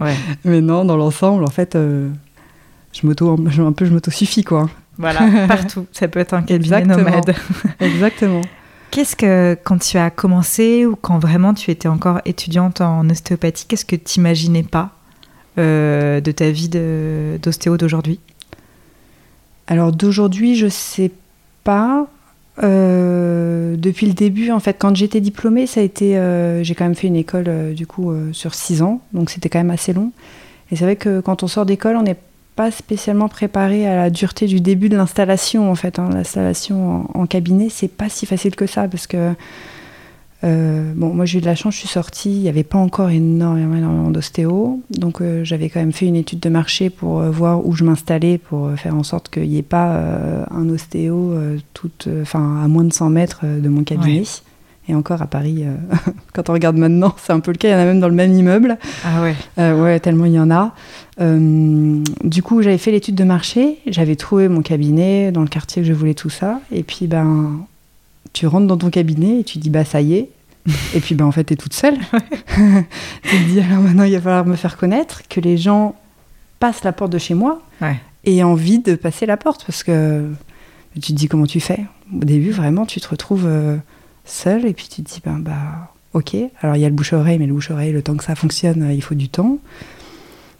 ouais. 0.00 0.14
Mais 0.44 0.60
non, 0.60 0.84
dans 0.84 0.96
l'ensemble, 0.96 1.44
en 1.44 1.50
fait, 1.50 1.76
euh, 1.76 2.10
je 2.92 3.06
m'auto, 3.06 3.30
un 3.32 3.72
peu, 3.72 3.84
je 3.84 3.92
m'auto 3.92 4.10
suffis 4.10 4.44
quoi. 4.44 4.68
Voilà, 4.98 5.20
partout. 5.48 5.86
Ça 5.92 6.08
peut 6.08 6.20
être 6.20 6.34
un 6.34 6.42
cabinet 6.42 6.78
Exactement. 6.78 7.10
nomade. 7.10 7.34
Exactement. 7.80 8.42
Qu'est-ce 8.90 9.16
que, 9.16 9.58
quand 9.64 9.78
tu 9.78 9.98
as 9.98 10.10
commencé 10.10 10.86
ou 10.86 10.94
quand 10.94 11.18
vraiment 11.18 11.52
tu 11.52 11.70
étais 11.70 11.88
encore 11.88 12.20
étudiante 12.24 12.80
en 12.80 13.08
ostéopathie, 13.10 13.66
qu'est-ce 13.66 13.84
que 13.84 13.96
tu 13.96 14.20
n'imaginais 14.20 14.62
pas 14.62 14.90
euh, 15.58 16.20
de 16.20 16.30
ta 16.30 16.50
vie 16.50 16.68
d'ostéo 16.68 17.76
d'aujourd'hui? 17.76 18.20
Alors 19.66 19.92
d'aujourd'hui, 19.92 20.56
je 20.56 20.68
sais 20.68 21.10
pas. 21.64 22.06
Euh, 22.62 23.74
depuis 23.76 24.06
le 24.06 24.12
début, 24.12 24.50
en 24.50 24.60
fait, 24.60 24.76
quand 24.78 24.94
j'étais 24.94 25.20
diplômée, 25.20 25.66
ça 25.66 25.80
a 25.80 25.82
été, 25.82 26.16
euh, 26.16 26.62
j'ai 26.62 26.74
quand 26.74 26.84
même 26.84 26.94
fait 26.94 27.08
une 27.08 27.16
école 27.16 27.46
euh, 27.48 27.72
du 27.72 27.86
coup 27.86 28.12
sur 28.32 28.54
six 28.54 28.82
ans, 28.82 29.00
donc 29.12 29.30
c'était 29.30 29.48
quand 29.48 29.58
même 29.58 29.70
assez 29.70 29.92
long. 29.92 30.12
Et 30.70 30.76
c'est 30.76 30.84
vrai 30.84 30.96
que 30.96 31.20
quand 31.20 31.42
on 31.42 31.46
sort 31.46 31.66
d'école, 31.66 31.96
on 31.96 32.02
n'est 32.02 32.16
pas 32.56 32.70
spécialement 32.70 33.28
préparé 33.28 33.86
à 33.88 33.96
la 33.96 34.10
dureté 34.10 34.46
du 34.46 34.60
début 34.60 34.88
de 34.88 34.96
l'installation. 34.96 35.70
En 35.70 35.74
fait, 35.74 35.98
hein. 35.98 36.08
l'installation 36.12 37.08
en, 37.14 37.22
en, 37.22 37.26
cabinet, 37.26 37.68
c'est 37.70 37.88
pas 37.88 38.08
si 38.08 38.26
facile 38.26 38.54
que 38.54 38.66
ça 38.66 38.86
parce 38.86 39.06
que 39.06 39.34
euh, 40.44 40.92
bon, 40.94 41.14
moi 41.14 41.24
j'ai 41.24 41.38
eu 41.38 41.40
de 41.40 41.46
la 41.46 41.54
chance, 41.54 41.74
je 41.74 41.80
suis 41.80 41.88
sortie, 41.88 42.30
il 42.30 42.40
n'y 42.40 42.48
avait 42.48 42.64
pas 42.64 42.78
encore 42.78 43.08
énormément, 43.08 43.76
énormément 43.76 44.10
d'ostéo, 44.10 44.80
donc 44.90 45.22
euh, 45.22 45.42
j'avais 45.42 45.70
quand 45.70 45.80
même 45.80 45.92
fait 45.92 46.06
une 46.06 46.16
étude 46.16 46.40
de 46.40 46.50
marché 46.50 46.90
pour 46.90 47.20
euh, 47.20 47.30
voir 47.30 47.66
où 47.66 47.72
je 47.72 47.84
m'installais, 47.84 48.36
pour 48.36 48.70
faire 48.72 48.94
en 48.94 49.04
sorte 49.04 49.30
qu'il 49.30 49.48
n'y 49.48 49.58
ait 49.58 49.62
pas 49.62 49.98
un 50.50 50.68
ostéo 50.68 51.34
tout, 51.72 51.90
enfin 52.20 52.62
à 52.62 52.68
moins 52.68 52.84
de 52.84 52.92
100 52.92 53.10
mètres 53.10 53.44
de 53.44 53.68
mon 53.68 53.84
cabinet. 53.84 54.24
Et 54.86 54.94
encore 54.94 55.22
à 55.22 55.26
Paris, 55.26 55.64
quand 56.34 56.50
on 56.50 56.52
regarde 56.52 56.76
maintenant, 56.76 57.14
c'est 57.16 57.32
un 57.32 57.40
peu 57.40 57.52
le 57.52 57.56
cas, 57.56 57.68
il 57.68 57.70
y 57.70 57.74
en 57.74 57.78
a 57.78 57.86
même 57.86 58.00
dans 58.00 58.08
le 58.08 58.14
même 58.14 58.34
immeuble. 58.34 58.76
Ah 59.02 59.22
ouais 59.22 59.34
Ouais, 59.56 59.98
tellement 59.98 60.26
il 60.26 60.32
y 60.32 60.38
en 60.38 60.50
a. 60.50 60.74
du 61.18 62.42
coup, 62.42 62.60
j'avais 62.60 62.78
fait 62.78 62.90
l'étude 62.90 63.14
de 63.14 63.24
marché, 63.24 63.78
j'avais 63.86 64.16
trouvé 64.16 64.48
mon 64.48 64.60
cabinet 64.60 65.32
dans 65.32 65.40
le 65.40 65.48
quartier 65.48 65.80
que 65.80 65.88
je 65.88 65.94
voulais, 65.94 66.14
tout 66.14 66.30
ça, 66.30 66.60
et 66.70 66.82
puis 66.82 67.06
ben 67.06 67.66
tu 68.32 68.46
rentres 68.46 68.66
dans 68.66 68.76
ton 68.76 68.90
cabinet 68.90 69.40
et 69.40 69.44
tu 69.44 69.58
dis 69.58 69.70
bah 69.70 69.84
ça 69.84 70.00
y 70.00 70.14
est. 70.14 70.30
et 70.94 71.00
puis 71.00 71.14
ben 71.14 71.26
en 71.26 71.32
fait 71.32 71.44
tu 71.44 71.54
es 71.54 71.56
toute 71.56 71.74
seule. 71.74 71.98
tu 73.22 73.28
te 73.28 73.44
dis 73.48 73.60
alors 73.60 73.82
maintenant 73.82 74.04
il 74.04 74.14
va 74.14 74.20
falloir 74.20 74.46
me 74.46 74.56
faire 74.56 74.76
connaître, 74.76 75.22
que 75.28 75.40
les 75.40 75.56
gens 75.56 75.94
passent 76.58 76.84
la 76.84 76.92
porte 76.92 77.12
de 77.12 77.18
chez 77.18 77.34
moi 77.34 77.62
et 78.24 78.36
aient 78.36 78.42
envie 78.42 78.78
de 78.78 78.94
passer 78.94 79.26
la 79.26 79.36
porte 79.36 79.64
parce 79.66 79.82
que 79.82 80.30
tu 80.94 81.12
te 81.12 81.12
dis 81.12 81.28
comment 81.28 81.46
tu 81.46 81.60
fais? 81.60 81.84
Au 82.14 82.24
début 82.24 82.50
vraiment 82.50 82.86
tu 82.86 83.00
te 83.00 83.08
retrouves 83.08 83.46
euh, 83.46 83.76
seule 84.24 84.64
et 84.66 84.72
puis 84.72 84.88
tu 84.88 85.02
te 85.02 85.12
dis 85.12 85.20
ben 85.24 85.38
bah 85.38 85.92
ok. 86.14 86.36
Alors 86.62 86.76
il 86.76 86.80
y 86.80 86.84
a 86.84 86.88
le 86.88 86.94
bouche-oreille, 86.94 87.38
mais 87.38 87.46
le 87.46 87.52
bouche-oreille, 87.52 87.92
le 87.92 88.02
temps 88.02 88.16
que 88.16 88.24
ça 88.24 88.34
fonctionne, 88.34 88.90
il 88.92 89.02
faut 89.02 89.14
du 89.14 89.28
temps. 89.28 89.58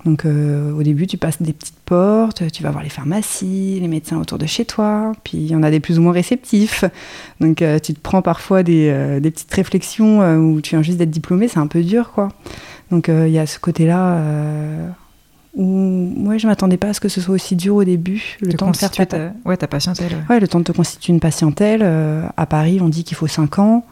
Donc 0.05 0.27
au 0.27 0.83
début, 0.83 1.07
tu 1.07 1.17
passes 1.17 1.41
des 1.41 1.53
petites 1.55 1.81
portes, 1.87 2.51
tu 2.53 2.63
vas 2.63 2.71
voir 2.71 2.83
les 2.83 2.91
pharmacies, 2.91 3.79
les 3.81 3.89
médecins 3.89 4.19
autour 4.19 4.37
de 4.37 4.45
chez 4.45 4.67
toi, 4.67 5.13
puis 5.25 5.39
il 5.39 5.47
y 5.47 5.57
en 5.57 5.63
a 5.63 5.71
des 5.71 5.81
plus 5.81 5.99
ou 5.99 6.03
moins 6.03 6.13
réceptifs. 6.13 6.85
Donc 7.41 7.65
tu 7.83 7.95
te 7.95 8.01
prends 8.01 8.21
parfois 8.21 8.63
des, 8.63 9.19
des 9.21 9.31
petites 9.31 9.53
réflexions 9.55 10.37
où 10.37 10.61
tu 10.61 10.71
viens 10.71 10.83
juste 10.83 10.99
d'être 10.99 11.11
diplômé, 11.11 11.49
c'est 11.49 11.59
un 11.59 11.67
peu 11.67 11.83
dur, 11.83 12.13
quoi. 12.13 12.29
Donc 12.91 13.09
il 13.09 13.31
y 13.31 13.39
a 13.39 13.47
ce 13.47 13.59
côté-là 13.59 14.21
où 15.55 15.65
moi 15.65 16.37
je 16.37 16.47
m'attendais 16.47 16.77
pas 16.77 16.89
à 16.89 16.93
ce 16.93 17.01
que 17.01 17.09
ce 17.09 17.21
soit 17.21 17.35
aussi 17.35 17.57
dur 17.57 17.77
au 17.77 17.85
début. 17.85 18.37
Le 18.41 18.55
temps 18.55 18.71
de 18.71 18.77
faire 18.77 18.91
ta... 18.91 19.33
Ouais, 19.45 19.57
ta 19.57 19.67
patientèle. 19.67 20.25
Ouais. 20.29 20.41
le 20.41 20.49
temps 20.49 20.59
de 20.59 20.65
te 20.65 20.73
constituer 20.73 21.13
une 21.13 21.21
patientèle. 21.21 21.81
Euh, 21.83 22.27
à 22.37 22.47
Paris, 22.47 22.79
on 22.81 22.89
dit 22.89 23.05
qu'il 23.05 23.17
faut 23.17 23.27
5 23.27 23.59
ans. 23.59 23.85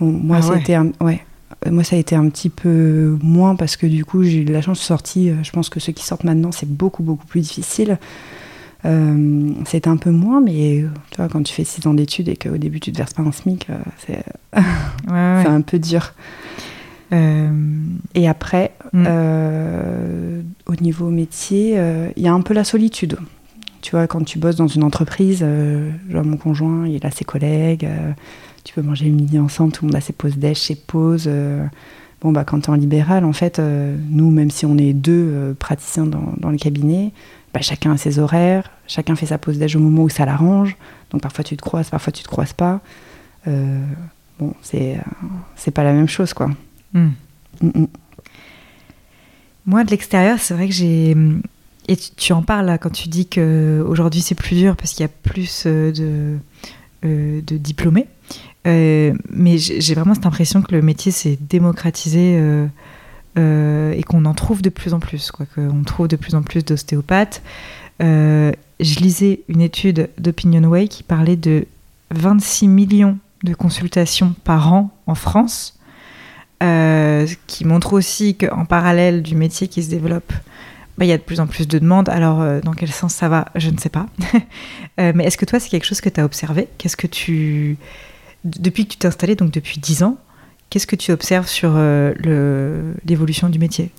moi, 0.00 0.40
ah 0.42 0.58
été 0.58 0.74
un... 0.74 0.90
ouais. 1.00 1.24
Moi, 1.70 1.84
ça 1.84 1.96
a 1.96 1.98
été 1.98 2.14
un 2.14 2.28
petit 2.28 2.50
peu 2.50 3.16
moins 3.22 3.56
parce 3.56 3.76
que 3.76 3.86
du 3.86 4.04
coup, 4.04 4.22
j'ai 4.22 4.42
eu 4.42 4.44
de 4.44 4.52
la 4.52 4.62
chance 4.62 4.78
de 4.78 4.84
sortir. 4.84 5.42
Je 5.42 5.50
pense 5.50 5.68
que 5.68 5.80
ceux 5.80 5.92
qui 5.92 6.04
sortent 6.04 6.24
maintenant, 6.24 6.52
c'est 6.52 6.68
beaucoup, 6.68 7.02
beaucoup 7.02 7.26
plus 7.26 7.40
difficile. 7.40 7.98
Euh, 8.84 9.50
c'est 9.64 9.86
un 9.86 9.96
peu 9.96 10.10
moins, 10.10 10.42
mais 10.42 10.84
tu 11.10 11.16
vois, 11.16 11.28
quand 11.28 11.42
tu 11.42 11.54
fais 11.54 11.64
6 11.64 11.86
ans 11.86 11.94
d'études 11.94 12.28
et 12.28 12.36
qu'au 12.36 12.58
début 12.58 12.80
tu 12.80 12.92
te 12.92 12.98
verses 12.98 13.14
pas 13.14 13.22
un 13.22 13.32
SMIC, 13.32 13.68
euh, 13.70 13.78
c'est 14.06 14.22
un 15.08 15.60
peu 15.62 15.78
dur. 15.78 16.12
Euh, 17.12 17.48
et 18.14 18.28
après, 18.28 18.72
mm. 18.92 19.04
euh, 19.06 20.42
au 20.66 20.74
niveau 20.74 21.10
métier, 21.10 21.74
euh, 21.76 22.08
il 22.16 22.22
y 22.22 22.28
a 22.28 22.32
un 22.32 22.40
peu 22.40 22.54
la 22.54 22.64
solitude. 22.64 23.18
Tu 23.82 23.90
vois, 23.92 24.06
quand 24.06 24.24
tu 24.24 24.38
bosses 24.38 24.56
dans 24.56 24.66
une 24.66 24.82
entreprise, 24.82 25.44
genre 26.08 26.24
mon 26.24 26.38
conjoint, 26.38 26.88
il 26.88 27.04
a 27.04 27.10
ses 27.10 27.26
collègues, 27.26 27.86
tu 28.64 28.74
peux 28.74 28.82
manger 28.82 29.06
le 29.06 29.12
midi 29.12 29.38
ensemble, 29.38 29.72
tout 29.72 29.84
le 29.84 29.88
monde 29.88 29.96
a 29.96 30.00
ses 30.00 30.12
pauses 30.12 30.36
déj, 30.36 30.56
ses 30.56 30.74
pauses. 30.74 31.30
bon, 32.20 32.32
bah, 32.32 32.44
quand 32.44 32.60
tu 32.60 32.66
es 32.66 32.70
en 32.70 32.74
libéral, 32.74 33.24
en 33.24 33.32
fait, 33.32 33.60
nous, 33.60 34.30
même 34.30 34.50
si 34.50 34.66
on 34.66 34.76
est 34.78 34.92
deux 34.92 35.54
praticiens 35.58 36.06
dans, 36.06 36.32
dans, 36.38 36.50
le 36.50 36.56
cabinet, 36.56 37.12
bah, 37.52 37.60
chacun 37.60 37.92
a 37.92 37.96
ses 37.96 38.18
horaires, 38.18 38.70
chacun 38.86 39.16
fait 39.16 39.26
sa 39.26 39.38
pause 39.38 39.58
déj 39.58 39.76
au 39.76 39.80
moment 39.80 40.04
où 40.04 40.08
ça 40.08 40.24
l'arrange. 40.24 40.76
Donc 41.10 41.20
parfois 41.20 41.44
tu 41.44 41.56
te 41.56 41.62
croises, 41.62 41.90
parfois 41.90 42.12
tu 42.12 42.22
te 42.22 42.28
croises 42.28 42.54
pas. 42.54 42.80
bon, 43.46 44.54
c'est 44.62 44.98
c'est 45.56 45.70
pas 45.70 45.84
la 45.84 45.92
même 45.92 46.08
chose, 46.08 46.32
quoi. 46.32 46.50
Hmm. 46.94 47.10
Moi, 49.66 49.84
de 49.84 49.90
l'extérieur, 49.90 50.38
c'est 50.38 50.54
vrai 50.54 50.68
que 50.68 50.74
j'ai. 50.74 51.16
Et 51.88 51.96
tu, 51.96 52.32
en 52.32 52.42
parles 52.42 52.78
quand 52.80 52.90
tu 52.90 53.08
dis 53.08 53.26
qu'aujourd'hui 53.26 54.22
c'est 54.22 54.34
plus 54.34 54.56
dur 54.56 54.74
parce 54.74 54.92
qu'il 54.92 55.02
y 55.02 55.04
a 55.04 55.12
plus 55.22 55.64
euh, 55.66 55.92
de, 55.92 56.38
euh, 57.04 57.42
de 57.42 57.58
diplômés. 57.58 58.06
Euh, 58.66 59.12
mais 59.30 59.58
j'ai 59.58 59.94
vraiment 59.94 60.14
cette 60.14 60.26
impression 60.26 60.62
que 60.62 60.74
le 60.74 60.82
métier 60.82 61.12
s'est 61.12 61.38
démocratisé 61.40 62.40
et 63.36 64.02
qu'on 64.04 64.24
en 64.24 64.34
trouve 64.34 64.62
de 64.62 64.70
plus 64.70 64.94
en 64.94 65.00
plus. 65.00 65.30
Quoi, 65.30 65.46
qu'on 65.54 65.82
trouve 65.84 66.08
de 66.08 66.16
plus 66.16 66.34
en 66.34 66.42
plus 66.42 66.64
d'ostéopathes. 66.64 67.42
je 68.00 68.54
lisais 69.00 69.40
une 69.48 69.60
étude 69.60 70.08
d'Opinion 70.18 70.64
Way 70.64 70.88
qui 70.88 71.02
parlait 71.02 71.36
de 71.36 71.66
26 72.10 72.68
millions 72.68 73.18
de 73.42 73.54
consultations 73.54 74.34
par 74.44 74.72
an 74.72 74.90
en 75.06 75.14
France 75.14 75.78
euh, 76.62 77.26
qui 77.46 77.64
montre 77.64 77.92
aussi 77.92 78.36
qu'en 78.36 78.64
parallèle 78.64 79.22
du 79.22 79.34
métier 79.34 79.68
qui 79.68 79.82
se 79.82 79.90
développe, 79.90 80.32
bah, 80.96 81.04
il 81.04 81.08
y 81.08 81.12
a 81.12 81.18
de 81.18 81.22
plus 81.22 81.40
en 81.40 81.46
plus 81.46 81.68
de 81.68 81.78
demandes. 81.78 82.08
Alors, 82.08 82.40
euh, 82.40 82.60
dans 82.60 82.72
quel 82.72 82.90
sens 82.90 83.12
ça 83.12 83.28
va, 83.28 83.46
je 83.54 83.70
ne 83.70 83.78
sais 83.78 83.90
pas. 83.90 84.06
Euh, 85.00 85.10
mais 85.12 85.24
est-ce 85.24 85.36
que 85.36 85.44
toi, 85.44 85.58
c'est 85.58 85.70
quelque 85.70 85.86
chose 85.86 86.00
que 86.00 86.08
tu 86.08 86.20
as 86.20 86.24
observé? 86.24 86.68
Qu'est-ce 86.78 86.96
que 86.96 87.08
tu. 87.08 87.76
Depuis 88.44 88.84
que 88.86 88.92
tu 88.92 88.98
t'es 88.98 89.08
installé, 89.08 89.36
donc 89.36 89.50
depuis 89.50 89.78
10 89.80 90.02
ans, 90.02 90.18
qu'est-ce 90.70 90.86
que 90.86 90.96
tu 90.96 91.12
observes 91.12 91.46
sur 91.46 91.76
l'évolution 93.04 93.48
du 93.48 93.58
métier? 93.58 93.90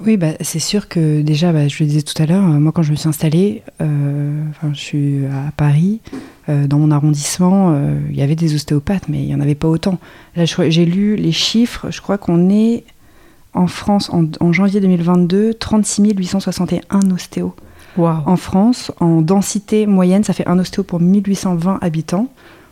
Oui, 0.00 0.16
bah, 0.16 0.32
c'est 0.40 0.58
sûr 0.58 0.88
que 0.88 1.22
déjà, 1.22 1.52
bah, 1.52 1.68
je 1.68 1.82
le 1.82 1.88
disais 1.88 2.02
tout 2.02 2.20
à 2.20 2.26
l'heure, 2.26 2.42
moi 2.42 2.72
quand 2.72 2.82
je 2.82 2.90
me 2.90 2.96
suis 2.96 3.08
installée, 3.08 3.62
je 3.80 4.74
suis 4.74 5.24
à 5.26 5.52
Paris, 5.56 6.00
euh, 6.48 6.66
dans 6.66 6.78
mon 6.78 6.92
arrondissement, 6.92 7.72
euh, 7.74 7.98
il 8.10 8.16
y 8.16 8.22
avait 8.22 8.36
des 8.36 8.54
ostéopathes, 8.54 9.08
mais 9.08 9.18
il 9.18 9.26
n'y 9.26 9.34
en 9.34 9.40
avait 9.40 9.56
pas 9.56 9.68
autant. 9.68 9.98
Là, 10.36 10.44
j'ai 10.44 10.84
lu 10.84 11.16
les 11.16 11.32
chiffres, 11.32 11.90
je 11.90 12.00
crois 12.00 12.18
qu'on 12.18 12.50
est 12.50 12.84
en 13.52 13.66
France, 13.66 14.10
en, 14.12 14.52
janvier 14.52 14.80
2022, 14.80 15.54
36 15.54 16.12
861 16.14 17.10
ostéos. 17.10 17.54
En 17.98 18.36
France, 18.36 18.92
en 19.00 19.22
densité 19.22 19.86
moyenne, 19.86 20.22
ça 20.22 20.34
fait 20.34 20.46
un 20.46 20.58
ostéo 20.58 20.84
pour 20.84 21.00
1820 21.00 21.78
habitants. 21.80 22.28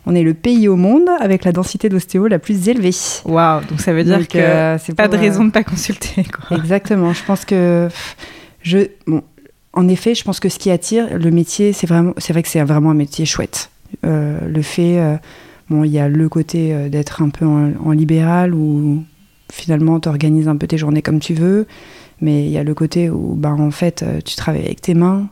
On 0.07 0.15
est 0.15 0.23
le 0.23 0.35
pays 0.35 0.69
au 0.69 0.77
monde 0.77 1.09
avec 1.21 1.45
la 1.45 1.53
densité 1.53 1.89
d'ostéo 1.89 2.27
la 2.27 2.39
plus 2.39 2.69
élevée. 2.69 2.91
Waouh, 3.25 3.65
donc 3.65 3.81
ça 3.81 3.93
veut 3.93 4.05
dire 4.05 4.29
que 4.29 4.39
euh, 4.39 4.79
c'est 4.79 4.95
pas 4.95 5.09
de 5.09 5.17
raison 5.17 5.41
de 5.41 5.47
ne 5.47 5.51
pas 5.51 5.65
consulter. 5.65 6.25
Exactement, 6.51 7.13
je 7.13 7.25
pense 7.25 7.45
que 7.45 7.89
je 8.63 8.89
bon, 9.07 9.23
en 9.75 9.89
effet, 9.89 10.15
je 10.15 10.25
pense 10.25 10.41
que 10.41 10.49
ce 10.49 10.59
qui 10.59 10.71
attire 10.71 11.19
le 11.19 11.31
métier, 11.31 11.73
c'est 11.73 11.87
vraiment, 11.87 12.13
c'est 12.19 12.33
vrai 12.33 12.43
que 12.43 12.49
c'est 12.49 12.63
vraiment 12.63 12.91
un 12.91 12.95
métier 12.95 13.25
chouette. 13.25 13.71
Euh, 14.05 14.39
le 14.47 14.63
fait, 14.63 14.99
euh, 14.99 15.17
bon, 15.69 15.85
il 15.85 15.91
y 15.91 15.99
a 15.99 16.09
le 16.09 16.29
côté 16.29 16.73
euh, 16.73 16.89
d'être 16.89 17.23
un 17.23 17.29
peu 17.29 17.45
en, 17.45 17.91
libéral 17.91 18.55
où 18.55 19.03
finalement 19.53 20.01
tu 20.01 20.09
organises 20.09 20.49
un 20.49 20.57
peu 20.57 20.67
tes 20.67 20.79
journées 20.79 21.03
comme 21.03 21.21
tu 21.21 21.35
veux, 21.35 21.67
mais 22.21 22.45
il 22.45 22.51
y 22.51 22.59
a 22.59 22.65
le 22.65 22.75
côté 22.75 23.11
où, 23.11 23.35
bah, 23.35 23.51
en 23.51 23.71
fait, 23.71 24.05
tu 24.25 24.37
travailles 24.37 24.65
avec 24.65 24.81
tes 24.81 24.95
mains. 24.95 25.29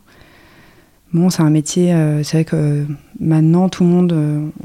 Bon, 1.12 1.28
c'est 1.28 1.42
un 1.42 1.50
métier, 1.50 1.94
c'est 2.22 2.38
vrai 2.38 2.44
que 2.44 2.86
maintenant 3.20 3.68
tout 3.68 3.84
le 3.84 3.90
monde, 3.90 4.16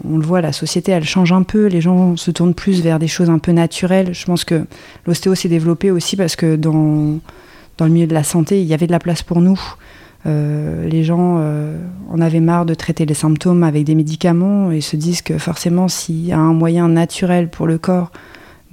on 0.10 0.18
le 0.18 0.26
voit, 0.26 0.40
la 0.40 0.54
société 0.54 0.94
elle 0.94 1.04
change 1.04 1.34
un 1.34 1.44
peu, 1.44 1.66
les 1.66 1.82
gens 1.82 2.16
se 2.16 2.32
tournent 2.32 2.54
plus 2.54 2.82
vers 2.82 3.00
des 3.00 3.10
choses 3.10 3.30
un 3.30 3.40
peu 3.40 3.52
naturelles. 3.52 4.14
Je 4.14 4.26
pense 4.26 4.46
que 4.46 4.66
l'ostéo 5.06 5.36
s'est 5.36 5.50
développé 5.50 5.92
aussi 5.92 6.16
parce 6.16 6.38
que 6.38 6.56
dans 6.56 7.20
dans 7.78 7.86
le 7.86 7.92
milieu 7.92 8.08
de 8.08 8.14
la 8.14 8.24
santé, 8.24 8.62
il 8.62 8.68
y 8.68 8.74
avait 8.74 8.88
de 8.88 8.92
la 8.92 9.00
place 9.00 9.22
pour 9.22 9.40
nous. 9.40 9.60
Euh, 10.26 10.88
les 10.88 11.04
gens 11.04 11.38
euh, 11.40 11.78
en 12.10 12.20
avaient 12.20 12.40
marre 12.40 12.66
de 12.66 12.74
traiter 12.74 13.06
les 13.06 13.14
symptômes 13.14 13.64
avec 13.64 13.84
des 13.86 13.96
médicaments 13.96 14.72
et 14.72 14.82
se 14.82 14.96
disent 14.96 15.22
que 15.22 15.38
forcément, 15.38 15.88
s'il 15.88 16.26
y 16.26 16.32
a 16.32 16.40
un 16.40 16.54
moyen 16.54 16.90
naturel 16.90 17.50
pour 17.50 17.68
le 17.68 17.78
corps 17.78 18.12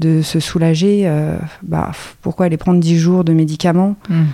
de 0.01 0.23
se 0.23 0.41
soulager, 0.41 1.03
euh, 1.05 1.37
bah, 1.63 1.93
pourquoi 2.23 2.47
aller 2.47 2.57
prendre 2.57 2.81
10 2.81 2.99
jours 2.99 3.25
de 3.25 3.33
médicaments? 3.33 3.97
Hmm. 4.09 4.25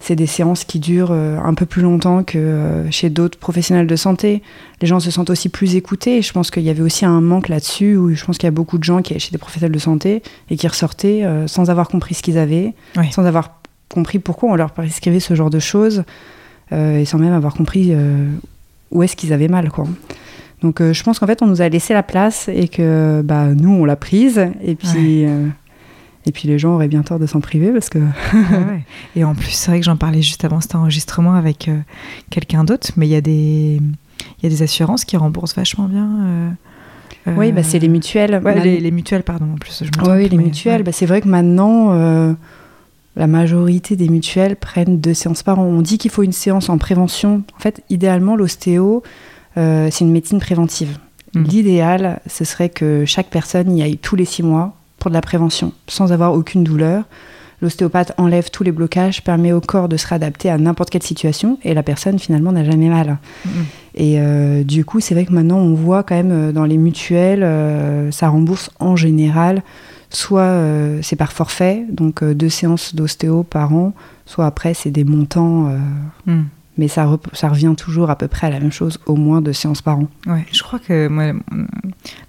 C'est 0.00 0.16
des 0.16 0.26
séances 0.26 0.64
qui 0.64 0.80
durent 0.80 1.12
un 1.12 1.54
peu 1.54 1.64
plus 1.64 1.80
longtemps 1.80 2.24
que 2.24 2.84
chez 2.90 3.08
d'autres 3.08 3.38
professionnels 3.38 3.86
de 3.86 3.96
santé. 3.96 4.42
Les 4.82 4.86
gens 4.86 5.00
se 5.00 5.10
sentent 5.10 5.30
aussi 5.30 5.48
plus 5.48 5.76
écoutés. 5.76 6.18
Et 6.18 6.22
je 6.22 6.30
pense 6.32 6.50
qu'il 6.50 6.62
y 6.62 6.68
avait 6.68 6.82
aussi 6.82 7.06
un 7.06 7.22
manque 7.22 7.48
là-dessus, 7.48 7.96
où 7.96 8.14
je 8.14 8.22
pense 8.24 8.36
qu'il 8.36 8.46
y 8.46 8.48
a 8.48 8.50
beaucoup 8.50 8.76
de 8.76 8.84
gens 8.84 9.00
qui 9.00 9.14
allaient 9.14 9.20
chez 9.20 9.30
des 9.30 9.38
professionnels 9.38 9.72
de 9.72 9.78
santé 9.78 10.22
et 10.50 10.56
qui 10.56 10.68
ressortaient 10.68 11.24
sans 11.46 11.70
avoir 11.70 11.88
compris 11.88 12.14
ce 12.14 12.22
qu'ils 12.22 12.36
avaient, 12.36 12.74
sans 13.12 13.24
avoir 13.24 13.62
compris 13.88 14.18
pourquoi 14.18 14.50
on 14.50 14.56
leur 14.56 14.72
prescrivait 14.72 15.20
ce 15.20 15.34
genre 15.34 15.50
de 15.50 15.60
choses 15.60 16.04
euh, 16.72 16.98
et 16.98 17.04
sans 17.04 17.18
même 17.18 17.32
avoir 17.32 17.54
compris 17.54 17.90
euh, 17.92 18.28
où 18.90 19.02
est-ce 19.02 19.16
qu'ils 19.16 19.32
avaient 19.32 19.48
mal. 19.48 19.70
Quoi. 19.70 19.86
Donc 20.62 20.80
euh, 20.80 20.92
je 20.92 21.02
pense 21.02 21.18
qu'en 21.18 21.26
fait, 21.26 21.42
on 21.42 21.46
nous 21.46 21.62
a 21.62 21.68
laissé 21.68 21.94
la 21.94 22.02
place 22.02 22.48
et 22.48 22.68
que 22.68 23.22
bah, 23.22 23.48
nous, 23.54 23.70
on 23.70 23.84
l'a 23.84 23.96
prise. 23.96 24.46
Et 24.62 24.74
puis, 24.74 25.26
et 26.26 26.32
puis 26.32 26.48
les 26.48 26.58
gens 26.58 26.74
auraient 26.74 26.88
bien 26.88 27.02
tort 27.02 27.18
de 27.18 27.26
s'en 27.26 27.40
priver 27.40 27.70
parce 27.72 27.88
que. 27.88 27.98
Et 29.16 29.24
en 29.24 29.34
plus, 29.34 29.50
c'est 29.50 29.70
vrai 29.70 29.80
que 29.80 29.86
j'en 29.86 29.96
parlais 29.96 30.22
juste 30.22 30.44
avant 30.44 30.60
cet 30.60 30.74
enregistrement 30.74 31.34
avec 31.34 31.70
quelqu'un 32.30 32.64
d'autre, 32.64 32.88
mais 32.96 33.06
il 33.06 33.10
y, 33.10 33.16
a 33.16 33.20
des... 33.20 33.80
y 34.42 34.46
a 34.46 34.48
des 34.48 34.62
assurances 34.62 35.04
qui 35.04 35.16
remboursent 35.16 35.54
vachement 35.54 35.88
bien. 35.88 36.56
Oui, 37.26 37.52
bah, 37.52 37.62
c'est 37.62 37.78
les 37.78 37.88
mutuelles. 37.88 38.42
les, 38.62 38.90
mutuelles, 38.90 39.22
pardon, 39.22 39.46
en 39.54 39.56
plus. 39.56 39.82
oui, 40.06 40.28
les 40.28 40.36
mutuelles. 40.36 40.82
Bah, 40.82 40.92
c'est 40.92 41.06
vrai 41.06 41.20
que 41.20 41.28
maintenant, 41.28 42.36
la 43.16 43.26
majorité 43.26 43.96
des 43.96 44.08
mutuelles 44.08 44.56
prennent 44.56 45.00
deux 45.00 45.14
séances 45.14 45.42
par 45.42 45.58
an. 45.58 45.64
On 45.64 45.82
dit 45.82 45.98
qu'il 45.98 46.10
faut 46.10 46.22
une 46.22 46.32
séance 46.32 46.68
en 46.68 46.78
prévention. 46.78 47.44
En 47.56 47.60
fait, 47.60 47.82
idéalement, 47.88 48.34
l'ostéo, 48.34 49.02
euh, 49.56 49.88
c'est 49.90 50.04
une 50.04 50.10
médecine 50.10 50.40
préventive. 50.40 50.98
Mmh. 51.34 51.42
L'idéal, 51.44 52.20
ce 52.26 52.44
serait 52.44 52.70
que 52.70 53.04
chaque 53.04 53.28
personne 53.30 53.76
y 53.76 53.82
aille 53.82 53.98
tous 53.98 54.16
les 54.16 54.24
six 54.24 54.42
mois 54.42 54.76
pour 55.04 55.10
de 55.10 55.14
la 55.14 55.20
prévention, 55.20 55.72
sans 55.86 56.12
avoir 56.12 56.32
aucune 56.32 56.64
douleur. 56.64 57.04
L'ostéopathe 57.62 58.12
enlève 58.18 58.50
tous 58.50 58.64
les 58.64 58.72
blocages, 58.72 59.22
permet 59.22 59.52
au 59.52 59.60
corps 59.60 59.88
de 59.88 59.96
se 59.96 60.06
réadapter 60.06 60.50
à 60.50 60.58
n'importe 60.58 60.90
quelle 60.90 61.02
situation, 61.02 61.58
et 61.62 61.72
la 61.74 61.82
personne 61.82 62.18
finalement 62.18 62.52
n'a 62.52 62.64
jamais 62.64 62.88
mal. 62.88 63.18
Mmh. 63.44 63.48
Et 63.94 64.14
euh, 64.18 64.64
du 64.64 64.84
coup, 64.84 65.00
c'est 65.00 65.14
vrai 65.14 65.24
que 65.24 65.32
maintenant, 65.32 65.58
on 65.58 65.74
voit 65.74 66.02
quand 66.02 66.16
même 66.16 66.32
euh, 66.32 66.52
dans 66.52 66.64
les 66.64 66.78
mutuelles, 66.78 67.46
ça 68.12 68.28
rembourse 68.28 68.70
en 68.80 68.96
général 68.96 69.62
soit 70.14 70.42
euh, 70.42 71.00
c'est 71.02 71.16
par 71.16 71.32
forfait, 71.32 71.84
donc 71.90 72.22
euh, 72.22 72.34
deux 72.34 72.48
séances 72.48 72.94
d'ostéo 72.94 73.42
par 73.42 73.74
an, 73.74 73.92
soit 74.26 74.46
après 74.46 74.74
c'est 74.74 74.90
des 74.90 75.04
montants, 75.04 75.68
euh, 75.68 75.78
hmm. 76.26 76.44
mais 76.78 76.88
ça, 76.88 77.08
ça 77.32 77.48
revient 77.48 77.74
toujours 77.76 78.10
à 78.10 78.16
peu 78.16 78.28
près 78.28 78.46
à 78.46 78.50
la 78.50 78.60
même 78.60 78.72
chose, 78.72 78.98
au 79.06 79.16
moins 79.16 79.42
deux 79.42 79.52
séances 79.52 79.82
par 79.82 79.98
an. 79.98 80.08
Ouais, 80.26 80.46
je 80.52 80.62
crois 80.62 80.78
que 80.78 81.08
moi, 81.08 81.32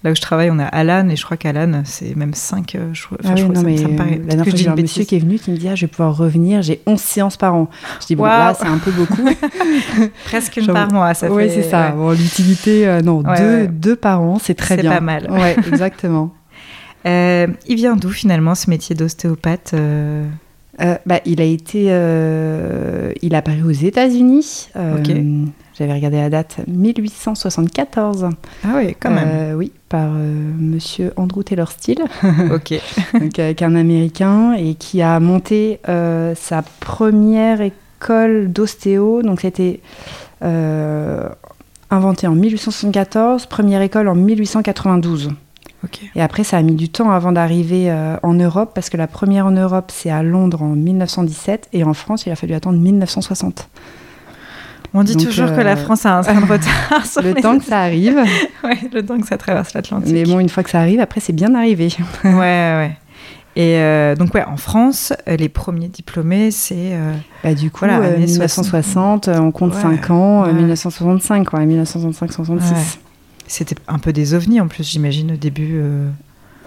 là 0.04 0.10
où 0.10 0.14
je 0.14 0.20
travaille, 0.20 0.50
on 0.50 0.58
a 0.58 0.64
Alan, 0.64 1.08
et 1.08 1.16
je 1.16 1.24
crois 1.24 1.36
qu'Alan, 1.36 1.82
c'est 1.84 2.16
même 2.16 2.34
cinq. 2.34 2.76
Je, 2.92 3.04
ah 3.24 3.32
oui, 3.34 3.44
non, 3.44 3.62
mais 3.62 3.76
la 3.76 3.86
dernière 3.86 4.44
fois, 4.46 4.54
j'ai 4.56 4.68
un 4.68 4.74
monsieur 4.74 5.04
qui 5.04 5.16
est 5.16 5.20
venu 5.20 5.38
qui 5.38 5.50
me 5.50 5.56
dit 5.56 5.68
ah, 5.68 5.74
je 5.74 5.82
vais 5.82 5.90
pouvoir 5.90 6.16
revenir, 6.16 6.62
j'ai 6.62 6.80
11 6.86 7.00
séances 7.00 7.36
par 7.36 7.54
an. 7.54 7.68
Je 8.00 8.06
dis 8.06 8.16
bon, 8.16 8.24
là, 8.24 8.54
c'est 8.58 8.66
un 8.66 8.78
peu 8.78 8.90
beaucoup. 8.90 9.28
Presque 10.24 10.56
une 10.56 10.66
par 10.66 10.92
mois, 10.92 11.14
ça 11.14 11.30
Oui, 11.30 11.50
c'est 11.50 11.62
ça. 11.62 11.90
Bon, 11.90 12.10
L'utilité, 12.10 13.00
non, 13.04 13.22
deux, 13.22 13.66
deux 13.68 13.96
par 13.96 14.20
an, 14.20 14.38
c'est 14.42 14.54
très 14.54 14.76
bien. 14.76 14.90
C'est 14.90 14.96
pas 14.98 15.04
mal. 15.04 15.30
Ouais, 15.30 15.56
exactement. 15.66 16.32
Euh, 17.06 17.46
il 17.68 17.76
vient 17.76 17.94
d'où 17.94 18.10
finalement 18.10 18.56
ce 18.56 18.68
métier 18.68 18.96
d'ostéopathe 18.96 19.74
euh 20.80 20.96
bah, 21.06 21.20
il 21.24 21.40
a 21.40 21.44
été, 21.44 21.86
euh, 21.88 23.12
il 23.22 23.34
a 23.34 23.38
apparu 23.38 23.62
aux 23.62 23.70
États-Unis. 23.70 24.68
Euh. 24.76 24.96
J'avais 25.78 25.92
regardé 25.92 26.16
la 26.16 26.30
date 26.30 26.60
1874. 26.66 28.28
Ah 28.64 28.68
oui, 28.76 28.96
quand 28.98 29.10
même. 29.10 29.56
Oui, 29.56 29.72
par 29.88 30.08
Monsieur 30.08 31.12
Andrew 31.16 31.42
Taylor 31.42 31.70
Steele, 31.70 32.02
ok. 32.54 32.80
donc, 33.20 33.38
avec 33.38 33.60
un 33.60 33.74
Américain 33.74 34.54
et 34.54 34.74
qui 34.74 35.02
a 35.02 35.20
monté 35.20 35.80
sa 35.84 36.62
première 36.80 37.60
école 37.60 38.50
d'ostéo. 38.50 39.22
Donc 39.22 39.42
c'était 39.42 39.80
inventé 41.90 42.26
en 42.26 42.34
1874, 42.34 43.44
première 43.44 43.82
école 43.82 44.08
en 44.08 44.14
1892. 44.14 45.32
Et 46.16 46.22
après, 46.22 46.42
ça 46.42 46.56
a 46.56 46.62
mis 46.62 46.74
du 46.74 46.88
temps 46.88 47.10
avant 47.10 47.30
d'arriver 47.32 47.90
euh, 47.90 48.16
en 48.24 48.34
Europe, 48.34 48.72
parce 48.74 48.90
que 48.90 48.96
la 48.96 49.06
première 49.06 49.46
en 49.46 49.52
Europe, 49.52 49.92
c'est 49.94 50.10
à 50.10 50.22
Londres 50.22 50.62
en 50.62 50.70
1917, 50.74 51.68
et 51.72 51.84
en 51.84 51.94
France, 51.94 52.26
il 52.26 52.32
a 52.32 52.36
fallu 52.36 52.54
attendre 52.54 52.78
1960. 52.78 53.68
On 54.94 55.04
dit 55.04 55.14
Donc, 55.14 55.24
toujours 55.26 55.48
que 55.54 55.60
euh, 55.60 55.64
la 55.64 55.76
France 55.76 56.06
a 56.06 56.18
un 56.18 56.40
de 56.40 56.46
retard 56.52 57.06
sur 57.06 57.22
Le 57.22 57.32
les- 57.34 57.42
temps 57.42 57.58
que 57.58 57.64
ça 57.64 57.80
arrive, 57.80 58.16
Ouais, 58.64 58.78
le 58.92 59.04
temps 59.04 59.18
que 59.20 59.26
ça 59.26 59.36
traverse 59.36 59.74
l'Atlantique. 59.74 60.12
mais 60.12 60.24
bon, 60.24 60.40
une 60.40 60.48
fois 60.48 60.62
que 60.62 60.70
ça 60.70 60.80
arrive, 60.80 61.00
après, 61.00 61.20
c'est 61.20 61.32
bien 61.34 61.54
arrivé. 61.54 61.88
Ouais, 62.24 62.30
ouais. 62.32 62.96
Et 63.56 63.78
euh, 63.78 64.14
donc, 64.16 64.34
ouais, 64.34 64.44
en 64.44 64.56
France, 64.56 65.12
les 65.26 65.48
premiers 65.48 65.88
diplômés, 65.88 66.50
c'est. 66.50 66.74
euh, 66.92 67.12
Bah, 67.44 67.54
du 67.54 67.70
coup, 67.70 67.80
Voilà, 67.80 67.98
euh, 68.00 68.14
années 68.16 68.26
1960, 68.26 69.28
euh, 69.28 69.38
on 69.38 69.50
compte 69.52 69.74
Ouais, 69.74 69.80
5 69.80 70.10
ans, 70.10 70.42
euh, 70.44 70.46
ouais. 70.48 70.52
1965, 70.54 71.48
quoi, 71.48 71.60
1965-66. 71.60 72.48
Ouais. 72.50 72.60
C'était 73.46 73.76
un 73.88 73.98
peu 73.98 74.12
des 74.12 74.34
ovnis 74.34 74.60
en 74.60 74.68
plus, 74.68 74.88
j'imagine, 74.88 75.32
au 75.32 75.36
début. 75.36 75.72
euh. 75.74 76.08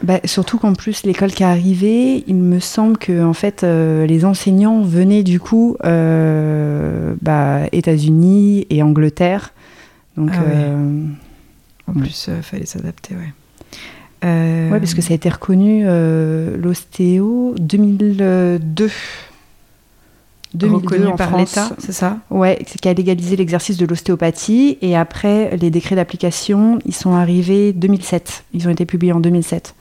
Bah, 0.01 0.19
surtout 0.23 0.57
qu'en 0.59 0.73
plus, 0.75 1.03
l'école 1.03 1.31
qui 1.31 1.43
est 1.43 1.45
arrivée, 1.45 2.23
il 2.27 2.35
me 2.35 2.59
semble 2.61 2.97
que 2.97 3.21
en 3.23 3.33
fait, 3.33 3.63
euh, 3.63 4.05
les 4.05 4.23
enseignants 4.23 4.81
venaient 4.81 5.23
du 5.23 5.41
coup 5.41 5.75
euh, 5.83 7.15
bah, 7.21 7.63
États-Unis 7.73 8.65
et 8.69 8.81
Angleterre. 8.81 9.51
Donc, 10.15 10.31
Ah 10.33 10.39
ouais. 10.43 10.51
euh, 10.53 11.03
En 11.87 11.93
Ouais. 11.95 12.01
plus, 12.01 12.29
il 12.35 12.41
fallait 12.43 12.65
s'adapter, 12.65 13.15
ouais. 13.15 13.33
Ouais, 14.23 14.79
parce 14.79 14.93
que 14.93 15.01
ça 15.01 15.13
a 15.13 15.15
été 15.15 15.27
reconnu 15.29 15.85
l'ostéo 16.57 17.55
2002. 17.59 18.89
2002 20.53 20.75
reconnu 20.77 21.05
en 21.07 21.15
par 21.15 21.37
l'État, 21.37 21.69
c'est 21.77 21.91
ça? 21.91 22.17
Ouais, 22.31 22.57
c'est 22.65 22.79
qui 22.81 22.89
a 22.89 22.93
légalisé 22.93 23.35
l'exercice 23.35 23.77
de 23.77 23.85
l'ostéopathie. 23.85 24.77
Et 24.81 24.95
après, 24.97 25.55
les 25.57 25.69
décrets 25.69 25.95
d'application, 25.95 26.79
ils 26.85 26.95
sont 26.95 27.13
arrivés 27.13 27.71
2007. 27.73 28.43
Ils 28.53 28.67
ont 28.67 28.71
été 28.71 28.85
publiés 28.85 29.11
en 29.13 29.19
2007. 29.19 29.75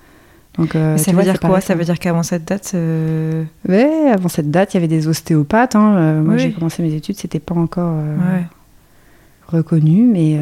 Donc, 0.59 0.75
euh, 0.75 0.97
Ça 0.99 1.11
veut 1.13 1.15
vois, 1.15 1.23
dire 1.25 1.41
quoi? 1.41 1.61
Ça 1.61 1.75
veut 1.75 1.85
dire 1.85 1.99
qu'avant 1.99 2.23
cette 2.25 2.45
date, 2.45 2.73
euh, 2.75 3.45
Ouais, 3.69 4.11
avant 4.13 4.29
cette 4.29 4.51
date, 4.51 4.75
il 4.75 4.77
y 4.77 4.79
avait 4.79 4.89
des 4.89 5.07
ostéopathes. 5.09 5.77
hein. 5.77 5.95
Euh, 5.97 6.21
moi, 6.23 6.35
Oui. 6.35 6.41
j'ai 6.41 6.53
commencé 6.53 6.83
mes 6.83 6.93
études, 6.93 7.17
c'était 7.17 7.39
pas 7.39 7.55
encore 7.55 7.95
euh, 7.95 8.17
ouais. 8.17 8.45
reconnu, 9.47 10.03
mais 10.03 10.37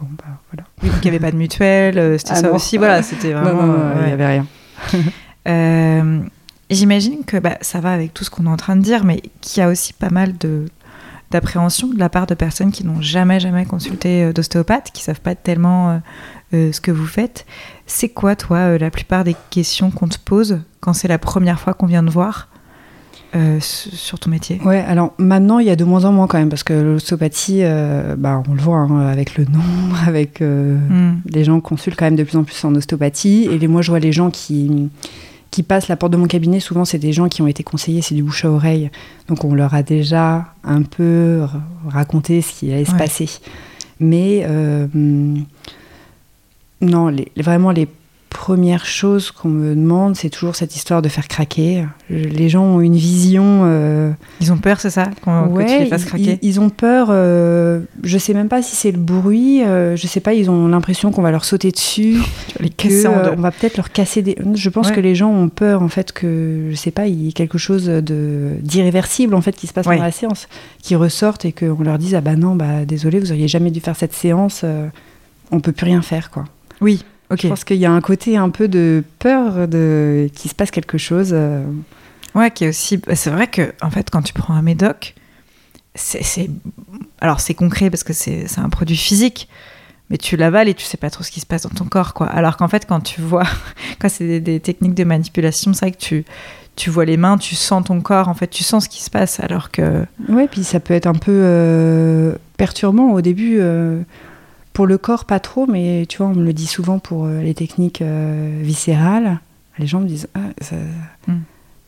bon, 0.00 0.06
bah 0.18 0.24
voilà. 0.52 0.66
Oui, 0.82 0.88
donc 0.90 0.98
il 1.02 1.10
n'y 1.10 1.16
avait 1.16 1.24
pas 1.24 1.30
de 1.30 1.36
mutuelle, 1.36 2.18
c'était 2.18 2.32
Ah 2.32 2.36
ça 2.36 2.48
non. 2.48 2.56
aussi. 2.56 2.76
Voilà, 2.76 3.02
c'était 3.02 3.32
vraiment. 3.32 3.52
non, 3.62 3.66
non, 3.68 3.78
non, 3.78 3.90
il 4.00 4.02
ouais. 4.02 4.10
y 4.10 4.12
avait 4.12 4.26
rien. 4.26 4.46
J'imagine 6.70 7.24
que 7.24 7.36
bah, 7.36 7.58
ça 7.60 7.80
va 7.80 7.92
avec 7.92 8.14
tout 8.14 8.24
ce 8.24 8.30
qu'on 8.30 8.46
est 8.46 8.50
en 8.50 8.56
train 8.56 8.76
de 8.76 8.82
dire, 8.82 9.04
mais 9.04 9.22
qu'il 9.40 9.60
y 9.60 9.62
a 9.62 9.68
aussi 9.68 9.92
pas 9.92 10.10
mal 10.10 10.36
de 10.38 10.66
d'appréhension 11.30 11.88
de 11.88 11.98
la 11.98 12.08
part 12.08 12.26
de 12.26 12.34
personnes 12.34 12.70
qui 12.70 12.86
n'ont 12.86 13.00
jamais 13.00 13.40
jamais 13.40 13.64
consulté 13.64 14.22
euh, 14.22 14.32
d'ostéopathe, 14.32 14.90
qui 14.92 15.02
savent 15.02 15.20
pas 15.20 15.34
tellement 15.34 15.90
euh, 15.90 15.98
euh, 16.52 16.72
ce 16.72 16.80
que 16.80 16.92
vous 16.92 17.06
faites. 17.06 17.44
C'est 17.86 18.10
quoi, 18.10 18.36
toi, 18.36 18.78
la 18.78 18.90
plupart 18.90 19.24
des 19.24 19.34
questions 19.50 19.90
qu'on 19.90 20.06
te 20.06 20.18
pose 20.18 20.60
quand 20.80 20.92
c'est 20.92 21.08
la 21.08 21.18
première 21.18 21.58
fois 21.58 21.74
qu'on 21.74 21.86
vient 21.86 22.04
te 22.04 22.10
voir 22.10 22.48
euh, 23.34 23.58
sur 23.60 24.20
ton 24.20 24.30
métier? 24.30 24.60
Ouais, 24.64 24.78
alors 24.86 25.12
maintenant, 25.18 25.58
il 25.58 25.66
y 25.66 25.70
a 25.70 25.76
de 25.76 25.82
moins 25.82 26.04
en 26.04 26.12
moins 26.12 26.28
quand 26.28 26.38
même, 26.38 26.50
parce 26.50 26.62
que 26.62 26.72
l'ostéopathie, 26.72 27.60
euh, 27.62 28.14
bah, 28.16 28.40
on 28.48 28.54
le 28.54 28.60
voit 28.60 28.76
hein, 28.76 29.08
avec 29.08 29.36
le 29.36 29.44
nombre, 29.44 29.98
avec 30.06 30.40
euh, 30.40 30.76
Hmm. 30.76 31.20
les 31.26 31.42
gens 31.42 31.58
consultent 31.60 31.98
quand 31.98 32.04
même 32.04 32.16
de 32.16 32.22
plus 32.22 32.36
en 32.36 32.44
plus 32.44 32.64
en 32.64 32.74
ostéopathie. 32.76 33.48
Et 33.50 33.58
les, 33.58 33.66
moi, 33.66 33.82
je 33.82 33.90
vois 33.90 33.98
les 33.98 34.12
gens 34.12 34.30
qui, 34.30 34.88
qui 35.54 35.62
passent 35.62 35.86
la 35.86 35.94
porte 35.94 36.12
de 36.12 36.16
mon 36.16 36.26
cabinet. 36.26 36.58
Souvent, 36.58 36.84
c'est 36.84 36.98
des 36.98 37.12
gens 37.12 37.28
qui 37.28 37.40
ont 37.40 37.46
été 37.46 37.62
conseillés, 37.62 38.02
c'est 38.02 38.16
du 38.16 38.24
bouche 38.24 38.44
à 38.44 38.50
oreille. 38.50 38.90
Donc, 39.28 39.44
on 39.44 39.54
leur 39.54 39.72
a 39.72 39.84
déjà 39.84 40.46
un 40.64 40.82
peu 40.82 41.42
raconté 41.88 42.42
ce 42.42 42.52
qui 42.58 42.72
allait 42.72 42.84
se 42.84 42.90
passer. 42.98 43.28
Mais 44.00 44.42
euh, 44.48 44.88
hum, 44.92 45.44
non, 46.80 47.06
les- 47.08 47.30
vraiment, 47.36 47.70
les 47.70 47.86
premières 48.34 48.84
choses 48.84 49.30
qu'on 49.30 49.48
me 49.48 49.74
demande, 49.74 50.16
c'est 50.16 50.28
toujours 50.28 50.56
cette 50.56 50.74
histoire 50.76 51.00
de 51.00 51.08
faire 51.08 51.28
craquer. 51.28 51.86
Les 52.10 52.48
gens 52.50 52.64
ont 52.64 52.80
une 52.80 52.96
vision. 52.96 53.62
euh, 53.64 54.10
Ils 54.40 54.52
ont 54.52 54.58
peur, 54.58 54.80
c'est 54.80 54.90
ça 54.90 55.08
qu'on- 55.22 55.48
Que 55.54 55.62
tu 55.62 55.78
les 55.78 55.86
fasses 55.86 56.02
ils- 56.02 56.06
craquer 56.06 56.38
Ils, 56.42 56.48
ils 56.50 56.60
ont 56.60 56.68
peur. 56.68 57.08
euh, 57.10 57.80
je 58.02 58.18
sais 58.18 58.34
même 58.34 58.48
pas 58.48 58.60
si 58.60 58.74
c'est 58.76 58.90
le 58.90 58.98
bruit. 58.98 59.62
euh, 59.62 59.96
je 59.96 60.06
sais 60.06 60.20
pas. 60.20 60.34
Ils 60.34 60.50
ont 60.50 60.66
l'impression 60.68 61.12
qu'on 61.12 61.22
va 61.22 61.30
leur 61.30 61.44
sauter 61.44 61.70
dessus. 61.70 62.18
Tu 62.48 62.58
vas 62.58 62.64
les 62.64 62.70
que, 62.70 62.82
casser 62.82 63.06
en 63.06 63.12
euh, 63.14 63.34
on 63.38 63.40
va 63.40 63.50
peut-être 63.52 63.76
leur 63.78 63.90
casser 63.92 64.20
des. 64.22 64.36
Je 64.54 64.68
pense 64.68 64.88
Ouais. 64.88 64.94
que 64.94 65.00
les 65.00 65.14
gens 65.14 65.30
ont 65.30 65.48
peur 65.48 65.82
en 65.82 65.88
fait 65.88 66.12
que 66.12 66.68
je 66.70 66.74
sais 66.76 66.90
pas. 66.90 67.06
Il 67.06 67.22
y 67.22 67.28
ait 67.28 67.32
quelque 67.32 67.56
chose 67.58 67.86
de 67.86 68.50
d'irréversible 68.60 69.34
en 69.34 69.40
fait 69.40 69.52
qui 69.56 69.66
se 69.68 69.72
passe 69.72 69.86
Ouais. 69.86 69.94
pendant 69.94 70.04
la 70.06 70.12
séance, 70.12 70.48
qui 70.82 70.96
ressortent 70.96 71.44
et 71.44 71.52
qu'on 71.52 71.82
leur 71.82 71.98
dise 71.98 72.14
ah 72.14 72.20
bah 72.20 72.36
non 72.36 72.56
bah 72.56 72.84
désolé 72.84 73.20
vous 73.20 73.30
auriez 73.30 73.48
jamais 73.48 73.70
dû 73.70 73.80
faire 73.80 73.96
cette 73.96 74.12
séance. 74.12 74.62
euh, 74.64 74.88
on 75.50 75.60
peut 75.60 75.72
plus 75.72 75.84
rien 75.86 76.02
faire 76.02 76.30
quoi. 76.30 76.44
Oui, 76.80 77.04
ok. 77.34 77.40
Je 77.42 77.48
pense 77.48 77.64
qu'il 77.64 77.76
y 77.76 77.86
a 77.86 77.92
un 77.92 78.00
côté 78.00 78.36
un 78.36 78.48
peu 78.50 78.66
de 78.68 79.04
peur 79.18 79.68
de 79.68 80.28
qu'il 80.34 80.50
se 80.50 80.54
passe 80.54 80.70
quelque 80.70 80.98
chose. 80.98 81.30
euh, 81.32 81.62
Ouais, 82.34 82.50
qui 82.50 82.64
est 82.64 82.68
aussi. 82.68 82.96
bah, 82.96 83.14
C'est 83.14 83.30
vrai 83.30 83.46
que, 83.46 83.72
en 83.82 83.90
fait, 83.90 84.10
quand 84.10 84.22
tu 84.22 84.32
prends 84.32 84.54
un 84.54 84.62
médoc, 84.62 85.14
c'est. 85.94 86.48
Alors, 87.20 87.40
c'est 87.40 87.54
concret 87.54 87.90
parce 87.90 88.02
que 88.04 88.12
c'est 88.12 88.48
c'est 88.48 88.60
un 88.60 88.68
produit 88.68 88.96
physique, 88.96 89.48
mais 90.10 90.18
tu 90.18 90.36
l'avales 90.36 90.68
et 90.68 90.74
tu 90.74 90.84
sais 90.84 90.96
pas 90.96 91.10
trop 91.10 91.22
ce 91.22 91.30
qui 91.30 91.40
se 91.40 91.46
passe 91.46 91.62
dans 91.62 91.70
ton 91.70 91.84
corps, 91.84 92.12
quoi. 92.14 92.26
Alors 92.26 92.56
qu'en 92.56 92.68
fait, 92.68 92.86
quand 92.86 93.00
tu 93.00 93.20
vois. 93.20 93.44
Quand 94.00 94.08
c'est 94.08 94.26
des, 94.26 94.40
des 94.40 94.60
techniques 94.60 94.94
de 94.94 95.04
manipulation, 95.04 95.72
c'est 95.72 95.86
vrai 95.86 95.92
que 95.92 95.98
tu. 95.98 96.24
Tu 96.76 96.90
vois 96.90 97.04
les 97.04 97.16
mains, 97.16 97.38
tu 97.38 97.54
sens 97.54 97.84
ton 97.84 98.00
corps, 98.00 98.26
en 98.26 98.34
fait, 98.34 98.48
tu 98.48 98.64
sens 98.64 98.84
ce 98.84 98.88
qui 98.88 99.00
se 99.00 99.08
passe, 99.08 99.38
alors 99.38 99.70
que. 99.70 100.04
Ouais, 100.28 100.48
puis 100.48 100.64
ça 100.64 100.80
peut 100.80 100.92
être 100.94 101.06
un 101.06 101.12
peu 101.14 101.30
euh, 101.32 102.34
perturbant 102.56 103.12
au 103.12 103.20
début. 103.20 103.58
euh, 103.60 104.00
pour 104.74 104.86
le 104.86 104.98
corps, 104.98 105.24
pas 105.24 105.40
trop, 105.40 105.66
mais 105.66 106.04
tu 106.08 106.18
vois, 106.18 106.26
on 106.26 106.34
me 106.34 106.44
le 106.44 106.52
dit 106.52 106.66
souvent 106.66 106.98
pour 106.98 107.24
euh, 107.24 107.40
les 107.42 107.54
techniques 107.54 108.02
euh, 108.02 108.58
viscérales. 108.62 109.40
Les 109.78 109.86
gens 109.86 110.00
me 110.00 110.06
disent, 110.06 110.28
ah, 110.34 110.40
ça- 110.60 110.76
Mm. 111.26 111.32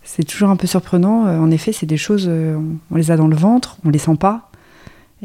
c'est 0.02 0.24
toujours 0.24 0.48
un 0.48 0.56
peu 0.56 0.66
surprenant. 0.66 1.26
Euh, 1.26 1.38
en 1.38 1.50
effet, 1.50 1.72
c'est 1.72 1.84
des 1.86 1.98
choses, 1.98 2.28
on, 2.28 2.96
les 2.96 3.10
a 3.10 3.16
dans 3.18 3.28
le 3.28 3.36
ventre, 3.36 3.76
on 3.84 3.90
les 3.90 3.98
sent 3.98 4.16
pas. 4.18 4.50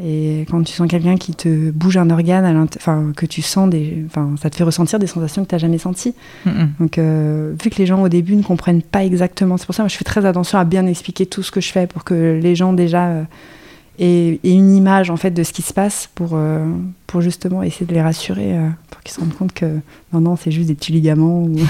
Et 0.02 0.46
quand 0.50 0.62
tu 0.62 0.72
sens 0.72 0.88
quelqu'un 0.88 1.16
qui 1.16 1.34
te 1.34 1.70
bouge 1.70 1.98
un 1.98 2.08
organe, 2.10 2.44
à 2.46 2.62
enfin 2.76 3.12
que 3.14 3.26
tu 3.26 3.42
sens 3.42 3.68
des, 3.68 4.02
enfin 4.06 4.30
ça 4.40 4.48
te 4.48 4.56
fait 4.56 4.64
ressentir 4.64 4.98
des 4.98 5.06
sensations 5.06 5.44
que 5.44 5.50
tu 5.50 5.54
n'as 5.54 5.58
jamais 5.58 5.76
senties. 5.78 6.14
Mm. 6.46 6.50
Donc, 6.80 6.98
euh, 6.98 7.54
vu 7.62 7.68
que 7.70 7.76
les 7.76 7.86
gens 7.86 8.02
au 8.02 8.08
début 8.08 8.34
ne 8.34 8.42
comprennent 8.42 8.82
pas 8.82 9.04
exactement, 9.04 9.56
c'est 9.58 9.66
pour 9.66 9.74
ça 9.74 9.82
que 9.84 9.90
je 9.90 9.96
fais 9.96 10.04
très 10.04 10.24
attention 10.24 10.58
à 10.58 10.64
bien 10.64 10.86
expliquer 10.86 11.26
tout 11.26 11.42
ce 11.42 11.50
que 11.52 11.60
je 11.60 11.70
fais 11.70 11.86
pour 11.86 12.04
que 12.04 12.40
les 12.42 12.54
gens 12.56 12.72
déjà 12.72 13.06
euh, 13.08 13.22
aient 13.98 14.40
une 14.44 14.74
image 14.74 15.10
en 15.10 15.16
fait 15.16 15.30
de 15.30 15.42
ce 15.42 15.52
qui 15.52 15.62
se 15.62 15.72
passe 15.72 16.08
pour, 16.14 16.30
euh, 16.34 16.64
pour 17.06 17.20
justement 17.20 17.62
essayer 17.62 17.86
de 17.86 17.92
les 17.94 18.02
rassurer, 18.02 18.56
euh, 18.56 18.68
pour 18.90 19.00
qu'ils 19.02 19.12
se 19.14 19.20
rendent 19.20 19.34
compte 19.34 19.52
que 19.52 19.66
non, 20.12 20.20
non, 20.20 20.36
c'est 20.36 20.50
juste 20.50 20.68
des 20.68 20.74
petits 20.74 20.92
ligaments. 20.92 21.42
Ou... 21.42 21.56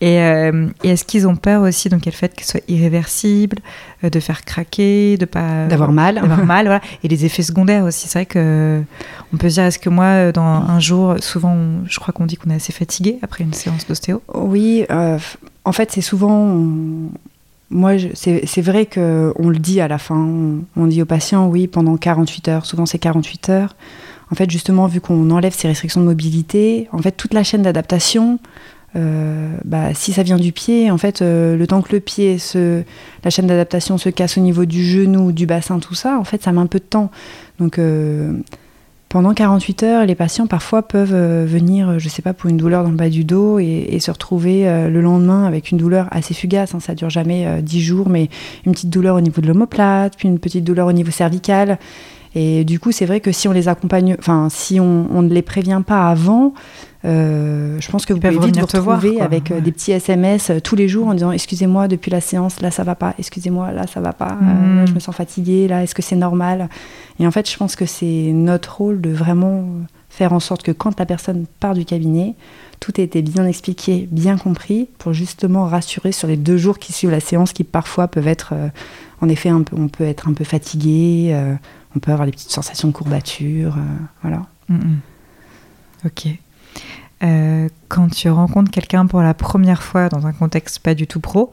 Et, 0.00 0.20
euh, 0.20 0.68
et 0.82 0.90
est-ce 0.90 1.04
qu'ils 1.04 1.28
ont 1.28 1.36
peur 1.36 1.62
aussi, 1.62 1.90
donc, 1.90 2.06
le 2.06 2.10
fait 2.12 2.34
que 2.34 2.42
ce 2.42 2.52
soit 2.52 2.62
irréversible, 2.66 3.58
euh, 4.04 4.10
de 4.10 4.20
faire 4.20 4.42
craquer, 4.44 5.18
de 5.18 5.26
pas. 5.26 5.66
D'avoir 5.66 5.92
mal. 5.92 6.14
D'avoir 6.16 6.44
mal, 6.46 6.64
voilà. 6.66 6.80
Et 7.04 7.08
les 7.08 7.26
effets 7.26 7.42
secondaires 7.42 7.84
aussi. 7.84 8.08
C'est 8.08 8.20
vrai 8.20 8.26
que 8.26 8.82
on 9.34 9.36
peut 9.36 9.50
se 9.50 9.54
dire, 9.54 9.64
est-ce 9.64 9.78
que 9.78 9.90
moi, 9.90 10.32
dans 10.32 10.42
un 10.42 10.80
jour, 10.80 11.16
souvent, 11.20 11.52
on- 11.52 11.86
je 11.86 11.98
crois 12.00 12.12
qu'on 12.14 12.24
dit 12.24 12.36
qu'on 12.38 12.48
est 12.50 12.54
assez 12.56 12.72
fatigué 12.72 13.18
après 13.20 13.44
une 13.44 13.52
séance 13.52 13.86
d'ostéo? 13.86 14.22
Oui, 14.34 14.86
en 15.64 15.72
fait, 15.72 15.92
c'est 15.92 16.00
souvent. 16.00 16.32
on- 16.32 17.10
Moi, 17.70 17.92
c'est 18.14 18.60
vrai 18.62 18.86
qu'on 18.86 19.48
le 19.48 19.58
dit 19.58 19.80
à 19.80 19.88
la 19.88 19.98
fin. 19.98 20.16
On, 20.16 20.64
on 20.76 20.86
dit 20.86 21.02
aux 21.02 21.06
patients, 21.06 21.48
oui, 21.48 21.66
pendant 21.66 21.96
48 21.96 22.48
heures. 22.48 22.66
Souvent, 22.66 22.86
c'est 22.86 22.98
48 22.98 23.48
heures. 23.50 23.76
En 24.30 24.34
fait, 24.34 24.50
justement, 24.50 24.86
vu 24.86 25.00
qu'on 25.00 25.30
enlève 25.30 25.54
ces 25.54 25.68
restrictions 25.68 26.00
de 26.00 26.06
mobilité, 26.06 26.88
en 26.92 26.98
fait, 26.98 27.12
toute 27.12 27.34
la 27.34 27.44
chaîne 27.44 27.62
d'adaptation, 27.62 28.38
euh, 28.96 29.56
bah, 29.64 29.94
si 29.94 30.12
ça 30.12 30.22
vient 30.22 30.38
du 30.38 30.52
pied, 30.52 30.90
en 30.90 30.98
fait, 30.98 31.22
euh, 31.22 31.56
le 31.56 31.66
temps 31.66 31.82
que 31.82 31.92
le 31.92 32.00
pied, 32.00 32.38
se, 32.38 32.82
la 33.24 33.30
chaîne 33.30 33.46
d'adaptation 33.46 33.98
se 33.98 34.08
casse 34.08 34.38
au 34.38 34.40
niveau 34.40 34.64
du 34.64 34.84
genou, 34.84 35.32
du 35.32 35.46
bassin, 35.46 35.78
tout 35.78 35.94
ça, 35.94 36.18
en 36.18 36.24
fait, 36.24 36.42
ça 36.42 36.52
met 36.52 36.60
un 36.60 36.66
peu 36.66 36.78
de 36.78 36.84
temps. 36.84 37.10
Donc, 37.58 37.78
euh, 37.78 38.32
pendant 39.08 39.34
48 39.34 39.82
heures, 39.84 40.06
les 40.06 40.14
patients 40.14 40.46
parfois 40.46 40.82
peuvent 40.82 41.14
euh, 41.14 41.44
venir, 41.46 41.90
euh, 41.90 41.98
je 41.98 42.08
sais 42.08 42.22
pas, 42.22 42.34
pour 42.34 42.50
une 42.50 42.56
douleur 42.56 42.82
dans 42.82 42.90
le 42.90 42.96
bas 42.96 43.08
du 43.08 43.24
dos 43.24 43.58
et, 43.58 43.98
se 44.00 44.10
retrouver 44.10 44.68
euh, 44.68 44.88
le 44.88 45.00
lendemain 45.00 45.44
avec 45.44 45.70
une 45.70 45.78
douleur 45.78 46.08
assez 46.10 46.34
fugace. 46.34 46.74
hein, 46.74 46.80
ça 46.80 46.94
dure 46.94 47.08
jamais 47.08 47.46
euh, 47.46 47.60
10 47.62 47.80
jours, 47.80 48.08
mais 48.08 48.28
une 48.66 48.72
petite 48.72 48.90
douleur 48.90 49.16
au 49.16 49.20
niveau 49.20 49.40
de 49.40 49.46
l'omoplate, 49.46 50.14
puis 50.16 50.28
une 50.28 50.38
petite 50.38 50.64
douleur 50.64 50.88
au 50.88 50.92
niveau 50.92 51.10
cervical. 51.10 51.78
Et 52.34 52.64
du 52.64 52.78
coup, 52.78 52.92
c'est 52.92 53.06
vrai 53.06 53.20
que 53.20 53.32
si 53.32 53.48
on 53.48 53.52
les 53.52 53.68
accompagne, 53.68 54.16
enfin, 54.18 54.48
si 54.50 54.78
on, 54.78 55.22
ne 55.22 55.32
les 55.32 55.40
prévient 55.40 55.82
pas 55.84 56.10
avant, 56.10 56.52
euh, 57.06 57.76
je 57.80 57.90
pense 57.90 58.04
que 58.04 58.12
vous 58.12 58.20
pouvez 58.20 58.38
vite 58.38 58.58
vous 58.58 58.66
retrouver 58.66 59.20
avec 59.20 59.50
euh, 59.50 59.60
des 59.60 59.70
petits 59.70 59.92
SMS 59.92 60.50
euh, 60.50 60.60
tous 60.60 60.74
les 60.74 60.88
jours 60.88 61.06
en 61.06 61.14
disant 61.14 61.30
excusez-moi 61.30 61.86
depuis 61.86 62.10
la 62.10 62.20
séance 62.20 62.60
là 62.60 62.70
ça 62.70 62.82
va 62.82 62.94
pas. 62.94 63.14
Excusez-moi 63.18 63.70
là 63.70 63.86
ça 63.86 64.00
va 64.00 64.12
pas. 64.12 64.32
Mhm. 64.40 64.86
je 64.88 64.92
me 64.92 64.98
sens 64.98 65.14
fatiguée. 65.14 65.68
Là 65.68 65.82
est-ce 65.82 65.94
que 65.94 66.02
c'est 66.02 66.16
normal? 66.16 66.68
Et 67.20 67.26
en 67.26 67.30
fait 67.30 67.48
je 67.48 67.56
pense 67.56 67.76
que 67.76 67.86
c'est 67.86 68.32
notre 68.32 68.78
rôle 68.78 69.00
de 69.00 69.10
vraiment 69.10 69.66
faire 70.08 70.32
en 70.32 70.40
sorte 70.40 70.62
que 70.62 70.72
quand 70.72 70.98
la 70.98 71.06
personne 71.06 71.46
part 71.60 71.74
du 71.74 71.84
cabinet 71.84 72.34
tout 72.80 73.00
ait 73.00 73.04
été 73.04 73.22
bien 73.22 73.46
expliqué 73.46 74.08
bien 74.10 74.36
compris 74.36 74.88
pour 74.98 75.12
justement 75.12 75.66
rassurer 75.66 76.12
sur 76.12 76.26
les 76.26 76.36
deux 76.36 76.56
jours 76.56 76.78
qui 76.78 76.92
suivent 76.92 77.10
la 77.10 77.20
séance 77.20 77.52
qui 77.52 77.64
parfois 77.64 78.08
peuvent 78.08 78.28
être 78.28 78.54
en 79.20 79.28
effet 79.28 79.50
un 79.50 79.62
peu, 79.62 79.76
on 79.78 79.88
peut 79.88 80.04
être 80.04 80.28
un 80.28 80.32
peu 80.32 80.44
fatigué 80.44 81.38
on 81.94 81.98
peut 81.98 82.12
avoir 82.12 82.26
des 82.26 82.32
petites 82.32 82.50
sensations 82.50 82.88
de 82.88 82.92
courbature 82.94 83.76
voilà. 84.22 84.42
Mhm. 84.68 84.98
ok 86.06 86.38
euh, 87.22 87.68
quand 87.88 88.08
tu 88.08 88.28
rencontres 88.28 88.70
quelqu'un 88.70 89.06
pour 89.06 89.22
la 89.22 89.34
première 89.34 89.82
fois 89.82 90.08
dans 90.08 90.26
un 90.26 90.32
contexte 90.32 90.80
pas 90.80 90.94
du 90.94 91.06
tout 91.06 91.20
pro 91.20 91.50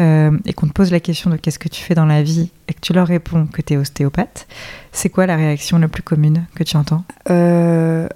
euh, 0.00 0.30
et 0.46 0.54
qu'on 0.54 0.66
te 0.66 0.72
pose 0.72 0.90
la 0.90 1.00
question 1.00 1.30
de 1.30 1.36
qu'est-ce 1.36 1.58
que 1.58 1.68
tu 1.68 1.82
fais 1.82 1.94
dans 1.94 2.06
la 2.06 2.22
vie 2.22 2.50
et 2.68 2.74
que 2.74 2.80
tu 2.80 2.92
leur 2.92 3.06
réponds 3.06 3.46
que 3.46 3.60
tu 3.60 3.74
es 3.74 3.76
ostéopathe, 3.76 4.46
c'est 4.92 5.10
quoi 5.10 5.26
la 5.26 5.36
réaction 5.36 5.78
la 5.78 5.88
plus 5.88 6.02
commune 6.02 6.46
que 6.54 6.64
tu 6.64 6.76
entends? 6.76 7.04
Euh, 7.30 8.08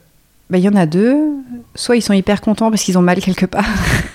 bah, 0.48 0.58
Il 0.58 0.64
y 0.64 0.68
en 0.68 0.76
a 0.76 0.86
deux. 0.86 1.16
Soit 1.74 1.96
ils 1.96 2.02
sont 2.02 2.14
hyper 2.14 2.40
contents 2.40 2.70
parce 2.70 2.82
qu'ils 2.82 2.96
ont 2.98 3.02
mal 3.02 3.20
quelque 3.20 3.46
part. 3.46 3.66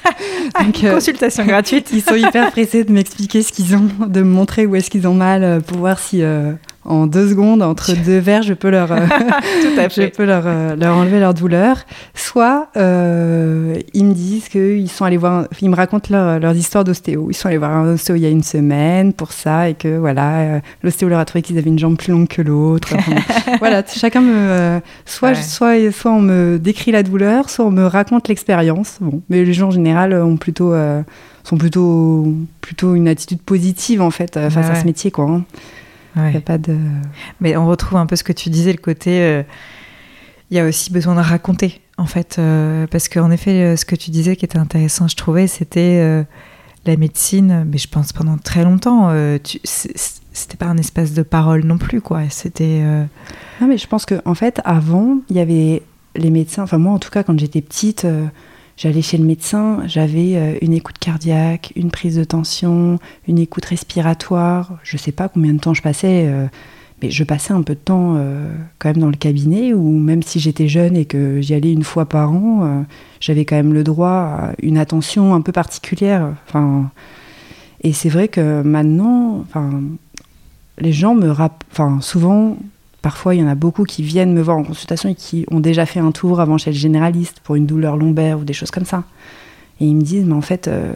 Donc, 0.60 0.82
consultation 0.82 1.46
gratuite. 1.46 1.90
Ils 1.94 2.02
sont 2.02 2.16
hyper 2.16 2.52
pressés 2.52 2.84
de 2.84 2.92
m'expliquer 2.92 3.42
ce 3.42 3.52
qu'ils 3.52 3.76
ont, 3.76 3.90
de 4.06 4.22
me 4.22 4.30
montrer 4.30 4.68
où 4.68 4.76
est-ce 4.76 4.90
qu'ils 4.92 5.08
ont 5.08 5.16
mal 5.16 5.64
pour 5.64 5.78
voir 5.78 5.98
si 5.98 6.22
en 6.86 7.08
deux 7.08 7.30
secondes, 7.30 7.62
entre 7.62 7.94
deux 8.06 8.20
verres, 8.20 8.44
je 8.44 8.54
peux 8.54 8.70
leur, 8.70 8.92
euh, 8.92 8.98
je 9.66 10.10
peux 10.10 10.26
leur, 10.26 10.44
euh, 10.46 10.76
leur, 10.76 10.96
enlever 10.96 11.20
leur 11.20 11.34
douleur. 11.34 11.78
Soit 12.14 12.68
euh, 12.78 13.76
ils 13.94 14.06
me 14.06 14.14
disent 14.14 14.50
qu'ils 14.50 14.90
sont 14.90 15.06
allés 15.06 15.18
voir, 15.18 15.48
ils 15.62 15.70
me 15.70 15.76
racontent 15.76 16.10
leur, 16.12 16.40
leurs 16.40 16.56
histoires 16.56 16.84
d'ostéo. 16.84 17.28
Ils 17.30 17.34
sont 17.34 17.48
allés 17.48 17.58
voir 17.58 17.72
un 17.72 17.94
ostéo 17.94 18.16
il 18.16 18.22
y 18.22 18.26
a 18.26 18.30
une 18.30 18.44
semaine 18.44 19.14
pour 19.14 19.32
ça 19.32 19.70
et 19.70 19.74
que 19.74 19.98
voilà, 19.98 20.62
l'ostéo 20.84 21.10
leur 21.10 21.20
a 21.20 21.26
trouvé 21.26 21.42
qu'ils 21.42 21.58
avaient 21.58 21.70
une 21.70 21.80
jambe 21.80 21.98
plus 21.98 22.12
longue 22.12 22.28
que 22.28 22.42
l'autre. 22.42 22.94
voilà, 23.60 23.84
chacun 23.88 24.22
me, 24.22 24.80
soit, 25.06 25.36
soit, 25.36 25.92
soit 25.92 26.12
on 26.12 26.22
me 26.22 26.58
décrit 26.60 26.92
la 26.92 27.04
douleur, 27.04 27.50
soit 27.50 27.66
on 27.66 27.72
me 27.72 27.86
raconte 27.86 28.28
l'expérience. 28.28 28.98
Bon, 29.00 29.22
mais 29.30 29.44
les 29.44 29.54
gens 29.54 29.68
en 29.68 29.72
général 29.72 30.14
ont 30.14 30.38
plutôt, 30.38 30.74
sont 31.44 31.58
plutôt, 31.58 32.34
plutôt 32.62 32.96
une 32.96 33.08
attitude 33.08 33.42
positive 33.42 34.02
en 34.02 34.12
fait 34.12 34.34
face 34.50 34.70
à 34.70 34.76
ce 34.76 34.86
métier, 34.86 35.12
quoi. 35.12 35.26
Hein. 35.26 35.44
Il 36.16 36.38
a 36.38 36.42
pas 36.42 36.58
de. 36.58 36.78
Mais 37.42 37.56
on 37.58 37.68
retrouve 37.68 37.98
un 37.98 38.06
peu 38.06 38.16
ce 38.16 38.24
que 38.24 38.34
tu 38.34 38.50
disais, 38.50 38.72
le 38.72 38.78
côté. 38.78 39.22
Euh, 39.22 39.44
il 40.52 40.58
y 40.58 40.60
a 40.60 40.66
aussi 40.66 40.92
besoin 40.92 41.16
de 41.16 41.20
raconter, 41.20 41.82
en 41.98 42.06
fait. 42.06 42.38
Euh, 42.38 42.86
parce 42.88 43.10
qu'en 43.10 43.32
effet, 43.32 43.64
euh, 43.64 43.76
ce 43.76 43.86
que 43.86 43.96
tu 43.96 44.12
disais 44.12 44.36
qui 44.36 44.46
était 44.46 44.60
intéressant, 44.60 45.08
je 45.08 45.16
trouvais, 45.16 45.48
c'était 45.48 46.26
la 46.86 46.98
médecine. 46.98 47.66
Mais 47.70 47.78
je 47.78 47.88
pense 47.88 48.14
pendant 48.14 48.38
très 48.38 48.64
longtemps, 48.64 49.12
c'était 49.44 50.58
pas 50.58 50.68
un 50.68 50.78
espace 50.78 51.14
de 51.14 51.24
parole 51.24 51.64
non 51.64 51.78
plus, 51.78 52.02
quoi. 52.02 52.22
C'était. 52.30 52.82
Non, 53.62 53.68
mais 53.68 53.78
je 53.78 53.88
pense 53.88 54.06
qu'en 54.06 54.20
en 54.26 54.36
fait, 54.36 54.62
avant, 54.66 55.18
il 55.30 55.38
y 55.38 55.40
avait 55.40 55.82
les 56.16 56.30
médecins. 56.30 56.64
Enfin, 56.64 56.78
moi, 56.78 56.94
en 56.94 57.00
tout 57.00 57.10
cas, 57.10 57.24
quand 57.24 57.40
j'étais 57.40 57.62
petite 57.62 58.06
J'allais 58.76 59.04
chez 59.04 59.18
le 59.18 59.26
médecin, 59.26 59.84
j'avais 59.86 60.36
euh, 60.36 60.58
une 60.62 60.74
écoute 60.74 60.98
cardiaque, 60.98 61.72
une 61.76 61.92
prise 61.92 62.16
de 62.16 62.24
tension, 62.24 63.00
une 63.28 63.38
écoute 63.38 63.66
respiratoire. 63.66 64.80
Je 64.84 64.96
ne 64.96 65.00
sais 65.00 65.12
pas 65.12 65.30
combien 65.30 65.54
de 65.54 65.60
temps 65.60 65.76
je 65.76 65.84
passais, 65.84 66.26
euh, 66.28 66.48
mais 67.02 67.12
je 67.12 67.24
passais 67.24 67.54
un 67.54 67.62
peu 67.62 67.76
de 67.76 67.80
temps 67.80 68.16
euh, 68.18 68.52
quand 68.80 68.90
même 68.90 68.98
dans 68.98 69.10
le 69.10 69.16
cabinet, 69.16 69.74
ou 69.74 69.92
même 69.92 70.24
si 70.24 70.40
j'étais 70.40 70.68
jeune 70.68 70.96
et 70.96 71.06
que 71.06 71.40
j'y 71.40 71.54
allais 71.54 71.72
une 71.72 71.84
fois 71.84 72.06
par 72.06 72.32
an, 72.32 72.86
j'avais 73.20 73.46
quand 73.46 73.56
même 73.56 73.74
le 73.74 73.84
droit 73.84 74.10
à 74.10 74.54
une 74.62 74.78
attention 74.78 75.36
un 75.36 75.42
peu 75.42 75.52
particulière. 75.52 76.34
Enfin, 76.48 76.90
et 77.84 77.94
c'est 77.94 78.10
vrai 78.10 78.28
que 78.28 78.64
maintenant, 78.64 79.40
enfin, 79.42 79.82
les 80.80 80.94
gens 80.94 81.14
me 81.14 81.30
rappellent, 81.30 81.68
enfin, 81.72 82.02
souvent 82.02 82.58
Parfois, 83.04 83.36
il 83.36 83.42
y 83.42 83.44
en 83.44 83.50
a 83.50 83.56
beaucoup 83.56 83.84
qui 83.84 84.02
viennent 84.02 84.34
me 84.34 84.42
voir 84.42 84.58
en 84.58 84.64
consultation 84.64 85.10
et 85.10 85.16
qui 85.16 85.46
ont 85.52 85.60
déjà 85.60 85.86
fait 85.86 86.00
un 86.00 86.14
tour 86.14 86.40
avant 86.40 86.58
chez 86.58 86.72
le 86.72 86.78
généraliste 86.78 87.42
pour 87.44 87.56
une 87.56 87.66
douleur 87.66 87.98
lombaire 87.98 88.40
ou 88.40 88.46
des 88.46 88.54
choses 88.54 88.72
comme 88.72 88.86
ça. 88.86 89.04
Et 89.82 89.86
ils 89.86 89.94
me 89.94 90.02
disent, 90.02 90.24
mais 90.24 90.34
en 90.34 90.42
fait, 90.42 90.70
euh, 90.70 90.94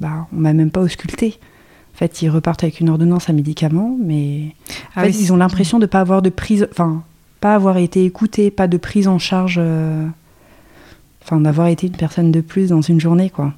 bah, 0.00 0.26
on 0.32 0.40
m'a 0.40 0.54
même 0.54 0.70
pas 0.70 0.80
ausculté. 0.80 1.38
En 1.94 1.98
fait, 1.98 2.22
ils 2.22 2.30
repartent 2.30 2.64
avec 2.64 2.80
une 2.80 2.88
ordonnance 2.88 3.28
à 3.28 3.34
médicaments, 3.34 3.94
mais 4.02 4.54
ah 4.96 5.06
ils 5.06 5.34
ont 5.34 5.36
l'impression 5.36 5.78
de 5.78 5.84
pas 5.84 6.00
avoir 6.00 6.22
de 6.22 6.30
prise, 6.30 6.66
enfin, 6.70 7.02
pas 7.40 7.54
avoir 7.54 7.76
été 7.76 8.06
écoutés, 8.06 8.50
pas 8.50 8.66
de 8.66 8.78
prise 8.78 9.06
en 9.06 9.18
charge, 9.18 9.56
euh, 9.58 10.06
enfin, 11.22 11.40
d'avoir 11.40 11.66
été 11.66 11.88
une 11.88 11.96
personne 11.96 12.32
de 12.32 12.40
plus 12.40 12.70
dans 12.70 12.80
une 12.80 13.00
journée, 13.00 13.28
quoi. 13.28 13.52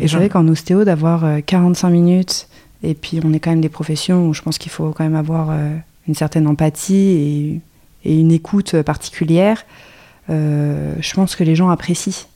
et 0.00 0.08
je 0.08 0.16
vrai 0.16 0.30
qu'en 0.30 0.48
ostéo, 0.48 0.84
d'avoir 0.84 1.26
45 1.44 1.88
euh, 1.88 1.90
minutes, 1.90 2.48
et 2.82 2.94
puis 2.94 3.20
on 3.22 3.34
est 3.34 3.38
quand 3.38 3.50
même 3.50 3.60
des 3.60 3.68
professions 3.68 4.30
où 4.30 4.32
je 4.32 4.40
pense 4.40 4.56
qu'il 4.56 4.72
faut 4.72 4.92
quand 4.92 5.04
même 5.04 5.14
avoir 5.14 5.50
une 6.08 6.14
certaine 6.14 6.46
empathie 6.46 7.60
et, 8.04 8.18
une 8.18 8.30
écoute 8.30 8.80
particulière, 8.82 9.64
euh, 10.30 10.94
je 11.00 11.14
pense 11.14 11.34
que 11.34 11.42
les 11.42 11.56
gens 11.56 11.70
apprécient. 11.70 12.26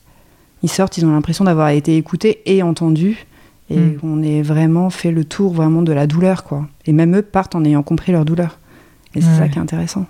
Ils 0.63 0.69
sortent, 0.69 0.97
ils 0.97 1.05
ont 1.05 1.11
l'impression 1.11 1.45
d'avoir 1.45 1.69
été 1.69 1.95
écoutés 1.95 2.41
et 2.45 2.61
entendus, 2.61 3.25
et 3.69 3.77
mm. 3.77 3.99
on 4.03 4.21
est 4.21 4.41
vraiment 4.41 4.89
fait 4.89 5.11
le 5.11 5.23
tour 5.23 5.53
vraiment 5.53 5.81
de 5.81 5.93
la 5.93 6.07
douleur, 6.07 6.43
quoi. 6.43 6.67
Et 6.85 6.91
même 6.91 7.15
eux 7.15 7.21
partent 7.21 7.55
en 7.55 7.63
ayant 7.63 7.83
compris 7.83 8.11
leur 8.11 8.25
douleur. 8.25 8.59
Et 9.15 9.21
c'est 9.21 9.37
ça 9.37 9.47
qui 9.47 9.57
est 9.57 9.61
intéressant. 9.61 10.05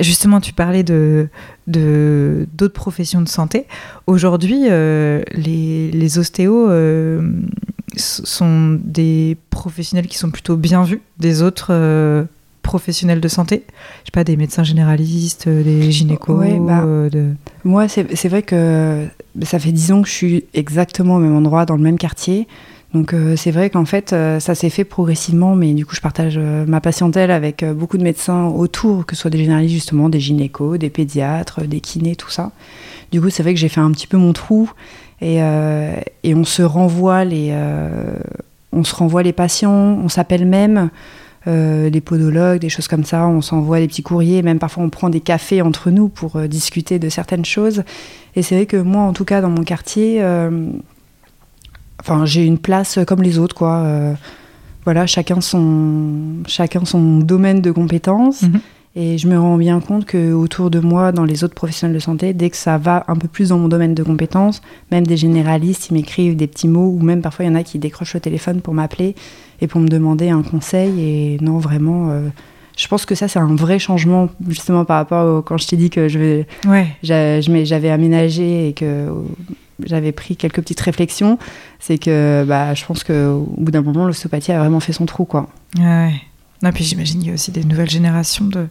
Justement, 0.00 0.40
tu 0.40 0.52
parlais 0.52 0.82
de 0.82 1.28
d'autres 1.66 2.72
professions 2.72 3.20
de 3.20 3.28
santé. 3.28 3.66
Aujourd'hui, 4.06 4.62
euh, 4.70 5.22
les, 5.32 5.90
les, 5.90 6.18
ostéos 6.18 6.68
euh, 6.68 7.30
sont 7.96 8.78
des 8.82 9.36
professionnels 9.50 10.06
qui 10.06 10.18
sont 10.18 10.30
plutôt 10.30 10.56
bien 10.56 10.84
vus 10.84 11.02
des 11.18 11.42
autres 11.42 11.68
professionnels 12.64 13.20
de 13.20 13.28
santé 13.28 13.62
Je 13.68 14.06
sais 14.06 14.10
pas, 14.12 14.24
des 14.24 14.36
médecins 14.36 14.64
généralistes, 14.64 15.46
euh, 15.46 15.62
des 15.62 15.92
gynécos 15.92 16.44
bah, 16.60 16.82
euh, 16.84 17.08
Moi, 17.62 17.86
c'est 17.86 18.28
vrai 18.28 18.42
que 18.42 19.06
ça 19.42 19.60
fait 19.60 19.70
dix 19.70 19.92
ans 19.92 20.02
que 20.02 20.08
je 20.08 20.14
suis 20.14 20.44
exactement 20.54 21.16
au 21.16 21.18
même 21.20 21.36
endroit, 21.36 21.66
dans 21.66 21.76
le 21.76 21.82
même 21.82 21.98
quartier. 21.98 22.48
Donc 22.92 23.12
euh, 23.12 23.36
c'est 23.36 23.50
vrai 23.50 23.70
qu'en 23.70 23.84
fait, 23.84 24.10
ça 24.10 24.54
s'est 24.54 24.70
fait 24.70 24.84
progressivement, 24.84 25.54
mais 25.54 25.72
du 25.74 25.86
coup, 25.86 25.94
je 25.94 26.00
partage 26.00 26.38
ma 26.38 26.80
patientèle 26.80 27.30
avec 27.30 27.64
beaucoup 27.64 27.98
de 27.98 28.02
médecins 28.02 28.46
autour, 28.46 29.06
que 29.06 29.14
ce 29.14 29.22
soit 29.22 29.30
des 29.30 29.38
généralistes 29.38 29.74
justement, 29.74 30.08
des 30.08 30.20
gynécos, 30.20 30.78
des 30.78 30.90
pédiatres, 30.90 31.62
des 31.62 31.80
kinés, 31.80 32.16
tout 32.16 32.30
ça. 32.30 32.50
Du 33.12 33.20
coup, 33.20 33.30
c'est 33.30 33.42
vrai 33.42 33.54
que 33.54 33.60
j'ai 33.60 33.68
fait 33.68 33.80
un 33.80 33.90
petit 33.92 34.06
peu 34.06 34.16
mon 34.16 34.32
trou 34.32 34.70
et, 35.20 35.38
et 35.38 36.34
on 36.34 36.44
se 36.44 36.62
renvoie 36.62 37.24
les, 37.24 37.52
on 38.72 38.84
se 38.84 38.94
renvoie 38.94 39.22
les 39.22 39.32
patients, 39.32 39.98
on 40.02 40.08
s'appelle 40.08 40.46
même. 40.46 40.90
Euh, 41.46 41.90
les 41.90 42.00
podologues, 42.00 42.60
des 42.60 42.70
choses 42.70 42.88
comme 42.88 43.04
ça. 43.04 43.26
On 43.26 43.42
s'envoie 43.42 43.78
des 43.78 43.86
petits 43.86 44.02
courriers, 44.02 44.42
même 44.42 44.58
parfois 44.58 44.82
on 44.82 44.88
prend 44.88 45.10
des 45.10 45.20
cafés 45.20 45.60
entre 45.60 45.90
nous 45.90 46.08
pour 46.08 46.36
euh, 46.36 46.46
discuter 46.46 46.98
de 46.98 47.10
certaines 47.10 47.44
choses. 47.44 47.82
Et 48.34 48.42
c'est 48.42 48.54
vrai 48.54 48.66
que 48.66 48.78
moi, 48.78 49.02
en 49.02 49.12
tout 49.12 49.26
cas, 49.26 49.42
dans 49.42 49.50
mon 49.50 49.62
quartier, 49.62 50.22
euh, 50.22 50.70
j'ai 52.24 52.46
une 52.46 52.58
place 52.58 52.98
comme 53.06 53.22
les 53.22 53.38
autres, 53.38 53.54
quoi. 53.54 53.86
voilà, 54.84 55.06
chacun 55.06 55.40
son, 55.40 56.42
chacun 56.46 56.84
son 56.84 57.18
domaine 57.18 57.60
de 57.60 57.70
compétences. 57.70 58.42
Mhm. 58.42 58.60
Et 58.96 59.18
je 59.18 59.26
me 59.26 59.38
rends 59.38 59.56
bien 59.56 59.80
compte 59.80 60.04
que 60.04 60.32
autour 60.32 60.70
de 60.70 60.78
moi, 60.78 61.10
dans 61.10 61.24
les 61.24 61.42
autres 61.42 61.54
professionnels 61.54 61.96
de 61.96 62.00
santé, 62.00 62.32
dès 62.32 62.48
que 62.48 62.56
ça 62.56 62.78
va 62.78 63.04
un 63.08 63.16
peu 63.16 63.26
plus 63.26 63.48
dans 63.48 63.58
mon 63.58 63.66
domaine 63.66 63.94
de 63.94 64.02
compétences, 64.04 64.62
même 64.92 65.04
des 65.04 65.16
généralistes, 65.16 65.88
ils 65.90 65.94
m'écrivent 65.94 66.36
des 66.36 66.46
petits 66.46 66.68
mots, 66.68 66.94
ou 66.96 67.00
même 67.00 67.20
parfois 67.20 67.44
il 67.44 67.48
y 67.48 67.50
en 67.50 67.56
a 67.56 67.64
qui 67.64 67.78
décrochent 67.78 68.14
le 68.14 68.20
téléphone 68.20 68.60
pour 68.60 68.72
m'appeler 68.72 69.16
et 69.60 69.66
pour 69.66 69.80
me 69.80 69.88
demander 69.88 70.28
un 70.28 70.42
conseil. 70.42 71.00
Et 71.00 71.38
non, 71.40 71.58
vraiment, 71.58 72.10
euh, 72.10 72.28
je 72.76 72.86
pense 72.86 73.04
que 73.04 73.16
ça, 73.16 73.26
c'est 73.26 73.40
un 73.40 73.56
vrai 73.56 73.80
changement, 73.80 74.28
justement, 74.48 74.84
par 74.84 74.98
rapport 74.98 75.38
au, 75.38 75.42
quand 75.42 75.58
je 75.58 75.66
t'ai 75.66 75.76
dit 75.76 75.90
que 75.90 76.06
je 76.06 76.18
vais, 76.20 76.46
ouais. 76.68 76.86
j'avais 77.02 77.90
aménagé 77.90 78.68
et 78.68 78.74
que 78.74 79.08
j'avais 79.84 80.12
pris 80.12 80.36
quelques 80.36 80.60
petites 80.60 80.80
réflexions. 80.80 81.36
C'est 81.80 81.98
que 81.98 82.44
bah, 82.46 82.74
je 82.74 82.84
pense 82.84 83.02
qu'au 83.02 83.52
bout 83.56 83.72
d'un 83.72 83.82
moment, 83.82 84.06
l'ostéopathie 84.06 84.52
a 84.52 84.60
vraiment 84.60 84.78
fait 84.78 84.92
son 84.92 85.04
trou. 85.04 85.24
Quoi. 85.24 85.48
Ouais. 85.80 86.12
Non, 86.64 86.72
puis 86.72 86.82
j'imagine 86.82 87.18
qu'il 87.18 87.28
y 87.28 87.30
a 87.30 87.34
aussi 87.34 87.50
des 87.52 87.62
nouvelles 87.62 87.90
générations 87.90 88.46
de, 88.46 88.68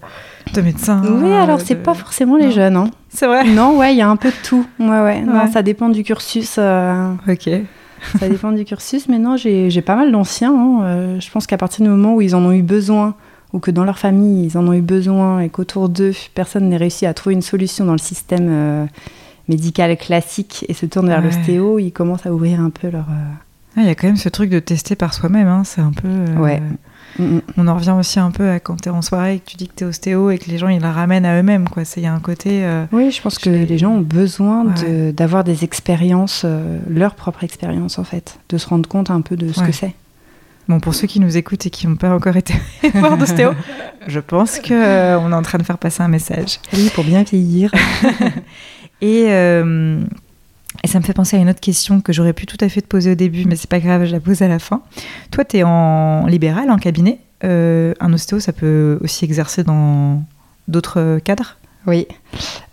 de 0.52 0.62
médecins. 0.62 1.00
Oui, 1.06 1.32
alors 1.32 1.62
c'est 1.62 1.76
pas 1.76 1.94
forcément 1.94 2.38
les 2.38 2.52
jeunes. 2.52 2.76
Hein. 2.76 2.90
C'est 3.10 3.28
vrai 3.28 3.44
Non, 3.46 3.78
ouais, 3.78 3.94
il 3.94 3.98
y 3.98 4.02
a 4.02 4.10
un 4.10 4.16
peu 4.16 4.30
de 4.30 4.36
tout. 4.44 4.66
Ouais, 4.80 4.88
ouais. 5.02 5.22
Non, 5.22 5.52
ça 5.52 5.62
dépend 5.62 5.90
du 5.90 6.04
cursus. 6.04 6.56
Euh, 6.58 7.14
ok. 7.30 7.50
ça 8.20 8.28
dépend 8.28 8.52
du 8.52 8.66
cursus, 8.66 9.08
mais 9.08 9.20
non, 9.20 9.38
j'ai 9.38 9.82
pas 9.84 9.96
mal 9.96 10.12
d'anciens. 10.12 10.56
Hein. 10.56 10.80
Euh, 10.84 11.20
je 11.20 11.30
pense 11.30 11.46
qu'à 11.46 11.58
partir 11.58 11.84
du 11.84 11.90
moment 11.92 12.16
où 12.16 12.22
ils 12.22 12.36
en 12.36 12.44
ont 12.44 12.52
eu 12.52 12.64
besoin, 12.64 13.14
ou 13.54 13.60
que 13.60 13.70
dans 13.70 13.84
leur 13.84 14.00
famille, 14.00 14.48
ils 14.48 14.58
en 14.58 14.68
ont 14.68 14.74
eu 14.74 14.82
besoin, 14.82 15.42
et 15.42 15.50
qu'autour 15.50 15.88
d'eux, 15.88 16.14
personne 16.34 16.70
n'ait 16.70 16.78
réussi 16.78 17.06
à 17.06 17.14
trouver 17.14 17.36
une 17.36 17.44
solution 17.44 17.86
dans 17.86 17.92
le 17.92 18.00
système 18.00 18.48
euh, 18.50 18.86
médical 19.48 19.96
classique 19.98 20.66
et 20.68 20.74
se 20.74 20.88
tourne 20.88 21.08
vers 21.10 21.22
l'ostéo, 21.22 21.78
ils 21.78 21.92
commencent 21.92 22.26
à 22.26 22.34
ouvrir 22.34 22.60
un 22.60 22.72
peu 22.72 22.90
leur, 22.90 23.06
Il 23.78 23.86
y 23.86 23.90
a 23.90 23.94
quand 23.94 24.08
même 24.08 24.18
ce 24.18 24.30
truc 24.30 24.50
de 24.50 24.58
tester 24.58 24.96
par 24.96 25.14
soi-même, 25.14 25.48
hein, 25.48 25.62
c'est 25.64 25.82
un 25.82 25.92
peu... 25.92 26.08
euh, 26.08 26.38
Ouais. 26.38 26.62
On 27.20 27.68
en 27.68 27.76
revient 27.76 27.96
aussi 27.98 28.20
un 28.20 28.32
peu 28.32 28.50
à 28.50 28.60
quand 28.60 28.82
t'es 28.82 28.90
en 28.90 29.02
soirée 29.02 29.36
et 29.36 29.40
que 29.40 29.46
tu 29.46 29.58
dis 29.58 29.68
que 29.68 29.74
t'es 29.74 29.86
ostéo 29.86 30.32
et 30.32 30.38
que 30.38 30.50
les 30.50 30.58
gens 30.58 30.68
ils 30.68 30.82
la 30.82 30.92
ramènent 30.92 31.26
à 31.26 31.38
eux-mêmes, 31.40 31.70
quoi. 31.70 31.84
Il 31.96 32.04
y 32.04 32.06
a 32.08 32.14
un 32.14 32.20
côté... 32.20 32.64
euh, 32.64 32.86
Oui, 32.92 33.12
je 33.12 33.22
pense 33.22 33.38
que 33.38 33.50
les 33.50 33.78
gens 33.78 33.92
ont 33.92 34.02
besoin 34.02 34.66
Ouais. 34.66 35.12
d'avoir 35.14 35.44
des 35.44 35.64
expériences, 35.64 36.44
euh, 36.46 36.80
leur 36.90 37.16
propre 37.16 37.44
expérience 37.44 38.00
en 38.00 38.04
fait, 38.04 38.40
de 38.50 38.58
se 38.58 38.68
rendre 38.68 38.90
compte 38.90 39.10
un 39.12 39.22
peu 39.22 39.36
de 39.36 39.52
ce 39.54 39.60
Ouais. 39.60 39.68
que 39.68 39.72
c'est. 39.74 39.94
Bon, 40.70 40.80
pour 40.80 40.96
ceux 40.96 41.08
qui 41.08 41.20
nous 41.20 41.36
écoutent 41.36 41.66
et 41.66 41.70
qui 41.70 41.88
n'ont 41.88 41.98
pas 41.98 42.10
encore 42.16 42.38
été 42.38 42.54
voir 42.96 43.18
d'ostéo, 43.18 43.52
je 44.08 44.20
pense 44.22 44.60
qu'on 44.60 44.74
est 44.74 45.34
en 45.36 45.42
train 45.42 45.58
de 45.58 45.64
faire 45.64 45.78
passer 45.78 46.02
un 46.02 46.08
message. 46.08 46.60
Oui, 46.74 46.90
pour 46.96 47.04
bien 47.04 47.24
vieillir. 47.24 47.70
Et, 49.02 49.26
euh, 49.28 50.00
et 50.84 50.88
ça 50.88 51.00
me 51.00 51.04
fait 51.04 51.14
penser 51.14 51.38
à 51.38 51.40
une 51.40 51.50
autre 51.50 51.60
question 51.60 52.02
que 52.02 52.12
j'aurais 52.12 52.34
pu 52.34 52.46
tout 52.46 52.58
à 52.60 52.70
fait 52.70 52.82
te 52.82 52.88
poser 52.88 53.12
au 53.12 53.16
début, 53.16 53.46
mais 53.46 53.56
c'est 53.56 53.70
pas 53.70 53.80
grave, 53.80 54.06
je 54.06 54.12
la 54.12 54.20
pose 54.20 54.42
à 54.42 54.48
la 54.48 54.60
fin. 54.60 54.82
Toi, 55.32 55.46
tu 55.46 55.58
es 55.58 55.64
en 55.64 56.26
libéral, 56.26 56.72
en 56.72 56.78
cabinet. 56.78 57.20
Euh, 57.44 57.94
un 58.00 58.12
ostéo, 58.14 58.40
ça 58.40 58.54
peut 58.54 58.98
aussi 59.02 59.26
exercer 59.26 59.64
dans 59.64 60.24
d'autres 60.68 61.20
cadres? 61.24 61.58
Oui. 61.86 62.08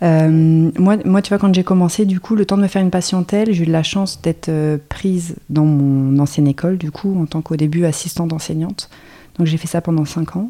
Euh, 0.01 0.71
moi, 0.77 0.97
moi, 1.03 1.21
tu 1.21 1.29
vois, 1.29 1.37
quand 1.37 1.53
j'ai 1.53 1.63
commencé, 1.63 2.05
du 2.05 2.19
coup, 2.19 2.35
le 2.35 2.45
temps 2.45 2.57
de 2.57 2.63
me 2.63 2.67
faire 2.67 2.81
une 2.81 2.91
patientèle, 2.91 3.53
j'ai 3.53 3.63
eu 3.63 3.67
de 3.67 3.71
la 3.71 3.83
chance 3.83 4.21
d'être 4.21 4.49
euh, 4.49 4.77
prise 4.89 5.35
dans 5.49 5.65
mon 5.65 6.17
ancienne 6.19 6.47
école, 6.47 6.77
du 6.77 6.91
coup, 6.91 7.21
en 7.21 7.25
tant 7.25 7.41
qu'au 7.41 7.57
début 7.57 7.85
assistante 7.85 8.33
enseignante. 8.33 8.89
Donc 9.37 9.47
j'ai 9.47 9.57
fait 9.57 9.67
ça 9.67 9.81
pendant 9.81 10.05
cinq 10.05 10.35
ans. 10.35 10.49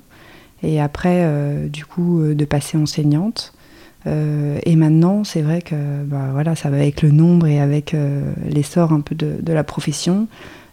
Et 0.63 0.79
après, 0.79 1.27
du 1.69 1.85
coup, 1.85 2.21
de 2.21 2.45
passer 2.45 2.77
enseignante. 2.77 3.51
Euh, 4.07 4.57
et 4.65 4.75
maintenant, 4.75 5.23
c'est 5.23 5.41
vrai 5.41 5.61
que 5.61 5.75
bah, 6.05 6.29
voilà, 6.31 6.55
ça 6.55 6.69
va 6.69 6.77
avec 6.77 7.01
le 7.01 7.11
nombre 7.11 7.47
et 7.47 7.59
avec 7.61 7.93
euh, 7.93 8.33
l'essor 8.49 8.93
un 8.93 9.01
peu 9.01 9.15
de, 9.15 9.35
de 9.41 9.53
la 9.53 9.63
profession. 9.63 10.27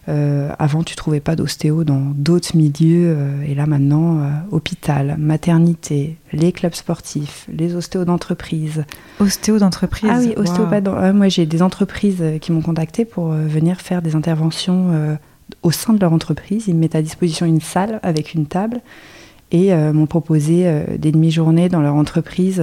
Euh, 0.07 0.51
avant, 0.57 0.81
tu 0.81 0.95
trouvais 0.95 1.19
pas 1.19 1.35
d'ostéo 1.35 1.83
dans 1.83 2.01
d'autres 2.15 2.57
milieux. 2.57 3.15
et 3.45 3.53
là, 3.53 3.67
maintenant, 3.67 4.21
hôpital, 4.49 5.15
maternité, 5.19 6.17
les 6.33 6.51
clubs 6.51 6.73
sportifs, 6.73 7.47
les 7.53 7.75
ostéos 7.75 8.05
d'entreprise. 8.05 8.85
Ostéo 9.19 9.59
d'entreprise? 9.59 10.09
Ah 10.11 10.17
oui, 10.19 10.33
Waouh. 10.35 10.39
ostéopathe. 10.47 10.83
dans- 10.83 10.95
ah, 10.95 11.13
moi, 11.13 11.27
j'ai 11.27 11.45
des 11.45 11.61
entreprises 11.61 12.23
qui 12.41 12.51
m'ont 12.51 12.61
contacté 12.61 13.05
pour 13.05 13.27
venir 13.27 13.81
faire 13.81 14.01
des 14.01 14.15
interventions 14.15 14.87
au 15.61 15.69
sein 15.69 15.93
de 15.93 15.99
leur 15.99 16.13
entreprise. 16.13 16.63
Ils 16.67 16.73
me 16.73 16.79
mettent 16.79 16.95
à 16.95 17.03
disposition 17.03 17.45
une 17.45 17.61
salle 17.61 17.99
avec 18.01 18.33
une 18.33 18.47
table 18.47 18.81
et 19.51 19.71
m'ont 19.93 20.07
proposé 20.07 20.65
des 20.97 21.11
demi-journées 21.11 21.69
dans 21.69 21.81
leur 21.81 21.93
entreprise 21.93 22.59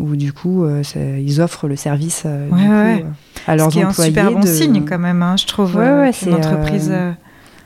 où, 0.00 0.16
du 0.16 0.32
coup, 0.32 0.64
euh, 0.64 0.82
c'est- 0.82 1.22
ils 1.22 1.40
offrent 1.40 1.68
le 1.68 1.76
service 1.76 2.22
euh, 2.26 2.48
Ouais, 2.50 3.00
coup, 3.02 3.06
euh, 3.06 3.10
à 3.46 3.56
leurs 3.56 3.66
Ce 3.68 3.72
qui 3.72 3.78
est 3.80 3.84
un 3.84 3.88
employés. 3.90 4.10
super 4.12 4.32
bon 4.32 4.40
de- 4.40 4.46
signe 4.46 4.84
quand 4.84 4.98
même, 4.98 5.22
hein, 5.22 5.36
je 5.36 5.46
trouve. 5.46 5.76
Ouais, 5.76 6.10
c'est, 6.12 6.32
entreprise. 6.32 6.92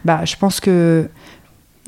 Bah, 0.04 0.24
je 0.24 0.36
pense 0.36 0.60
que 0.60 1.08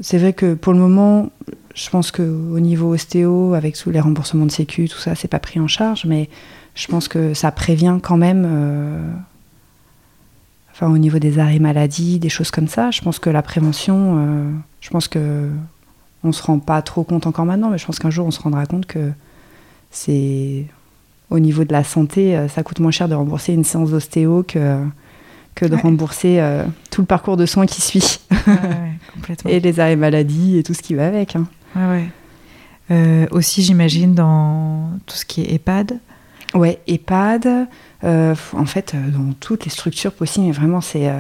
c'est 0.01 0.19
vrai 0.19 0.33
que 0.33 0.55
pour 0.55 0.73
le 0.73 0.79
moment, 0.79 1.31
je 1.75 1.91
pense 1.91 2.11
que 2.11 2.23
au 2.23 2.61
niveau 2.61 2.95
ostéo, 2.95 3.55
avec 3.55 3.77
tous 3.77 3.91
les 3.91 4.01
remboursements 4.01 4.47
de 4.47 4.51
sécu, 4.51 4.89
tout 4.89 4.99
ça, 4.99 5.15
c'est 5.15 5.29
pas 5.29 5.39
pris 5.39 5.61
en 5.61 5.69
charge, 5.69 6.05
mais 6.07 6.29
je 6.75 6.87
pense 6.87 7.09
que 7.09 7.35
ça 7.35 7.51
prévient 7.51 7.99
quand 8.03 8.17
même. 8.17 8.45
euh, 8.49 9.11
Enfin, 10.73 10.89
au 10.93 10.99
niveau 10.99 11.19
des 11.19 11.39
arrêts 11.39 11.59
maladie, 11.59 12.19
des 12.19 12.29
choses 12.29 12.51
comme 12.51 12.69
ça, 12.69 12.91
je 12.91 13.01
pense 13.01 13.19
que 13.19 13.31
la 13.31 13.41
prévention, 13.41 14.17
euh, 14.19 14.51
je 14.83 14.91
pense 14.91 15.09
que 15.09 15.49
on 16.23 16.33
se 16.33 16.43
rend 16.43 16.59
pas 16.59 16.83
trop 16.83 17.03
compte 17.03 17.27
encore 17.27 17.47
maintenant, 17.47 17.71
mais 17.71 17.79
je 17.79 17.87
pense 17.87 17.99
qu'un 17.99 18.11
jour 18.11 18.27
on 18.27 18.31
se 18.31 18.41
rendra 18.43 18.67
compte 18.67 18.85
que 18.85 19.11
c'est 19.97 20.65
au 21.31 21.39
niveau 21.41 21.65
de 21.65 21.73
la 21.73 21.83
santé, 21.85 22.37
euh, 22.37 22.49
ça 22.49 22.63
coûte 22.63 22.79
moins 22.81 22.91
cher 22.91 23.09
de 23.09 23.15
rembourser 23.15 23.53
une 23.55 23.65
séance 23.65 23.91
d'ostéo 23.91 24.45
que 24.47 24.79
que 25.55 25.65
de 25.65 25.75
Ouais. 25.75 25.81
rembourser 25.81 26.39
euh, 26.39 26.65
tout 26.91 27.01
le 27.01 27.07
parcours 27.07 27.39
de 27.39 27.47
soins 27.47 27.65
qui 27.67 27.81
suit 27.81 28.21
ouais, 28.31 28.37
ouais, 28.53 28.93
complètement. 29.15 29.51
et 29.55 29.59
les 29.59 29.81
arrêts 29.81 29.97
maladie 29.97 30.59
et 30.59 30.63
tout 30.63 30.75
ce 30.75 30.83
qui 30.83 30.95
va 30.95 31.07
avec. 31.07 31.35
hein. 31.35 31.47
Euh, 32.91 33.27
aussi, 33.31 33.63
j'imagine, 33.63 34.15
dans 34.15 34.91
tout 35.07 35.17
ce 35.17 35.25
qui 35.25 35.41
est 35.43 35.53
EHPAD. 35.55 35.99
Ouais, 36.55 36.79
EHPAD, 36.87 37.67
euh, 38.05 38.35
en 38.53 38.67
fait, 38.67 38.95
dans 38.95 39.33
toutes 39.41 39.65
les 39.65 39.71
structures 39.71 40.13
possibles, 40.13 40.47
mais 40.47 40.53
vraiment, 40.53 40.81
c'est. 40.81 41.11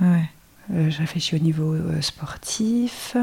Ouais. 0.00 0.22
je 0.70 0.98
réfléchis 0.98 1.34
au 1.34 1.38
niveau 1.38 1.74
sportif. 2.00 3.16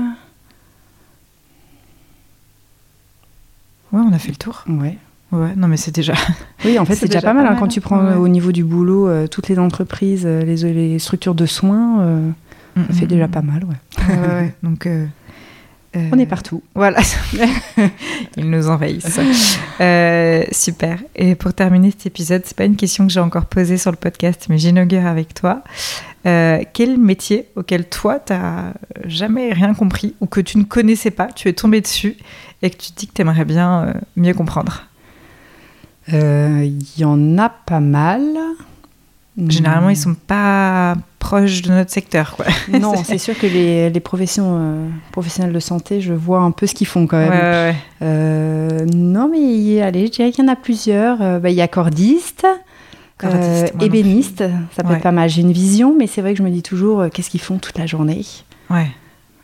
Ouais, 3.93 4.01
on 4.05 4.11
a 4.13 4.19
fait 4.19 4.29
le 4.31 4.35
tour. 4.37 4.63
Ouais. 4.67 4.97
Ouais, 5.31 5.53
non, 5.55 5.67
mais 5.67 5.77
c'est 5.77 5.93
déjà. 5.95 6.13
Oui, 6.65 6.77
en 6.79 6.85
fait, 6.85 6.95
C'est 6.95 7.07
déjà, 7.07 7.19
déjà 7.19 7.27
pas 7.29 7.33
mal, 7.33 7.45
pas 7.45 7.51
hein, 7.53 7.55
quand 7.57 7.65
hein. 7.65 7.69
tu 7.69 7.81
prends 7.81 7.99
Ouais. 8.03 8.11
euh, 8.11 8.17
au 8.17 8.27
niveau 8.27 8.51
du 8.51 8.63
boulot 8.63 9.07
euh, 9.07 9.27
toutes 9.27 9.47
les 9.49 9.57
entreprises, 9.59 10.23
euh, 10.25 10.41
les, 10.43 10.57
les 10.73 10.99
structures 10.99 11.35
de 11.35 11.45
soins, 11.45 12.01
euh, 12.01 12.31
ça 12.75 12.93
fait 12.93 13.05
déjà 13.07 13.27
pas 13.27 13.41
mal, 13.41 13.63
ouais. 13.63 14.05
Ouais, 14.09 14.15
ouais, 14.19 14.27
ouais. 14.27 14.55
Donc. 14.63 14.85
euh, 14.87 15.05
euh, 15.95 16.09
On 16.11 16.19
est 16.19 16.25
partout. 16.25 16.63
Voilà. 16.75 16.99
Ils 18.37 18.49
nous 18.49 18.69
envahissent. 18.69 19.19
Euh, 19.81 20.43
super. 20.51 20.99
Et 21.15 21.33
pour 21.33 21.53
terminer 21.53 21.89
cet 21.89 22.05
épisode, 22.05 22.43
c'est 22.45 22.55
pas 22.55 22.65
une 22.65 22.75
question 22.75 23.07
que 23.07 23.11
j'ai 23.11 23.19
encore 23.19 23.45
posée 23.45 23.77
sur 23.77 23.89
le 23.89 23.97
podcast, 23.97 24.45
mais 24.47 24.59
j'inaugure 24.59 25.05
avec 25.05 25.33
toi. 25.33 25.63
Euh, 26.27 26.61
quel 26.73 26.99
métier 26.99 27.47
auquel 27.55 27.89
toi, 27.89 28.19
t'as 28.19 28.73
jamais 29.05 29.51
rien 29.51 29.73
compris 29.73 30.15
ou 30.21 30.27
que 30.27 30.39
tu 30.39 30.59
ne 30.59 30.63
connaissais 30.63 31.11
pas, 31.11 31.27
tu 31.27 31.49
es 31.49 31.53
tombé 31.53 31.81
dessus 31.81 32.15
et 32.61 32.69
que 32.69 32.77
tu 32.77 32.91
te 32.91 32.99
dis 32.99 33.07
que 33.07 33.13
tu 33.13 33.21
aimerais 33.21 33.45
bien 33.45 33.95
mieux 34.15 34.33
comprendre? 34.33 34.83
Il 36.07 36.79
y 36.97 37.03
en 37.03 37.37
a 37.39 37.49
pas 37.49 37.79
mal. 37.79 38.37
Généralement, 39.47 39.87
Hmm. 39.87 39.91
ils 39.91 39.97
sont 39.97 40.13
pas 40.15 40.95
proches 41.17 41.63
de 41.63 41.71
notre 41.71 41.89
secteur, 41.91 42.35
quoi. 42.35 42.45
Non, 42.79 42.93
c'est 43.03 43.17
sûr 43.17 43.35
que 43.37 43.47
les, 43.47 43.89
les 43.89 43.99
professions 43.99 44.57
euh, 44.59 44.87
professionnelles 45.11 45.53
de 45.53 45.59
santé, 45.59 46.01
je 46.01 46.13
vois 46.13 46.39
un 46.41 46.51
peu 46.51 46.67
ce 46.67 46.75
qu'ils 46.75 46.85
font 46.87 47.07
quand 47.07 47.17
même. 47.17 47.29
ouais, 47.31 47.39
ouais. 47.41 47.75
Euh, 48.03 48.85
non, 48.93 49.29
mais 49.31 49.81
allez, 49.81 50.05
je 50.07 50.11
dirais 50.11 50.31
qu'il 50.31 50.45
y 50.45 50.47
en 50.47 50.51
a 50.51 50.55
plusieurs. 50.55 51.21
Euh, 51.21 51.39
bah, 51.39 51.49
Il 51.49 51.55
y 51.55 51.61
a 51.61 51.67
cordiste, 51.67 52.45
Cordiste, 53.17 53.73
ébéniste, 53.81 54.43
ça 54.75 54.83
peut 54.83 54.89
Ouais. 54.89 54.95
être 54.97 55.01
pas 55.03 55.11
mal. 55.11 55.29
J'ai 55.29 55.41
une 55.41 55.51
vision, 55.53 55.95
mais 55.97 56.07
c'est 56.07 56.21
vrai 56.21 56.33
que 56.33 56.39
je 56.39 56.43
me 56.43 56.49
dis 56.49 56.61
toujours, 56.63 57.05
qu'est-ce 57.13 57.29
qu'ils 57.29 57.39
font 57.41 57.57
toute 57.57 57.77
la 57.77 57.85
journée? 57.85 58.21
Ouais. 58.69 58.87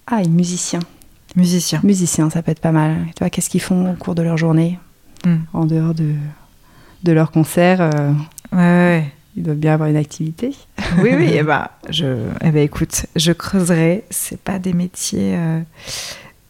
Ah, 0.06 0.22
et 0.22 0.28
musicien. 0.28 0.80
Musicien. 1.36 1.80
Musicien, 1.84 2.30
ça 2.30 2.42
peut 2.42 2.52
être 2.52 2.60
pas 2.62 2.72
mal. 2.72 2.96
Et 3.10 3.14
toi, 3.14 3.30
qu'est-ce 3.30 3.50
qu'ils 3.50 3.62
font 3.62 3.92
au 3.92 3.96
cours 3.96 4.16
de 4.16 4.22
leur 4.24 4.38
journée? 4.38 4.78
Hmm. 5.26 5.38
En 5.54 5.66
dehors 5.66 5.94
de, 5.94 6.12
de 7.04 7.12
leur 7.12 7.32
concert, 7.32 7.90
Ouais, 8.52 8.58
ouais. 8.60 9.06
Ils 9.40 9.44
doivent 9.44 9.58
bien 9.58 9.74
avoir 9.74 9.90
une 9.90 9.96
activité. 9.96 10.54
Oui, 11.02 11.12
oui, 11.16 11.32
eh 11.34 11.44
ben, 11.44 11.68
je, 11.90 12.06
eh 12.44 12.52
ben, 12.52 12.64
écoute, 12.64 13.06
je 13.16 13.32
creuserai. 13.32 14.04
C'est 14.10 14.40
pas 14.40 14.60
des 14.60 14.74
métiers. 14.74 15.36
Euh, 15.36 15.62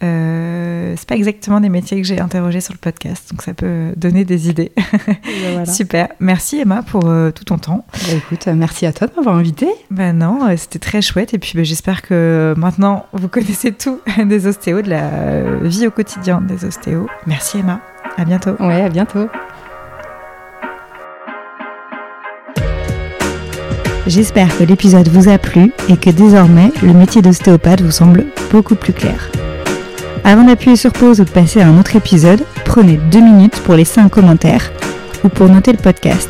euh, 0.01 0.93
c'est 0.97 1.07
pas 1.07 1.15
exactement 1.15 1.59
des 1.59 1.67
métiers 1.69 2.01
que 2.01 2.07
j'ai 2.07 2.19
interrogés 2.19 2.61
sur 2.61 2.73
le 2.73 2.79
podcast, 2.79 3.31
donc 3.31 3.41
ça 3.41 3.53
peut 3.53 3.91
donner 3.97 4.23
des 4.23 4.49
idées. 4.49 4.71
Ben 4.75 5.17
voilà. 5.51 5.65
Super. 5.65 6.07
Merci 6.19 6.59
Emma 6.59 6.83
pour 6.83 7.05
euh, 7.05 7.31
tout 7.31 7.43
ton 7.43 7.57
temps. 7.57 7.85
Bah, 7.93 8.15
écoute, 8.15 8.47
euh, 8.47 8.55
merci 8.55 8.85
à 8.85 8.93
toi 8.93 9.07
de 9.07 9.13
m'avoir 9.15 9.35
invité. 9.35 9.67
Ben 9.91 10.17
non, 10.17 10.47
euh, 10.47 10.55
c'était 10.57 10.79
très 10.79 11.01
chouette. 11.01 11.33
Et 11.33 11.37
puis 11.37 11.51
ben, 11.55 11.65
j'espère 11.65 12.01
que 12.01 12.53
maintenant 12.57 13.07
vous 13.11 13.27
connaissez 13.27 13.73
tout 13.73 13.99
des 14.25 14.47
ostéos, 14.47 14.81
de 14.81 14.89
la 14.89 15.09
euh, 15.09 15.59
vie 15.63 15.85
au 15.85 15.91
quotidien 15.91 16.39
des 16.41 16.63
ostéos. 16.63 17.07
Merci 17.27 17.59
Emma. 17.59 17.81
À 18.17 18.23
bientôt. 18.23 18.55
Ouais, 18.59 18.81
à 18.81 18.89
bientôt. 18.89 19.27
J'espère 24.09 24.57
que 24.57 24.63
l'épisode 24.63 25.07
vous 25.07 25.29
a 25.29 25.37
plu 25.37 25.71
et 25.87 25.95
que 25.95 26.09
désormais 26.09 26.71
le 26.81 26.93
métier 26.93 27.21
d'ostéopathe 27.21 27.81
vous 27.81 27.91
semble 27.91 28.25
beaucoup 28.51 28.73
plus 28.73 28.91
clair. 28.91 29.29
Avant 30.23 30.45
d'appuyer 30.45 30.75
sur 30.75 30.91
pause 30.91 31.21
ou 31.21 31.25
de 31.25 31.29
passer 31.29 31.61
à 31.61 31.67
un 31.67 31.79
autre 31.79 31.95
épisode, 31.95 32.43
prenez 32.65 32.99
deux 33.11 33.21
minutes 33.21 33.59
pour 33.59 33.75
laisser 33.75 34.01
un 34.01 34.09
commentaire 34.09 34.71
ou 35.23 35.29
pour 35.29 35.47
noter 35.47 35.73
le 35.73 35.77
podcast. 35.77 36.27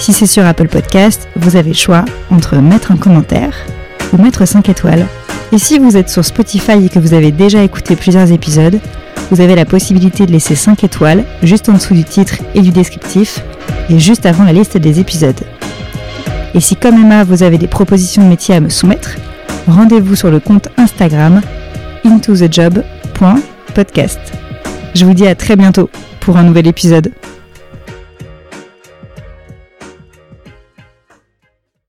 Si 0.00 0.12
c'est 0.12 0.26
sur 0.26 0.44
Apple 0.44 0.66
Podcast, 0.66 1.28
vous 1.36 1.54
avez 1.54 1.68
le 1.68 1.76
choix 1.76 2.04
entre 2.32 2.56
mettre 2.56 2.90
un 2.90 2.96
commentaire 2.96 3.54
ou 4.12 4.20
mettre 4.20 4.44
5 4.44 4.68
étoiles. 4.68 5.06
Et 5.52 5.58
si 5.58 5.78
vous 5.78 5.96
êtes 5.96 6.08
sur 6.08 6.24
Spotify 6.24 6.84
et 6.84 6.88
que 6.88 6.98
vous 6.98 7.14
avez 7.14 7.30
déjà 7.30 7.62
écouté 7.62 7.94
plusieurs 7.94 8.32
épisodes, 8.32 8.80
vous 9.30 9.40
avez 9.40 9.54
la 9.54 9.66
possibilité 9.66 10.26
de 10.26 10.32
laisser 10.32 10.56
5 10.56 10.82
étoiles 10.82 11.22
juste 11.44 11.68
en 11.68 11.74
dessous 11.74 11.94
du 11.94 12.02
titre 12.02 12.38
et 12.56 12.60
du 12.60 12.70
descriptif 12.70 13.38
et 13.88 14.00
juste 14.00 14.26
avant 14.26 14.42
la 14.42 14.52
liste 14.52 14.78
des 14.78 14.98
épisodes. 14.98 15.44
Et 16.54 16.60
si 16.60 16.76
comme 16.76 16.96
Emma, 16.96 17.24
vous 17.24 17.42
avez 17.42 17.56
des 17.58 17.66
propositions 17.66 18.22
de 18.22 18.28
métiers 18.28 18.54
à 18.54 18.60
me 18.60 18.68
soumettre, 18.68 19.16
rendez-vous 19.66 20.14
sur 20.16 20.30
le 20.30 20.38
compte 20.38 20.68
Instagram 20.76 21.40
intothejob.podcast. 22.04 24.20
Je 24.94 25.06
vous 25.06 25.14
dis 25.14 25.26
à 25.26 25.34
très 25.34 25.56
bientôt 25.56 25.88
pour 26.20 26.36
un 26.36 26.42
nouvel 26.42 26.66
épisode. 26.66 27.10